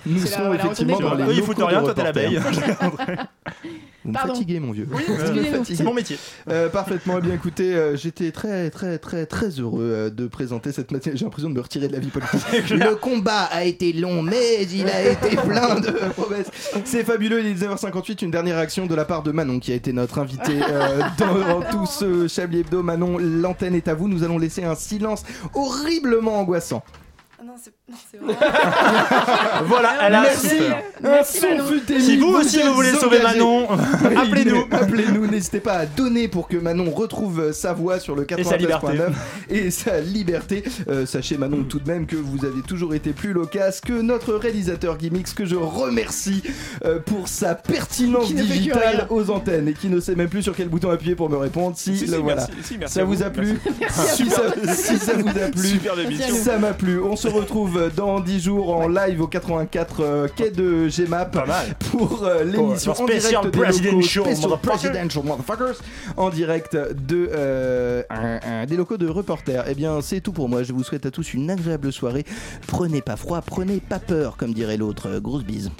Nous 0.06 0.26
serons 0.26 0.48
la 0.50 0.54
effectivement 0.56 1.00
dans 1.00 1.14
les 1.14 1.24
Eux 1.24 1.34
ils 1.36 1.42
foutent 1.42 1.58
de 1.58 1.62
rien, 1.64 1.82
toi 1.82 1.94
t'es 1.94 2.02
l'abeille. 2.02 2.40
Vous 4.04 4.10
me 4.10 4.14
Pardon. 4.14 4.34
fatiguez, 4.34 4.60
mon 4.60 4.72
vieux. 4.72 4.86
Oui, 4.92 5.02
Vous 5.06 5.14
me 5.16 5.20
excusez-nous. 5.20 5.56
fatiguez. 5.58 5.76
c'est 5.76 5.82
mon 5.84 5.94
métier. 5.94 6.18
Euh, 6.50 6.68
parfaitement. 6.68 7.14
Eh 7.18 7.20
bien, 7.22 7.34
écoutez, 7.34 7.74
euh, 7.74 7.96
j'étais 7.96 8.32
très, 8.32 8.68
très, 8.70 8.98
très, 8.98 9.24
très 9.24 9.48
heureux 9.48 9.80
euh, 9.82 10.10
de 10.10 10.26
présenter 10.26 10.72
cette 10.72 10.90
matinée. 10.90 11.16
J'ai 11.16 11.24
l'impression 11.24 11.48
de 11.48 11.54
me 11.54 11.60
retirer 11.60 11.88
de 11.88 11.92
la 11.94 12.00
vie 12.00 12.08
politique. 12.10 12.68
Le 12.70 12.96
combat 12.96 13.44
a 13.44 13.64
été 13.64 13.92
long, 13.94 14.20
mais 14.22 14.64
il 14.64 14.86
a 14.88 15.02
été 15.10 15.36
plein 15.48 15.80
de 15.80 15.90
promesses. 16.12 16.50
C'est 16.84 17.04
fabuleux. 17.04 17.40
Il 17.40 17.46
est 17.46 17.54
19h58. 17.54 18.22
Une 18.24 18.30
dernière 18.30 18.56
réaction 18.56 18.86
de 18.86 18.94
la 18.94 19.06
part 19.06 19.22
de 19.22 19.32
Manon, 19.32 19.58
qui 19.58 19.72
a 19.72 19.74
été 19.74 19.92
notre 19.94 20.18
invitée 20.18 20.60
euh, 20.68 21.00
dans, 21.18 21.60
dans 21.60 21.62
tout 21.62 21.86
ce 21.86 22.28
Chablis 22.28 22.60
Hebdo. 22.60 22.82
Manon, 22.82 23.16
l'antenne 23.18 23.74
est 23.74 23.88
à 23.88 23.94
vous. 23.94 24.08
Nous 24.08 24.22
allons 24.22 24.36
laisser 24.38 24.64
un 24.64 24.74
silence 24.74 25.22
horriblement 25.54 26.38
angoissant. 26.40 26.82
Ah 27.40 27.42
non, 27.44 27.54
c'est 27.62 27.72
non, 27.86 27.96
c'est 28.10 28.18
vrai. 28.18 28.34
Voilà, 29.66 29.94
elle 30.06 30.14
a 30.14 30.22
Merci. 30.22 30.48
Merci, 31.02 31.40
Manon. 31.42 31.64
Si 32.00 32.16
vous 32.16 32.28
aussi 32.28 32.62
vous 32.62 32.72
voulez 32.74 32.92
sauver. 32.92 33.20
Manon, 33.22 33.68
appelez-nous. 34.16 34.64
Appelez-nous, 34.70 35.26
n'hésitez 35.26 35.60
pas 35.60 35.74
à 35.74 35.86
donner 35.86 36.28
pour 36.28 36.48
que 36.48 36.56
Manon 36.56 36.90
retrouve 36.90 37.52
sa 37.52 37.74
voix 37.74 38.00
sur 38.00 38.16
le 38.16 38.26
Et 38.38 38.44
sa 38.44 38.56
liberté. 38.56 38.86
93.9 38.86 39.12
et 39.50 39.70
sa 39.70 40.00
liberté. 40.00 40.64
Euh, 40.88 41.04
sachez 41.04 41.36
Manon 41.36 41.64
tout 41.64 41.78
de 41.78 41.86
même 41.90 42.06
que 42.06 42.16
vous 42.16 42.44
avez 42.46 42.62
toujours 42.62 42.94
été 42.94 43.12
plus 43.12 43.32
loquace 43.34 43.80
que 43.82 43.92
notre 43.92 44.32
réalisateur 44.34 44.98
Gimmix 44.98 45.34
que 45.34 45.44
je 45.44 45.56
remercie 45.56 46.42
euh, 46.86 46.98
pour 47.00 47.28
sa 47.28 47.54
pertinence 47.54 48.32
digitale 48.34 49.06
aux 49.10 49.30
antennes 49.30 49.68
et 49.68 49.74
qui 49.74 49.88
ne 49.88 50.00
sait 50.00 50.14
même 50.14 50.28
plus 50.30 50.42
sur 50.42 50.56
quel 50.56 50.68
bouton 50.68 50.90
appuyer 50.90 51.14
pour 51.16 51.28
me 51.28 51.36
répondre. 51.36 51.76
Si, 51.76 51.96
Si, 51.98 52.06
le 52.06 52.16
si, 52.16 52.22
voilà. 52.22 52.46
merci, 52.48 52.52
si, 52.62 52.78
merci 52.78 52.94
ça 52.94 53.04
vous 53.04 53.14
vous. 53.14 53.22
a 53.22 53.30
plu 53.30 53.58
Merci. 53.78 54.24
si, 54.24 54.30
ça, 54.30 54.42
si 54.74 54.98
ça 54.98 55.12
vous 55.14 55.28
a 55.28 55.48
plu, 55.50 55.68
Super 55.68 55.98
émission. 56.00 56.34
ça 56.34 56.58
m'a 56.58 56.72
plu. 56.72 56.98
On 57.00 57.16
se 57.16 57.28
retrouve 57.28 57.73
dans 57.96 58.20
10 58.20 58.40
jours 58.40 58.74
en 58.76 58.88
live 58.88 59.20
au 59.20 59.26
84 59.26 59.96
euh, 60.00 60.28
quai 60.34 60.50
de 60.50 60.88
GMAP 60.88 61.36
pour 61.90 62.24
euh, 62.24 62.44
l'émission 62.44 62.92
Pour 62.94 63.02
en 63.02 63.06
direct 63.06 63.24
des 63.52 63.90
locaux, 63.90 64.56
presidential 64.62 65.24
motherfuckers, 65.24 65.76
en 66.16 66.30
direct 66.30 66.74
de 66.76 67.28
euh, 67.32 68.02
un- 68.10 68.40
un- 68.62 68.66
des 68.66 68.76
locaux 68.76 68.96
de 68.96 69.08
reporters. 69.08 69.64
Eh 69.68 69.74
bien, 69.74 70.00
c'est 70.00 70.20
tout 70.20 70.32
pour 70.32 70.48
moi. 70.48 70.62
Je 70.62 70.72
vous 70.72 70.82
souhaite 70.84 71.06
à 71.06 71.10
tous 71.10 71.34
une 71.34 71.50
agréable 71.50 71.92
soirée. 71.92 72.24
Prenez 72.66 73.02
pas 73.02 73.16
froid, 73.16 73.40
prenez 73.40 73.80
pas 73.80 73.98
peur, 73.98 74.36
comme 74.36 74.52
dirait 74.54 74.76
l'autre. 74.76 75.18
Grosse 75.20 75.44
bise. 75.44 75.70